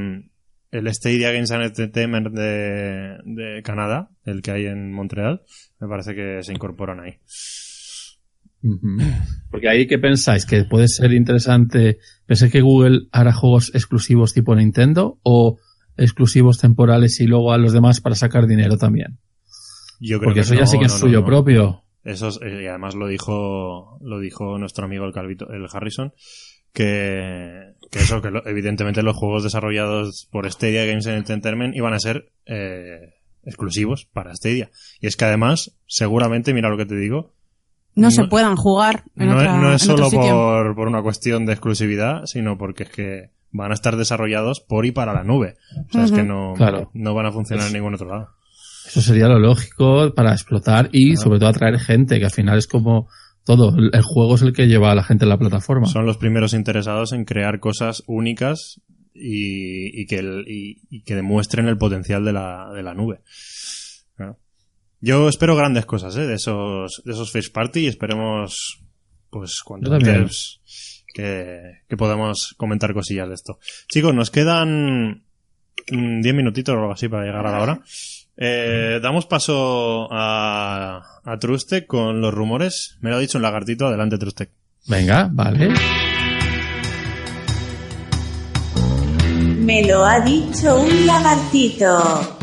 el 0.70 0.92
Stadia 0.94 1.32
Games 1.32 1.50
and 1.50 1.64
Entertainment 1.64 2.28
de, 2.28 3.16
de 3.24 3.62
Canadá, 3.62 4.10
el 4.24 4.42
que 4.42 4.50
hay 4.50 4.66
en 4.66 4.92
Montreal, 4.92 5.42
me 5.80 5.88
parece 5.88 6.14
que 6.14 6.42
se 6.42 6.52
incorporan 6.52 7.00
ahí. 7.00 7.18
Porque 9.50 9.68
ahí, 9.68 9.86
¿qué 9.86 9.98
pensáis? 9.98 10.44
¿Que 10.44 10.64
puede 10.64 10.88
ser 10.88 11.12
interesante? 11.12 11.98
¿Pensáis 12.26 12.50
que 12.52 12.60
Google 12.60 13.06
hará 13.12 13.32
juegos 13.32 13.70
exclusivos 13.74 14.34
tipo 14.34 14.54
Nintendo 14.54 15.18
o 15.22 15.58
exclusivos 15.96 16.58
temporales 16.58 17.20
y 17.20 17.26
luego 17.26 17.52
a 17.52 17.58
los 17.58 17.72
demás 17.72 18.00
para 18.00 18.14
sacar 18.16 18.46
dinero 18.46 18.76
también? 18.76 19.18
Yo 20.00 20.18
creo 20.18 20.28
Porque 20.28 20.40
que 20.40 20.44
eso 20.44 20.54
ya 20.54 20.66
sí 20.66 20.78
que 20.78 20.86
es 20.86 20.92
no, 20.92 20.98
suyo 20.98 21.20
no. 21.20 21.26
propio. 21.26 21.84
Eso 22.04 22.28
es- 22.28 22.40
eh, 22.42 22.62
y 22.64 22.66
además 22.66 22.94
lo 22.94 23.06
dijo, 23.06 23.98
lo 24.02 24.18
dijo 24.20 24.58
nuestro 24.58 24.84
amigo 24.86 25.04
el 25.04 25.12
Calvito, 25.12 25.50
el 25.50 25.66
Harrison, 25.72 26.12
que, 26.72 27.74
que 27.90 28.00
eso, 28.00 28.20
que 28.22 28.30
lo- 28.30 28.46
evidentemente 28.46 29.02
los 29.02 29.16
juegos 29.16 29.42
desarrollados 29.44 30.28
por 30.30 30.50
Stadia 30.50 30.84
Games 30.86 31.06
Entertainment 31.06 31.74
iban 31.76 31.94
a 31.94 31.98
ser 32.00 32.30
eh, 32.46 33.14
exclusivos 33.44 34.06
para 34.12 34.34
Stadia. 34.34 34.70
Y 35.00 35.06
es 35.06 35.16
que 35.16 35.24
además, 35.24 35.76
seguramente, 35.86 36.52
mira 36.54 36.68
lo 36.70 36.76
que 36.76 36.86
te 36.86 36.96
digo, 36.96 37.34
No, 37.94 38.08
No- 38.08 38.10
se 38.12 38.24
puedan 38.24 38.54
jugar 38.54 39.02
en, 39.16 39.28
no, 39.28 39.36
otra, 39.36 39.56
es, 39.56 39.60
no 39.62 39.72
es 39.74 39.84
en 39.84 39.90
otro 39.90 40.04
solo 40.08 40.22
sitio. 40.22 40.32
por, 40.34 40.74
por 40.76 40.88
una 40.88 41.02
cuestión 41.02 41.46
de 41.46 41.52
exclusividad, 41.54 42.26
sino 42.26 42.56
porque 42.56 42.84
es 42.84 42.90
que 42.90 43.30
van 43.50 43.70
a 43.72 43.74
estar 43.74 43.96
desarrollados 43.96 44.60
por 44.60 44.84
y 44.86 44.92
para 44.92 45.12
la 45.14 45.24
nube. 45.24 45.56
O 45.88 45.92
sea, 45.92 46.04
es 46.04 46.12
que 46.12 46.22
no, 46.22 46.52
Claro. 46.56 46.90
no 46.94 47.14
van 47.14 47.26
a 47.26 47.32
funcionar 47.32 47.66
en 47.66 47.72
ningún 47.72 47.94
otro 47.94 48.08
lado. 48.08 48.28
Eso 48.86 49.00
sería 49.00 49.26
lo 49.26 49.38
lógico 49.38 50.12
para 50.14 50.32
explotar 50.32 50.90
y 50.92 51.16
sobre 51.16 51.38
todo 51.40 51.48
atraer 51.48 51.78
gente, 51.80 52.18
que 52.18 52.24
al 52.26 52.30
final 52.30 52.58
es 52.58 52.66
como 52.66 53.08
todo. 53.48 53.74
El 53.78 54.02
juego 54.02 54.34
es 54.36 54.42
el 54.42 54.52
que 54.52 54.66
lleva 54.68 54.92
a 54.92 54.94
la 54.94 55.02
gente 55.02 55.24
a 55.24 55.28
la 55.28 55.38
plataforma. 55.38 55.86
Son 55.86 56.04
los 56.06 56.18
primeros 56.18 56.52
interesados 56.52 57.12
en 57.12 57.24
crear 57.24 57.58
cosas 57.60 58.02
únicas 58.06 58.80
y, 59.14 60.00
y 60.02 60.06
que, 60.06 60.18
el- 60.18 60.44
y, 60.46 60.82
y 60.90 61.02
que 61.02 61.14
demuestren 61.14 61.66
el 61.66 61.78
potencial 61.78 62.24
de 62.24 62.32
la, 62.34 62.70
de 62.74 62.82
la 62.82 62.92
nube. 62.94 63.20
Claro. 64.16 64.38
Yo 65.00 65.28
espero 65.28 65.56
grandes 65.56 65.86
cosas 65.86 66.14
¿eh? 66.16 66.26
de 66.26 66.34
esos 66.34 67.02
de 67.04 67.12
esos 67.12 67.32
first 67.32 67.52
party 67.54 67.80
y 67.80 67.86
esperemos 67.86 68.80
pues 69.30 69.62
también. 69.66 70.16
antes 70.16 70.60
que, 71.14 71.58
que 71.88 71.96
podamos 71.96 72.54
comentar 72.58 72.92
cosillas 72.92 73.28
de 73.28 73.34
esto. 73.34 73.58
Chicos, 73.88 74.14
nos 74.14 74.30
quedan 74.30 75.24
mm, 75.90 76.20
10 76.20 76.34
minutitos 76.34 76.74
o 76.74 76.78
algo 76.78 76.92
así 76.92 77.08
para 77.08 77.24
llegar 77.24 77.46
a 77.46 77.52
la 77.52 77.62
hora. 77.62 77.80
Eh, 78.40 79.00
damos 79.02 79.26
paso 79.26 80.06
a, 80.12 81.02
a 81.24 81.38
Trustec 81.38 81.88
con 81.88 82.20
los 82.20 82.32
rumores. 82.32 82.96
Me 83.00 83.10
lo 83.10 83.16
ha 83.16 83.18
dicho 83.18 83.38
un 83.38 83.42
lagartito. 83.42 83.86
Adelante, 83.88 84.16
Trustec. 84.16 84.50
Venga, 84.86 85.28
vale. 85.32 85.70
Me 89.58 89.86
lo 89.86 90.04
ha 90.04 90.20
dicho 90.20 90.80
un 90.80 91.06
lagartito. 91.06 92.36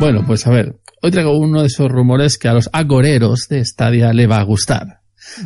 Bueno, 0.00 0.22
pues 0.26 0.46
a 0.46 0.50
ver, 0.50 0.76
hoy 1.02 1.10
traigo 1.10 1.36
uno 1.36 1.60
de 1.60 1.66
esos 1.66 1.88
rumores 1.88 2.38
que 2.38 2.48
a 2.48 2.54
los 2.54 2.70
agoreros 2.72 3.48
de 3.48 3.64
Stadia 3.64 4.12
le 4.12 4.26
va 4.26 4.38
a 4.38 4.44
gustar. 4.44 4.97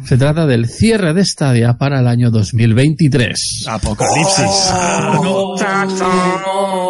Se 0.05 0.17
trata 0.17 0.47
del 0.47 0.69
cierre 0.69 1.13
de 1.15 1.25
Stadia 1.25 1.75
para 1.79 2.01
el 2.01 2.07
año 2.09 2.31
2023. 2.31 3.65
Apocalipsis. 3.69 4.69
¡Ah, 4.71 5.21
no, 5.23 5.57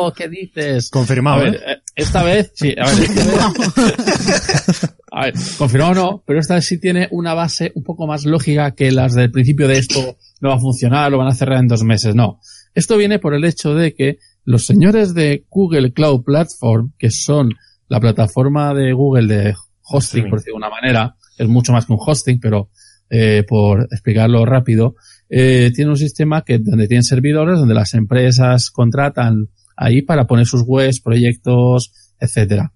no! 0.06 0.12
¿Qué 0.12 0.28
dices? 0.28 0.88
Confirmado, 0.90 1.40
A 1.40 1.44
ver, 1.44 1.54
¿eh? 1.54 1.60
eh, 1.66 1.76
esta 1.96 2.22
vez, 2.22 2.52
sí, 2.54 2.74
a 2.78 2.86
ver, 2.90 3.04
esta 3.04 3.24
vez- 3.52 4.94
a 5.12 5.20
ver, 5.24 5.34
confirmado 5.58 5.92
o 5.92 5.94
no, 5.94 6.22
pero 6.26 6.40
esta 6.40 6.54
vez 6.56 6.66
sí 6.66 6.78
tiene 6.80 7.08
una 7.10 7.34
base 7.34 7.72
un 7.74 7.82
poco 7.82 8.06
más 8.06 8.24
lógica 8.24 8.72
que 8.72 8.90
las 8.92 9.14
del 9.14 9.30
principio 9.30 9.68
de 9.68 9.78
esto 9.78 10.16
no 10.40 10.48
va 10.50 10.56
a 10.56 10.60
funcionar, 10.60 11.10
lo 11.10 11.18
van 11.18 11.28
a 11.28 11.34
cerrar 11.34 11.58
en 11.58 11.68
dos 11.68 11.82
meses, 11.84 12.14
no. 12.14 12.40
Esto 12.74 12.96
viene 12.96 13.18
por 13.18 13.34
el 13.34 13.44
hecho 13.44 13.74
de 13.74 13.94
que 13.94 14.18
los 14.44 14.64
señores 14.66 15.14
de 15.14 15.44
Google 15.50 15.92
Cloud 15.92 16.22
Platform, 16.24 16.92
que 16.98 17.10
son 17.10 17.50
la 17.88 18.00
plataforma 18.00 18.74
de 18.74 18.92
Google 18.92 19.26
de 19.34 19.54
hosting, 19.84 20.28
por 20.30 20.38
decirlo 20.38 20.58
de 20.58 20.66
una 20.66 20.70
manera, 20.70 21.14
es 21.36 21.48
mucho 21.48 21.72
más 21.72 21.86
que 21.86 21.92
un 21.92 21.98
hosting, 22.00 22.40
pero 22.40 22.70
eh, 23.14 23.44
por 23.46 23.88
explicarlo 23.90 24.46
rápido, 24.46 24.94
eh, 25.28 25.70
tiene 25.74 25.90
un 25.90 25.98
sistema 25.98 26.44
que 26.46 26.58
donde 26.58 26.88
tienen 26.88 27.02
servidores, 27.02 27.58
donde 27.58 27.74
las 27.74 27.92
empresas 27.92 28.70
contratan 28.70 29.50
ahí 29.76 30.00
para 30.00 30.26
poner 30.26 30.46
sus 30.46 30.62
webs, 30.66 31.02
proyectos, 31.02 31.92
etcétera. 32.18 32.72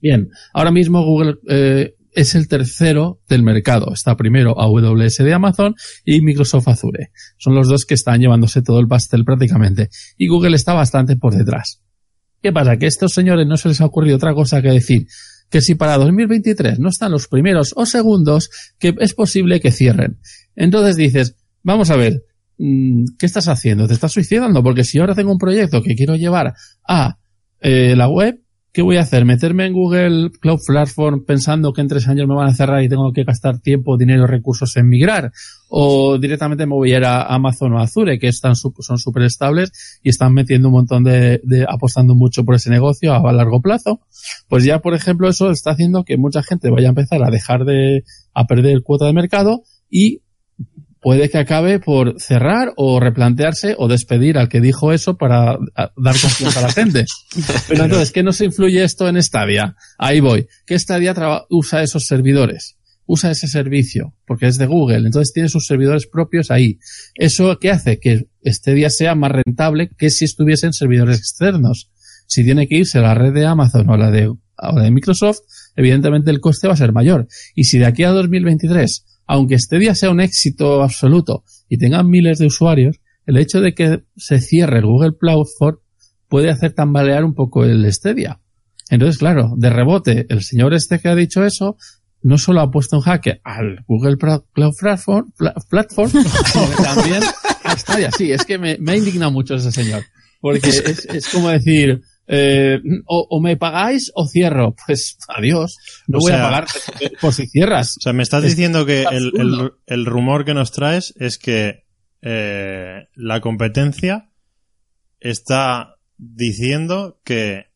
Bien, 0.00 0.30
ahora 0.52 0.72
mismo 0.72 1.04
Google 1.04 1.36
eh, 1.48 1.94
es 2.10 2.34
el 2.34 2.48
tercero 2.48 3.20
del 3.28 3.44
mercado. 3.44 3.92
Está 3.94 4.16
primero 4.16 4.60
AWS 4.60 5.18
de 5.18 5.32
Amazon 5.32 5.76
y 6.04 6.22
Microsoft 6.22 6.66
Azure. 6.66 7.12
Son 7.38 7.54
los 7.54 7.68
dos 7.68 7.84
que 7.84 7.94
están 7.94 8.18
llevándose 8.18 8.62
todo 8.62 8.80
el 8.80 8.88
pastel 8.88 9.24
prácticamente. 9.24 9.90
Y 10.18 10.26
Google 10.26 10.56
está 10.56 10.72
bastante 10.72 11.14
por 11.14 11.36
detrás. 11.36 11.80
¿Qué 12.42 12.52
pasa? 12.52 12.78
Que 12.78 12.86
a 12.86 12.88
estos 12.88 13.12
señores 13.12 13.46
no 13.46 13.56
se 13.56 13.68
les 13.68 13.80
ha 13.80 13.86
ocurrido 13.86 14.16
otra 14.16 14.34
cosa 14.34 14.60
que 14.60 14.70
decir 14.70 15.06
que 15.52 15.60
si 15.60 15.74
para 15.74 15.98
2023 15.98 16.78
no 16.80 16.88
están 16.88 17.12
los 17.12 17.28
primeros 17.28 17.74
o 17.76 17.84
segundos, 17.84 18.50
que 18.78 18.94
es 18.98 19.12
posible 19.12 19.60
que 19.60 19.70
cierren. 19.70 20.18
Entonces 20.56 20.96
dices, 20.96 21.36
vamos 21.62 21.90
a 21.90 21.96
ver, 21.96 22.24
mm, 22.56 23.04
¿qué 23.18 23.26
estás 23.26 23.48
haciendo? 23.48 23.86
¿Te 23.86 23.92
estás 23.92 24.12
suicidando? 24.12 24.62
Porque 24.62 24.82
si 24.82 24.98
ahora 24.98 25.14
tengo 25.14 25.30
un 25.30 25.38
proyecto 25.38 25.82
que 25.82 25.94
quiero 25.94 26.16
llevar 26.16 26.54
a 26.88 27.18
eh, 27.60 27.94
la 27.94 28.08
web, 28.08 28.41
¿qué 28.72 28.80
voy 28.80 28.96
a 28.96 29.02
hacer? 29.02 29.24
¿Meterme 29.24 29.66
en 29.66 29.74
Google 29.74 30.30
Cloud 30.40 30.60
Platform 30.66 31.24
pensando 31.24 31.72
que 31.72 31.82
en 31.82 31.88
tres 31.88 32.08
años 32.08 32.26
me 32.26 32.34
van 32.34 32.48
a 32.48 32.54
cerrar 32.54 32.82
y 32.82 32.88
tengo 32.88 33.12
que 33.12 33.24
gastar 33.24 33.58
tiempo, 33.58 33.98
dinero, 33.98 34.26
recursos 34.26 34.74
en 34.76 34.88
migrar? 34.88 35.30
¿O 35.68 36.18
directamente 36.18 36.66
me 36.66 36.74
voy 36.74 36.92
a 36.92 36.96
ir 36.96 37.04
a 37.04 37.22
Amazon 37.22 37.74
o 37.74 37.80
Azure, 37.80 38.18
que 38.18 38.28
están, 38.28 38.54
son 38.56 38.98
súper 38.98 39.24
estables 39.24 40.00
y 40.02 40.08
están 40.08 40.32
metiendo 40.32 40.68
un 40.68 40.74
montón 40.74 41.04
de, 41.04 41.40
de, 41.44 41.66
apostando 41.68 42.14
mucho 42.14 42.44
por 42.44 42.54
ese 42.54 42.70
negocio 42.70 43.12
a 43.14 43.32
largo 43.32 43.60
plazo? 43.60 44.00
Pues 44.48 44.64
ya, 44.64 44.80
por 44.80 44.94
ejemplo, 44.94 45.28
eso 45.28 45.50
está 45.50 45.72
haciendo 45.72 46.04
que 46.04 46.16
mucha 46.16 46.42
gente 46.42 46.70
vaya 46.70 46.88
a 46.88 46.90
empezar 46.90 47.22
a 47.22 47.30
dejar 47.30 47.64
de, 47.64 48.04
a 48.34 48.46
perder 48.46 48.82
cuota 48.82 49.06
de 49.06 49.12
mercado 49.12 49.62
y 49.90 50.22
puede 51.02 51.28
que 51.28 51.38
acabe 51.38 51.80
por 51.80 52.14
cerrar 52.20 52.72
o 52.76 53.00
replantearse 53.00 53.74
o 53.76 53.88
despedir 53.88 54.38
al 54.38 54.48
que 54.48 54.60
dijo 54.60 54.92
eso 54.92 55.16
para 55.16 55.58
dar 55.74 56.20
confianza 56.20 56.60
a 56.60 56.62
la 56.62 56.72
gente. 56.72 57.04
Pero 57.68 57.84
entonces, 57.84 58.12
¿qué 58.12 58.22
nos 58.22 58.40
influye 58.40 58.82
esto 58.82 59.08
en 59.08 59.20
Stadia? 59.20 59.76
Ahí 59.98 60.20
voy. 60.20 60.46
¿Qué 60.64 60.78
Stadia 60.78 61.14
usa 61.50 61.82
esos 61.82 62.06
servidores? 62.06 62.76
Usa 63.04 63.32
ese 63.32 63.48
servicio, 63.48 64.14
porque 64.26 64.46
es 64.46 64.58
de 64.58 64.66
Google, 64.66 65.04
entonces 65.04 65.34
tiene 65.34 65.48
sus 65.48 65.66
servidores 65.66 66.06
propios 66.06 66.52
ahí. 66.52 66.78
¿Eso 67.16 67.58
qué 67.58 67.72
hace? 67.72 67.98
Que 67.98 68.28
Stadia 68.46 68.88
sea 68.88 69.16
más 69.16 69.32
rentable 69.32 69.90
que 69.98 70.08
si 70.08 70.24
estuviesen 70.24 70.72
servidores 70.72 71.18
externos. 71.18 71.90
Si 72.28 72.44
tiene 72.44 72.68
que 72.68 72.76
irse 72.76 72.98
a 72.98 73.02
la 73.02 73.14
red 73.14 73.34
de 73.34 73.44
Amazon 73.44 73.90
o 73.90 73.94
a 73.94 73.98
la 73.98 74.10
de, 74.12 74.28
o 74.28 74.38
la 74.56 74.84
de 74.84 74.90
Microsoft, 74.92 75.40
evidentemente 75.74 76.30
el 76.30 76.40
coste 76.40 76.68
va 76.68 76.74
a 76.74 76.76
ser 76.76 76.92
mayor. 76.92 77.26
Y 77.56 77.64
si 77.64 77.78
de 77.78 77.86
aquí 77.86 78.04
a 78.04 78.10
2023 78.10 79.04
aunque 79.32 79.58
Stadia 79.58 79.94
sea 79.94 80.10
un 80.10 80.20
éxito 80.20 80.82
absoluto 80.82 81.42
y 81.66 81.78
tengan 81.78 82.06
miles 82.06 82.38
de 82.38 82.44
usuarios, 82.46 82.96
el 83.24 83.38
hecho 83.38 83.62
de 83.62 83.72
que 83.72 84.02
se 84.14 84.40
cierre 84.40 84.80
el 84.80 84.84
Google 84.84 85.12
Platform 85.18 85.78
puede 86.28 86.50
hacer 86.50 86.74
tambalear 86.74 87.24
un 87.24 87.32
poco 87.34 87.64
el 87.64 87.90
Stadia. 87.90 88.40
Entonces, 88.90 89.16
claro, 89.16 89.54
de 89.56 89.70
rebote, 89.70 90.26
el 90.28 90.42
señor 90.42 90.74
este 90.74 90.98
que 90.98 91.08
ha 91.08 91.14
dicho 91.14 91.46
eso 91.46 91.76
no 92.20 92.36
solo 92.36 92.60
ha 92.60 92.70
puesto 92.70 92.96
en 92.96 93.02
jaque 93.02 93.40
al 93.42 93.82
Google 93.88 94.18
Cloud 94.18 94.74
Platform, 94.78 95.32
pla- 95.38 95.54
platform 95.70 96.10
sino 96.52 96.68
que 96.76 96.82
también 96.82 97.22
a 97.64 97.78
Stadia. 97.78 98.10
Sí, 98.10 98.30
es 98.32 98.44
que 98.44 98.58
me, 98.58 98.76
me 98.80 98.92
ha 98.92 98.96
indignado 98.98 99.30
mucho 99.32 99.54
ese 99.54 99.72
señor. 99.72 100.04
Porque 100.42 100.68
es, 100.68 101.06
es 101.06 101.28
como 101.30 101.48
decir, 101.48 102.02
eh, 102.28 102.78
o, 103.06 103.26
o 103.30 103.40
me 103.40 103.56
pagáis 103.56 104.10
o 104.14 104.26
cierro. 104.26 104.74
Pues 104.86 105.16
adiós, 105.28 105.76
no 106.06 106.18
O 106.18 106.20
voy 106.20 106.32
sea- 106.32 106.40
a 106.40 106.50
pagar 106.50 106.66
por 107.20 107.32
si 107.34 107.46
cierras. 107.46 107.96
O 107.98 108.00
sea, 108.02 108.12
me 108.12 108.22
estás 108.22 108.44
Es 108.44 108.50
diciendo 108.56 108.86
que 108.86 109.02
el, 109.02 109.32
el, 109.38 109.72
el 109.86 110.06
rumor 110.06 110.44
que 110.44 110.54
nos 110.54 110.70
traes 110.72 111.14
es 111.18 111.38
que 111.38 111.84
eh, 112.22 113.08
la 113.14 113.40
competencia 113.40 114.30
está 115.20 115.96
diciendo 116.18 117.20
que 117.24 117.66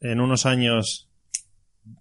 en 0.00 0.20
unos 0.20 0.46
años 0.46 1.08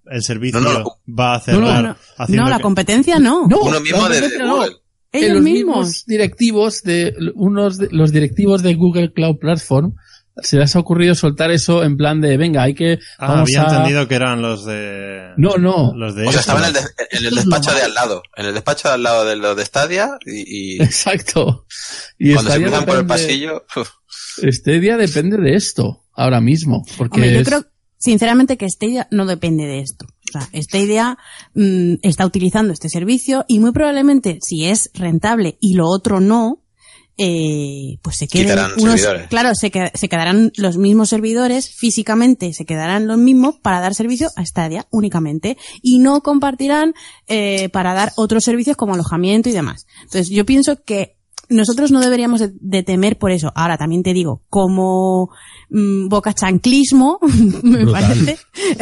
el 0.08 0.24
servicio 0.24 0.60
No, 0.60 0.80
no. 0.80 0.86
va 1.08 1.36
a 1.36 1.40
cerrar 1.40 1.62
No, 1.62 1.72
No, 1.74 1.82
no, 1.90 1.96
haciendo 2.18 2.44
no, 2.46 2.50
la 2.50 2.58
que- 2.58 2.64
competencia 2.64 3.20
no. 3.20 3.48
No, 3.48 3.60
Uno 3.62 3.80
mismo 3.80 4.10
de. 4.10 4.22
Google. 4.22 4.76
Ellos 5.12 5.36
los 5.36 5.44
mismos. 5.44 6.04
directivos 6.06 6.82
de 6.84 7.14
unos 7.36 7.78
de, 7.78 7.88
los 7.92 8.12
directivos 8.12 8.64
de 8.64 8.74
Google 8.76 9.14
Cloud 9.14 9.38
Platform 9.38 9.94
se 10.42 10.58
les 10.58 10.76
ha 10.76 10.80
ocurrido 10.80 11.16
soltar 11.16 11.52
eso 11.52 11.84
en 11.84 11.98
plan 11.98 12.20
de 12.22 12.38
venga 12.38 12.64
hay 12.64 12.74
que 12.74 13.00
Ah, 13.18 13.28
vamos 13.30 13.50
había 13.50 13.64
a- 13.64 13.76
entendido 13.78 14.08
que 14.08 14.16
eran 14.16 14.42
los 14.42 14.66
de... 14.66 15.32
no 15.38 15.58
no 15.58 15.94
Los 15.96 16.16
de 16.16 16.28
O 16.28 16.32
sea, 16.32 16.42
estaba 16.42 16.60
en 16.60 16.66
el, 16.68 16.74
de- 16.74 16.80
en 17.28 17.36
despacho 17.36 17.74
de 17.74 17.82
al 17.82 17.94
lado. 17.94 18.22
En 18.36 18.46
el 18.48 18.54
despacho 18.54 18.88
de 18.90 18.94
al 18.96 19.04
lado 19.04 19.26
de 19.26 19.36
los 19.38 19.56
de 19.56 19.66
Stadia 19.66 20.18
y, 20.26 20.76
y 20.78 20.82
exacto 20.84 21.66
y 22.20 22.34
cuando 22.34 22.52
se 22.52 22.58
Stadia 22.58 22.68
cruzan 22.68 22.86
por 22.86 22.96
el 22.98 23.02
depende- 23.08 23.08
pasillo, 23.26 23.66
uf, 23.76 23.90
este 24.44 24.80
día 24.80 24.98
depende 24.98 25.38
de 25.38 25.56
esto 25.56 26.04
ahora 26.14 26.42
mismo 26.42 26.84
porque 26.98 27.16
Hombre, 27.22 27.34
yo 27.34 27.40
es- 27.42 27.48
creo, 27.48 27.66
sinceramente, 27.98 28.58
que 28.58 28.70
Stadia 28.70 29.08
no 29.12 29.26
depende 29.26 29.64
de 29.66 29.80
esto. 29.80 30.06
O 30.06 30.40
sea, 30.40 30.50
esta 30.54 30.78
idea 30.78 31.18
mm, 31.54 31.96
está 32.02 32.26
utilizando 32.26 32.74
este 32.74 32.90
servicio 32.90 33.46
y 33.48 33.60
muy 33.60 33.72
probablemente 33.72 34.40
si 34.42 34.66
es 34.66 34.90
rentable 34.94 35.58
y 35.62 35.76
lo 35.76 35.86
otro 35.88 36.20
no, 36.20 36.62
eh, 37.18 37.98
pues 38.02 38.18
se 38.18 38.28
queden 38.28 38.60
unos, 38.78 39.00
servidores. 39.00 39.28
claro, 39.30 39.56
se, 39.56 39.72
qued- 39.72 39.92
se 39.94 40.10
quedarán 40.10 40.52
los 40.58 40.78
mismos 40.78 41.10
servidores 41.10 41.70
físicamente, 41.70 42.54
se 42.54 42.66
quedarán 42.66 43.08
los 43.08 43.18
mismos 43.18 43.56
para 43.62 43.80
dar 43.80 43.96
servicio 43.96 44.30
a 44.36 44.46
Stadia 44.46 44.86
únicamente 44.92 45.58
y 45.82 46.00
no 46.00 46.22
compartirán 46.22 46.94
eh, 47.28 47.70
para 47.70 47.94
dar 47.94 48.12
otros 48.18 48.44
servicios 48.44 48.76
como 48.76 48.94
alojamiento 48.96 49.48
y 49.50 49.54
demás. 49.54 49.86
Entonces, 50.04 50.30
yo 50.30 50.46
pienso 50.46 50.84
que 50.84 51.16
nosotros 51.48 51.92
no 51.92 52.02
deberíamos 52.02 52.40
de, 52.40 52.52
de 52.60 52.82
temer 52.82 53.18
por 53.20 53.32
eso. 53.32 53.52
Ahora, 53.56 53.78
también 53.78 54.02
te 54.02 54.14
digo, 54.14 54.42
como 54.50 55.30
mm, 55.70 56.08
boca 56.10 56.34
chanclismo, 56.34 57.20
me 57.64 57.84
Brutal. 57.84 58.04
parece. 58.04 58.38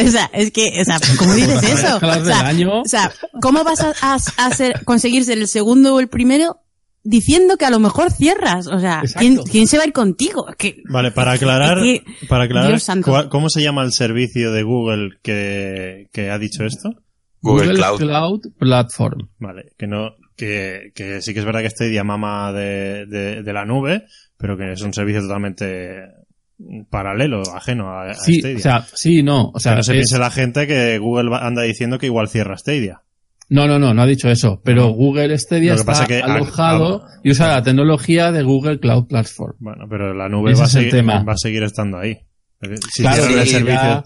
O 0.08 0.10
sea, 0.10 0.30
es 0.34 0.50
que, 0.52 0.74
o 0.82 0.86
sea, 0.86 0.98
¿cómo 1.20 1.34
dices 1.34 1.62
eso? 1.62 1.98
O 1.98 2.00
sea, 2.26 2.54
o 2.82 2.86
sea, 2.86 3.12
¿cómo 3.42 3.64
vas 3.66 3.82
a, 3.82 3.94
a, 4.02 4.16
a 4.38 4.52
ser, 4.56 4.84
conseguir 4.86 5.26
ser 5.26 5.38
el 5.40 5.48
segundo 5.50 5.94
o 5.96 6.00
el 6.00 6.08
primero 6.08 6.58
diciendo 7.04 7.58
que 7.58 7.66
a 7.66 7.70
lo 7.70 7.80
mejor 7.80 8.12
cierras? 8.12 8.68
O 8.68 8.80
sea, 8.80 9.04
¿quién, 9.52 9.68
se 9.68 9.78
va 9.78 9.84
a 9.84 9.88
ir 9.88 9.94
contigo? 9.94 10.46
Que, 10.58 10.82
Vale, 10.90 11.12
para 11.12 11.34
aclarar, 11.34 11.78
Es 11.80 12.02
que, 12.02 12.26
para 12.28 12.46
aclarar, 12.46 12.70
Dios 12.70 12.84
santo. 12.84 13.12
¿cuál- 13.12 13.30
¿cómo 13.30 13.50
se 13.50 13.62
llama 13.62 13.84
el 13.84 13.92
servicio 13.92 14.52
de 14.52 14.64
Google 14.64 15.10
que, 15.22 16.08
que 16.14 16.30
ha 16.30 16.38
dicho 16.40 16.64
esto? 16.66 16.90
Google 17.42 17.74
Cloud. 17.76 18.42
Platform. 18.58 19.28
Vale, 19.40 19.74
que 19.78 19.86
no, 19.86 20.12
que, 20.38 20.92
que 20.96 21.22
sí 21.22 21.34
que 21.34 21.40
es 21.42 21.46
verdad 21.46 21.60
que 21.60 21.68
este 21.68 21.90
día 21.90 22.04
mama 22.06 22.54
de, 22.54 23.06
de, 23.06 23.44
de 23.44 23.54
la 23.54 23.66
nube, 23.66 24.06
pero 24.38 24.58
que 24.58 24.72
es 24.72 24.82
un 24.82 24.94
servicio 24.94 25.22
totalmente 25.22 26.00
paralelo, 26.90 27.44
ajeno 27.54 27.90
a, 27.90 28.12
a 28.12 28.14
Sí, 28.14 28.40
Stadia. 28.40 28.56
o 28.58 28.60
sea, 28.60 28.88
sí, 28.94 29.24
no. 29.24 29.48
O 29.50 29.54
que 29.54 29.60
sea, 29.60 29.76
no 29.76 29.84
se 29.84 29.92
es- 29.92 29.98
piense 29.98 30.18
la 30.20 30.32
gente 30.32 30.68
que 30.68 30.98
Google 31.00 31.30
va- 31.30 31.46
anda 31.46 31.64
diciendo 31.64 31.98
que 32.00 32.06
igual 32.06 32.30
cierra 32.30 32.58
Stadia. 32.58 33.02
No, 33.50 33.68
no, 33.68 33.78
no, 33.80 33.94
no 33.94 34.02
ha 34.02 34.06
dicho 34.06 34.30
eso. 34.30 34.62
Pero 34.64 34.88
Google 34.90 35.38
Stadia 35.38 35.74
que 35.74 35.80
está 35.82 35.92
pasa 35.92 36.08
que- 36.08 36.22
alojado 36.22 37.06
y 37.24 37.32
usa 37.32 37.48
la 37.50 37.64
tecnología 37.64 38.32
de 38.32 38.44
Google 38.44 38.80
Cloud 38.80 39.08
Platform. 39.08 39.56
Bueno, 39.60 39.86
pero 39.90 40.14
la 40.14 40.30
nube 40.30 40.54
va 40.56 40.64
a, 40.64 40.68
seguir, 40.68 40.92
tema. 40.92 41.24
va 41.24 41.34
a 41.34 41.38
seguir 41.38 41.64
estando 41.64 41.98
ahí. 42.00 42.18
Si 42.92 43.02
Claro, 43.04 43.24
el 43.26 43.46
servicio 43.48 43.66
ya- 43.66 44.06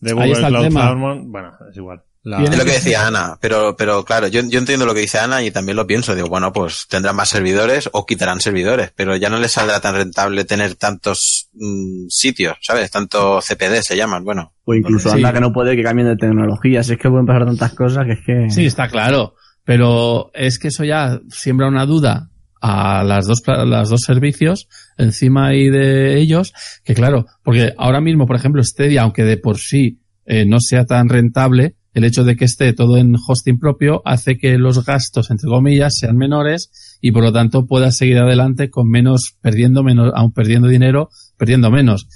de 0.00 0.12
Google 0.12 0.32
Cloud. 0.32 0.68
Platform, 0.70 1.30
bueno, 1.32 1.52
es 1.70 1.76
igual. 1.76 2.02
La- 2.28 2.42
Es 2.44 2.56
lo 2.56 2.64
que 2.64 2.72
decía 2.72 3.06
Ana, 3.06 3.38
pero, 3.40 3.74
pero 3.76 4.04
claro, 4.04 4.28
yo, 4.28 4.42
yo 4.48 4.58
entiendo 4.58 4.84
lo 4.86 4.94
que 4.94 5.00
dice 5.00 5.18
Ana 5.18 5.42
y 5.42 5.50
también 5.50 5.76
lo 5.76 5.86
pienso. 5.86 6.14
Digo, 6.14 6.28
bueno, 6.28 6.52
pues 6.52 6.86
tendrán 6.88 7.16
más 7.16 7.28
servidores 7.30 7.88
o 7.92 8.04
quitarán 8.06 8.40
servidores, 8.40 8.92
pero 8.94 9.16
ya 9.16 9.30
no 9.30 9.38
les 9.38 9.52
saldrá 9.52 9.80
tan 9.80 9.94
rentable 9.94 10.44
tener 10.44 10.74
tantos 10.74 11.48
mm, 11.54 12.06
sitios, 12.08 12.56
¿sabes? 12.60 12.90
Tanto 12.90 13.40
CPD 13.40 13.80
se 13.82 13.96
llaman, 13.96 14.24
bueno. 14.24 14.52
O 14.64 14.74
incluso 14.74 15.08
Sí. 15.10 15.16
anda 15.16 15.32
que 15.32 15.40
no 15.40 15.52
puede 15.52 15.74
que 15.74 15.82
cambien 15.82 16.08
de 16.08 16.16
tecnología. 16.16 16.82
Si 16.82 16.92
es 16.92 16.98
que 16.98 17.08
pueden 17.08 17.24
pasar 17.26 17.46
tantas 17.46 17.72
cosas 17.74 18.04
que 18.04 18.12
es 18.12 18.20
que... 18.26 18.50
Sí, 18.50 18.66
está 18.66 18.88
claro. 18.88 19.34
Pero 19.64 20.30
es 20.34 20.58
que 20.58 20.68
eso 20.68 20.84
ya 20.84 21.20
siembra 21.30 21.68
una 21.68 21.86
duda 21.86 22.30
a 22.60 23.04
las 23.04 23.26
dos, 23.26 23.42
las 23.46 23.88
dos 23.88 24.00
servicios 24.00 24.66
encima 24.96 25.54
y 25.54 25.68
de 25.70 26.18
ellos, 26.18 26.52
que 26.84 26.94
claro, 26.94 27.26
porque 27.44 27.72
ahora 27.78 28.00
mismo, 28.00 28.26
por 28.26 28.34
ejemplo, 28.36 28.62
Stadia, 28.64 29.02
aunque 29.02 29.24
de 29.24 29.36
por 29.36 29.58
sí 29.58 30.00
eh, 30.26 30.44
no 30.44 30.58
sea 30.60 30.84
tan 30.84 31.08
rentable, 31.08 31.76
el 31.94 32.04
hecho 32.04 32.24
de 32.24 32.36
que 32.36 32.44
esté 32.44 32.72
todo 32.72 32.96
en 32.96 33.16
hosting 33.16 33.58
propio 33.58 34.02
hace 34.04 34.36
que 34.36 34.58
los 34.58 34.84
gastos, 34.84 35.30
entre 35.30 35.48
comillas, 35.48 35.96
sean 35.96 36.16
menores 36.16 36.98
y 37.00 37.12
por 37.12 37.22
lo 37.22 37.32
tanto 37.32 37.66
pueda 37.66 37.90
seguir 37.90 38.18
adelante 38.18 38.70
con 38.70 38.88
menos, 38.88 39.36
perdiendo 39.40 39.82
menos, 39.82 40.12
aún 40.14 40.32
perdiendo 40.32 40.68
dinero, 40.68 41.10
perdiendo 41.36 41.70
menos. 41.70 42.08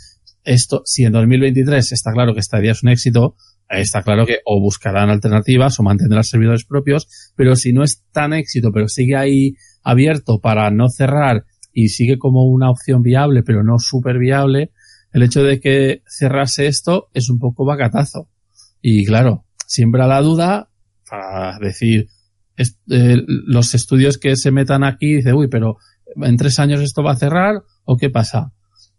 Esto, 0.44 0.82
si 0.84 1.04
en 1.04 1.12
2023 1.12 1.92
está 1.92 2.12
claro 2.12 2.34
que 2.34 2.42
Stadia 2.42 2.72
es 2.72 2.82
un 2.82 2.90
éxito, 2.90 3.36
está 3.68 4.02
claro 4.02 4.26
que 4.26 4.38
o 4.44 4.60
buscarán 4.60 5.08
alternativas 5.08 5.78
o 5.78 5.82
mantendrán 5.82 6.24
servidores 6.24 6.64
propios, 6.64 7.32
pero 7.36 7.56
si 7.56 7.72
no 7.72 7.82
es 7.82 8.04
tan 8.12 8.32
éxito, 8.32 8.70
pero 8.72 8.88
sigue 8.88 9.16
ahí 9.16 9.54
abierto 9.82 10.40
para 10.40 10.70
no 10.70 10.88
cerrar 10.88 11.44
y 11.72 11.88
sigue 11.88 12.18
como 12.18 12.44
una 12.44 12.70
opción 12.70 13.02
viable, 13.02 13.42
pero 13.42 13.62
no 13.62 13.78
súper 13.78 14.18
viable, 14.18 14.70
el 15.12 15.22
hecho 15.22 15.42
de 15.42 15.60
que 15.60 16.02
cerrase 16.06 16.66
esto 16.66 17.08
es 17.14 17.30
un 17.30 17.38
poco 17.38 17.64
bacatazo. 17.64 18.28
Y 18.80 19.04
claro, 19.04 19.44
siembra 19.72 20.06
la 20.06 20.20
duda 20.20 20.68
para 21.08 21.58
decir, 21.58 22.08
eh, 22.58 23.22
los 23.26 23.74
estudios 23.74 24.18
que 24.18 24.36
se 24.36 24.50
metan 24.50 24.84
aquí, 24.84 25.16
dice, 25.16 25.32
uy, 25.32 25.48
pero 25.48 25.78
en 26.16 26.36
tres 26.36 26.58
años 26.58 26.80
esto 26.82 27.02
va 27.02 27.12
a 27.12 27.16
cerrar 27.16 27.62
o 27.84 27.96
qué 27.96 28.10
pasa? 28.10 28.52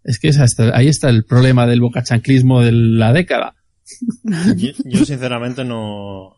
Es 0.03 0.19
que 0.19 0.31
ahí 0.73 0.87
está 0.87 1.09
el 1.09 1.25
problema 1.25 1.67
del 1.67 1.79
bocachanclismo 1.79 2.61
de 2.61 2.71
la 2.71 3.13
década. 3.13 3.55
Yo, 4.55 5.05
sinceramente 5.05 5.63
no, 5.63 6.37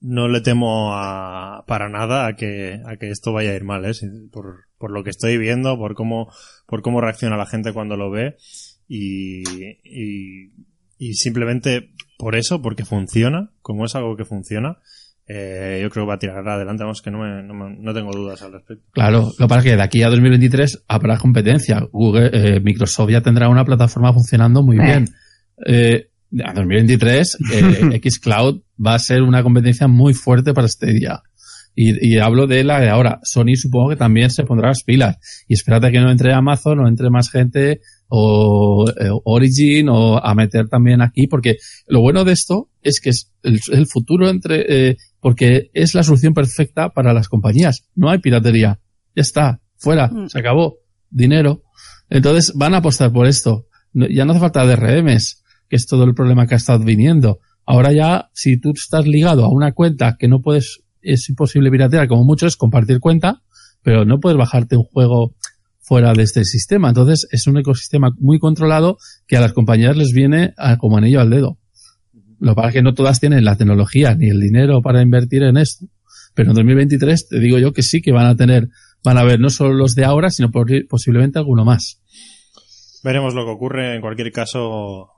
no 0.00 0.28
le 0.28 0.40
temo 0.40 0.94
a, 0.94 1.64
para 1.66 1.90
nada 1.90 2.26
a 2.26 2.36
que, 2.36 2.80
a 2.86 2.96
que 2.96 3.10
esto 3.10 3.32
vaya 3.32 3.50
a 3.50 3.54
ir 3.54 3.64
mal, 3.64 3.84
¿eh? 3.84 3.92
Por, 4.32 4.64
por 4.78 4.90
lo 4.90 5.04
que 5.04 5.10
estoy 5.10 5.36
viendo, 5.36 5.76
por 5.76 5.94
cómo, 5.94 6.32
por 6.66 6.80
cómo 6.80 7.02
reacciona 7.02 7.36
la 7.36 7.46
gente 7.46 7.74
cuando 7.74 7.96
lo 7.96 8.10
ve 8.10 8.36
y, 8.88 9.42
y 10.98 11.14
simplemente 11.14 11.92
por 12.18 12.34
eso, 12.34 12.60
porque 12.60 12.84
funciona, 12.84 13.52
como 13.68 13.84
es 13.84 13.94
algo 13.94 14.16
que 14.16 14.24
funciona, 14.24 14.78
eh, 15.26 15.80
yo 15.82 15.90
creo 15.90 16.04
que 16.04 16.08
va 16.08 16.14
a 16.14 16.18
tirar 16.18 16.48
adelante, 16.48 16.82
vamos, 16.84 17.02
que 17.02 17.10
no, 17.10 17.18
me, 17.18 17.42
no, 17.42 17.52
me- 17.54 17.76
no 17.78 17.92
tengo 17.92 18.10
dudas 18.12 18.40
al 18.42 18.52
respecto. 18.52 18.82
Claro, 18.92 19.30
lo 19.38 19.46
que 19.46 19.48
pasa 19.48 19.58
es 19.58 19.64
que 19.66 19.76
de 19.76 19.82
aquí 19.82 20.02
a 20.02 20.08
2023 20.08 20.84
habrá 20.88 21.18
competencia. 21.18 21.86
Google, 21.92 22.30
eh, 22.32 22.60
Microsoft 22.60 23.10
ya 23.10 23.20
tendrá 23.20 23.48
una 23.50 23.64
plataforma 23.64 24.12
funcionando 24.14 24.62
muy 24.62 24.78
Eh. 24.78 24.82
bien. 24.82 25.04
Eh, 25.66 26.08
a 26.44 26.52
2023, 26.54 27.38
eh, 27.52 28.00
Xcloud 28.10 28.62
va 28.84 28.94
a 28.94 28.98
ser 28.98 29.22
una 29.22 29.42
competencia 29.42 29.86
muy 29.86 30.14
fuerte 30.14 30.54
para 30.54 30.66
Stadia. 30.68 31.22
Y, 31.74 32.14
y 32.14 32.18
hablo 32.18 32.46
de 32.46 32.64
la 32.64 32.80
de 32.80 32.88
ahora. 32.88 33.20
Sony 33.22 33.54
supongo 33.54 33.90
que 33.90 33.96
también 33.96 34.30
se 34.30 34.42
pondrá 34.44 34.68
las 34.68 34.82
pilas. 34.82 35.18
Y 35.46 35.54
espérate 35.54 35.92
que 35.92 36.00
no 36.00 36.10
entre 36.10 36.32
Amazon 36.34 36.80
o 36.80 36.88
entre 36.88 37.08
más 37.10 37.30
gente 37.30 37.80
o 38.08 38.86
eh, 38.90 39.08
Origin 39.24 39.88
o 39.88 40.18
a 40.18 40.34
meter 40.34 40.68
también 40.68 41.00
aquí. 41.02 41.26
Porque 41.26 41.56
lo 41.86 42.00
bueno 42.00 42.24
de 42.24 42.32
esto 42.32 42.70
es 42.82 43.00
que 43.00 43.10
es 43.10 43.32
el, 43.42 43.60
el 43.72 43.86
futuro 43.86 44.28
entre, 44.28 44.90
eh, 44.90 44.96
porque 45.20 45.70
es 45.74 45.94
la 45.94 46.02
solución 46.02 46.34
perfecta 46.34 46.90
para 46.90 47.12
las 47.12 47.28
compañías. 47.28 47.84
No 47.94 48.10
hay 48.10 48.18
piratería. 48.18 48.80
Ya 49.14 49.22
está. 49.22 49.60
Fuera. 49.76 50.08
Mm. 50.08 50.28
Se 50.28 50.38
acabó. 50.38 50.76
Dinero. 51.10 51.62
Entonces 52.10 52.52
van 52.54 52.74
a 52.74 52.78
apostar 52.78 53.12
por 53.12 53.26
esto. 53.26 53.66
No- 53.92 54.06
ya 54.08 54.24
no 54.24 54.32
hace 54.32 54.40
falta 54.40 54.64
DRMs, 54.66 55.42
que 55.68 55.76
es 55.76 55.86
todo 55.86 56.04
el 56.04 56.14
problema 56.14 56.46
que 56.46 56.54
ha 56.54 56.58
estado 56.58 56.84
viniendo. 56.84 57.40
Ahora 57.66 57.92
ya, 57.92 58.30
si 58.32 58.58
tú 58.58 58.72
estás 58.74 59.06
ligado 59.06 59.44
a 59.44 59.50
una 59.52 59.72
cuenta 59.72 60.16
que 60.18 60.28
no 60.28 60.40
puedes, 60.40 60.80
es 61.02 61.28
imposible 61.28 61.70
piratear, 61.70 62.08
como 62.08 62.24
mucho 62.24 62.46
es 62.46 62.56
compartir 62.56 62.98
cuenta, 63.00 63.42
pero 63.82 64.04
no 64.04 64.20
puedes 64.20 64.38
bajarte 64.38 64.76
un 64.76 64.84
juego 64.84 65.34
fuera 65.88 66.12
de 66.12 66.22
este 66.22 66.44
sistema. 66.44 66.88
Entonces 66.88 67.26
es 67.32 67.46
un 67.46 67.56
ecosistema 67.58 68.10
muy 68.18 68.38
controlado 68.38 68.98
que 69.26 69.36
a 69.36 69.40
las 69.40 69.52
compañías 69.54 69.96
les 69.96 70.12
viene 70.12 70.52
a- 70.58 70.76
como 70.76 70.98
anillo 70.98 71.20
al 71.20 71.30
dedo. 71.30 71.58
Lo 72.40 72.52
que 72.52 72.56
pasa 72.56 72.68
es 72.68 72.74
que 72.74 72.82
no 72.82 72.94
todas 72.94 73.18
tienen 73.20 73.44
la 73.44 73.56
tecnología 73.56 74.14
ni 74.14 74.28
el 74.28 74.38
dinero 74.40 74.82
para 74.82 75.00
invertir 75.02 75.42
en 75.42 75.56
esto. 75.56 75.86
Pero 76.34 76.50
en 76.50 76.56
2023 76.56 77.28
te 77.28 77.40
digo 77.40 77.58
yo 77.58 77.72
que 77.72 77.82
sí 77.82 78.00
que 78.02 78.12
van 78.12 78.26
a 78.26 78.36
tener, 78.36 78.68
van 79.02 79.18
a 79.18 79.24
ver 79.24 79.40
no 79.40 79.50
solo 79.50 79.72
los 79.74 79.94
de 79.94 80.04
ahora, 80.04 80.30
sino 80.30 80.50
por- 80.50 80.70
posiblemente 80.88 81.38
alguno 81.38 81.64
más. 81.64 82.00
Veremos 83.02 83.34
lo 83.34 83.44
que 83.44 83.50
ocurre. 83.52 83.94
En 83.96 84.00
cualquier 84.00 84.30
caso, 84.30 85.08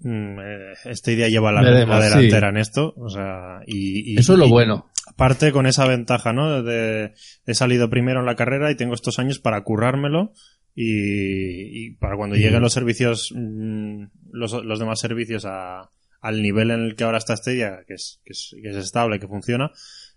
mm, 0.00 0.38
eh, 0.38 0.72
esta 0.84 1.10
idea 1.12 1.28
lleva 1.28 1.50
la, 1.52 1.62
Veremos, 1.62 1.98
la 1.98 2.02
sí. 2.10 2.16
delantera 2.18 2.48
en 2.50 2.56
esto. 2.58 2.92
O 2.96 3.08
sea, 3.08 3.60
y, 3.66 4.12
y- 4.14 4.18
Eso 4.18 4.34
es 4.34 4.38
lo 4.38 4.46
y 4.46 4.50
bueno. 4.50 4.89
Parte 5.20 5.52
con 5.52 5.66
esa 5.66 5.86
ventaja, 5.86 6.32
¿no? 6.32 6.62
De, 6.62 7.12
he 7.44 7.54
salido 7.54 7.90
primero 7.90 8.20
en 8.20 8.26
la 8.26 8.36
carrera 8.36 8.70
y 8.70 8.74
tengo 8.74 8.94
estos 8.94 9.18
años 9.18 9.38
para 9.38 9.62
currármelo 9.62 10.32
y, 10.74 11.88
y 11.88 11.90
para 11.96 12.16
cuando 12.16 12.36
lleguen 12.36 12.62
los 12.62 12.72
servicios, 12.72 13.30
mm, 13.34 14.04
los, 14.32 14.52
los 14.52 14.78
demás 14.78 14.98
servicios 14.98 15.44
a, 15.44 15.90
al 16.22 16.42
nivel 16.42 16.70
en 16.70 16.80
el 16.80 16.96
que 16.96 17.04
ahora 17.04 17.18
está 17.18 17.36
Stadia, 17.36 17.84
que 17.86 17.94
es, 17.94 18.22
que 18.24 18.32
es, 18.32 18.56
que 18.62 18.70
es 18.70 18.76
estable, 18.76 19.20
que 19.20 19.28
funciona, 19.28 19.70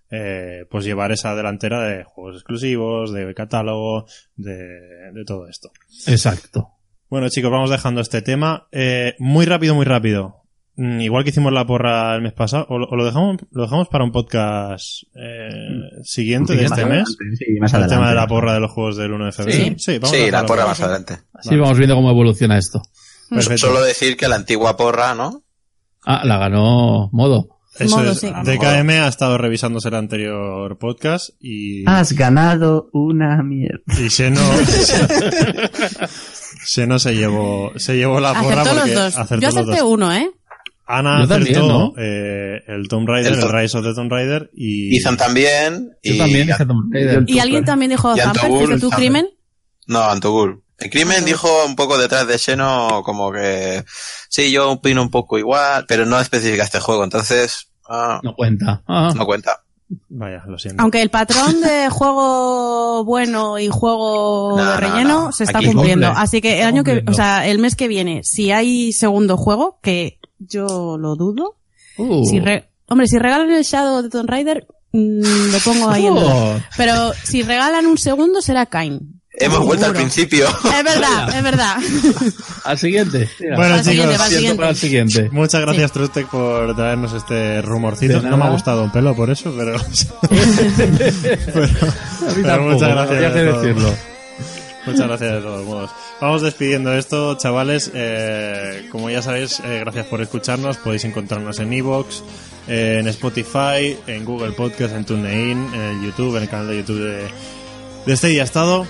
eh, 0.10 0.66
pues 0.70 0.86
llevar 0.86 1.12
esa 1.12 1.36
delantera 1.36 1.84
de 1.84 2.06
juegos 2.06 2.38
exclusivos, 2.38 3.12
de 3.12 3.34
catálogo, 3.34 4.06
de, 4.38 5.12
de 5.12 5.26
todo 5.26 5.50
esto. 5.50 5.70
Exacto. 6.08 6.70
Bueno, 7.10 7.30
chicos, 7.30 7.52
vamos 7.52 7.70
dejando 7.70 8.00
este 8.00 8.22
tema. 8.22 8.68
Eh, 8.72 9.16
muy 9.20 9.46
rápido, 9.46 9.76
muy 9.76 9.86
rápido. 9.86 10.43
Mm, 10.76 11.02
Igual 11.02 11.24
que 11.24 11.30
hicimos 11.30 11.54
la 11.54 11.66
porra 11.68 12.16
el 12.16 12.22
mes 12.24 12.34
pasado, 12.34 12.66
o 12.70 12.80
lo, 12.80 12.88
o 12.88 12.96
lo 12.96 13.06
dejamos, 13.06 13.38
lo 13.52 13.64
dejamos 13.64 13.88
para 13.90 14.04
un 14.04 14.12
podcast 14.12 15.04
eh, 15.16 15.60
siguiente 16.04 16.56
de 16.56 16.66
este 16.66 16.86
mes. 16.86 17.04
adelante, 17.08 17.46
Sí, 17.46 17.60
más 17.60 17.72
El 17.74 17.78
adelante. 17.82 17.96
tema 17.96 18.10
de 18.10 18.16
la 18.16 18.28
porra 18.28 18.54
de 18.56 18.60
los 18.60 18.72
juegos 18.72 18.98
del 18.98 19.12
1 19.14 19.26
de 19.26 19.32
febrero. 19.32 19.76
Sí, 19.78 20.00
vamos 20.00 20.18
a 20.18 20.22
sí 20.26 20.32
la 20.32 20.46
porra 20.46 20.66
más 20.66 20.82
adelante. 20.82 21.14
Así 21.34 21.50
Vale. 21.50 21.62
vamos 21.62 21.78
viendo 21.78 21.96
cómo 21.96 22.10
evoluciona 22.10 22.58
esto. 22.58 22.82
Perfecto. 23.30 23.68
Solo 23.68 23.82
decir 23.84 24.18
que 24.18 24.28
la 24.28 24.36
antigua 24.36 24.76
porra, 24.76 25.14
¿no? 25.16 25.44
Ah, 26.06 26.22
la 26.26 26.38
ganó 26.38 27.10
Modo. 27.12 27.50
Eso 27.80 27.98
Modo, 27.98 28.12
es. 28.12 28.20
sí. 28.20 28.28
DKM 28.30 28.90
ha 28.92 29.08
estado 29.08 29.36
revisándose 29.40 29.88
el 29.88 29.96
anterior 29.96 30.78
podcast 30.78 31.30
y, 31.40 31.84
Has 31.88 32.14
ganado 32.14 32.90
una 32.94 33.42
mierda. 33.42 33.82
y 34.00 34.12
Seno, 34.12 34.42
Seno 36.66 37.00
se 37.00 37.16
llevó, 37.16 37.72
se 37.78 37.96
llevó 37.98 38.20
la 38.20 38.34
porra 38.34 38.62
Acertó 38.62 38.80
porque 38.80 38.94
los 38.96 39.04
dos. 39.04 39.18
acertó 39.18 39.42
Yo 39.42 39.48
los 39.48 39.56
acerté 39.58 39.80
dos. 39.80 39.90
uno, 39.90 40.14
¿eh? 40.14 40.32
Ana 40.86 41.22
Yo 41.22 41.28
también, 41.28 41.56
acertó 41.56 41.68
¿no? 41.68 41.94
eh, 41.98 42.62
el 42.68 42.88
Tomb 42.90 43.08
Raider, 43.08 43.34
El 43.34 43.40
el, 43.40 43.52
Rise 43.52 43.78
of 43.78 43.86
the 43.86 43.94
Tomb 43.94 44.12
Raider 44.12 44.50
y... 44.54 44.98
Ethan 44.98 45.16
también. 45.18 45.92
Yo 46.04 46.14
y 46.14 46.18
también 46.18 46.48
dije 46.48 46.66
Tomb 46.66 46.94
Raider. 46.94 47.24
¿Y 47.28 47.40
alguien 47.40 47.64
también 47.66 47.92
dijo 47.92 48.14
Y 48.16 48.20
Zamper? 48.20 48.42
Antogul 48.44 48.66
¿Fuiste 48.68 48.82
tu 48.82 48.90
crimen? 48.90 49.28
No, 49.88 50.02
Antogul. 50.04 50.62
El 50.80 50.90
crimen 50.90 51.24
dijo 51.24 51.48
un 51.66 51.76
poco 51.78 51.98
detrás 51.98 52.28
de 52.28 52.38
Xeno 52.38 53.02
como 53.06 53.32
que 53.32 53.84
sí, 54.30 54.52
yo 54.52 54.72
opino 54.72 55.02
un 55.02 55.10
poco 55.12 55.38
igual, 55.38 55.86
pero 55.88 56.06
no 56.06 56.20
especifica 56.20 56.64
este 56.64 56.80
juego, 56.82 57.04
entonces 57.06 57.70
ah, 57.88 58.20
No 58.24 58.36
cuenta. 58.36 58.82
Ah. 58.88 59.14
no 59.16 59.26
cuenta. 59.26 59.62
Vaya, 60.10 60.44
lo 60.48 60.58
siento. 60.58 60.82
Aunque 60.82 61.02
el 61.02 61.10
patrón 61.10 61.62
de 61.62 61.88
juego 61.90 63.06
bueno 63.06 63.60
y 63.60 63.68
juego 63.68 64.58
No, 64.58 64.66
de 64.66 64.74
no, 64.74 64.80
relleno 64.80 65.22
no. 65.26 65.32
se 65.32 65.44
está 65.44 65.60
Aquí- 65.60 65.68
cumpliendo. 65.68 66.08
Así 66.08 66.42
que 66.42 66.62
el 66.62 66.68
año 66.68 66.84
que, 66.84 67.04
o 67.08 67.14
sea, 67.14 67.48
el 67.48 67.60
mes 67.60 67.76
que 67.76 67.88
viene, 67.88 68.22
si 68.24 68.52
hay 68.52 68.92
segundo 68.94 69.38
juego, 69.38 69.80
que 69.82 70.20
yo 70.48 70.98
lo 71.00 71.16
dudo, 71.16 71.56
Uh. 71.98 72.24
si 72.26 72.40
re- 72.40 72.70
hombre, 72.88 73.08
si 73.08 73.18
regalan 73.20 73.52
el 73.52 73.64
Shadow 73.64 74.02
de 74.02 74.10
Tomb 74.10 74.30
Raider, 74.30 74.66
mm, 74.92 75.52
lo 75.52 75.60
pongo 75.64 75.90
ahí 75.90 76.08
en. 76.08 76.14
Oh. 76.18 76.60
Pero 76.78 77.14
si 77.24 77.44
regalan 77.44 77.86
un 77.86 77.98
segundo 77.98 78.42
será 78.42 78.66
Kain. 78.66 79.20
Hemos 79.36 79.66
vuelto 79.66 79.88
al 79.88 79.94
principio. 79.94 80.48
Es 80.48 80.84
verdad, 80.84 81.30
es 81.36 81.44
verdad. 81.44 81.78
Al 82.66 82.78
siguiente. 82.78 83.28
Mira. 83.40 83.56
Bueno, 83.56 83.74
Al 83.76 83.82
chicos, 83.82 83.94
siguiente, 83.96 84.16
al 84.24 84.30
Siento 84.30 84.56
para 84.58 84.70
el 84.70 84.76
siguiente. 84.76 85.30
Muchas 85.32 85.62
gracias, 85.62 85.92
Trustec, 85.92 86.28
por 86.28 86.76
traernos 86.76 87.14
este 87.14 87.62
rumorcito. 87.64 88.22
No 88.22 88.38
me 88.38 88.46
ha 88.46 88.50
gustado 88.52 88.84
un 88.84 88.92
pelo 88.92 89.16
por 89.16 89.32
eso, 89.32 89.52
pero... 89.58 89.74
pero, 92.44 92.64
muchas 92.64 92.90
gracias. 92.90 93.34
de 93.34 93.44
decirlo. 93.54 93.90
Muchas 94.86 95.08
gracias 95.08 95.32
de 95.32 95.42
todos 95.42 95.66
modos. 95.66 95.92
Vamos 96.20 96.42
despidiendo 96.42 96.94
esto, 96.94 97.36
chavales. 97.36 97.92
Eh, 97.94 98.88
como 98.92 99.10
ya 99.10 99.22
sabéis, 99.22 99.60
eh, 99.62 99.80
gracias 99.80 100.06
por 100.08 100.22
escucharnos. 100.22 100.78
Podéis 100.78 101.06
encontrarnos 101.06 101.60
en 101.60 101.72
Evox, 101.72 102.24
eh, 102.68 102.98
en 103.00 103.08
Spotify, 103.08 103.98
en 104.08 104.26
Google 104.26 104.52
Podcast, 104.52 104.94
en 104.94 105.06
TuneIn, 105.06 105.74
en 105.74 106.04
YouTube, 106.06 106.36
en 106.36 106.44
el 106.44 106.50
canal 106.50 106.68
de 106.68 106.78
YouTube 106.78 107.00
de, 107.00 107.28
de 108.06 108.14
este 108.14 108.40
estado. 108.40 108.86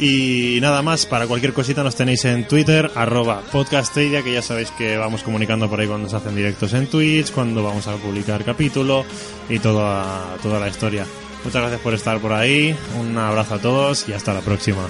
Y 0.00 0.58
nada 0.60 0.80
más, 0.82 1.06
para 1.06 1.26
cualquier 1.26 1.52
cosita 1.52 1.82
nos 1.82 1.96
tenéis 1.96 2.24
en 2.24 2.46
Twitter, 2.46 2.90
arroba 2.94 3.40
podcastadia, 3.50 4.22
que 4.22 4.32
ya 4.32 4.42
sabéis 4.42 4.70
que 4.70 4.96
vamos 4.96 5.24
comunicando 5.24 5.68
por 5.68 5.80
ahí 5.80 5.88
cuando 5.88 6.08
se 6.08 6.14
hacen 6.14 6.36
directos 6.36 6.72
en 6.74 6.86
Twitch, 6.86 7.32
cuando 7.32 7.64
vamos 7.64 7.88
a 7.88 7.96
publicar 7.96 8.44
capítulo 8.44 9.04
y 9.48 9.58
toda, 9.58 10.36
toda 10.40 10.60
la 10.60 10.68
historia. 10.68 11.04
Muchas 11.42 11.62
gracias 11.62 11.80
por 11.80 11.94
estar 11.94 12.20
por 12.20 12.32
ahí, 12.32 12.76
un 13.00 13.18
abrazo 13.18 13.54
a 13.54 13.58
todos 13.58 14.08
y 14.08 14.12
hasta 14.12 14.34
la 14.34 14.40
próxima. 14.40 14.88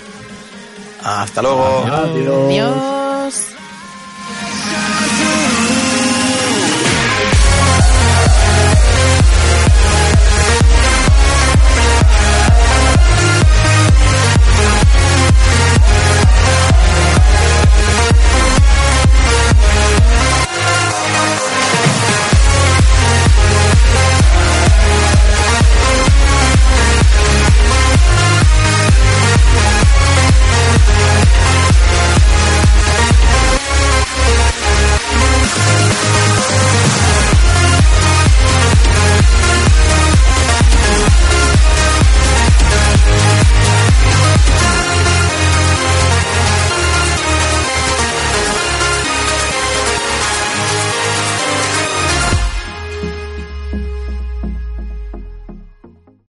Hasta 1.09 1.41
luego. 1.43 1.85
Adiós. 1.87 3.35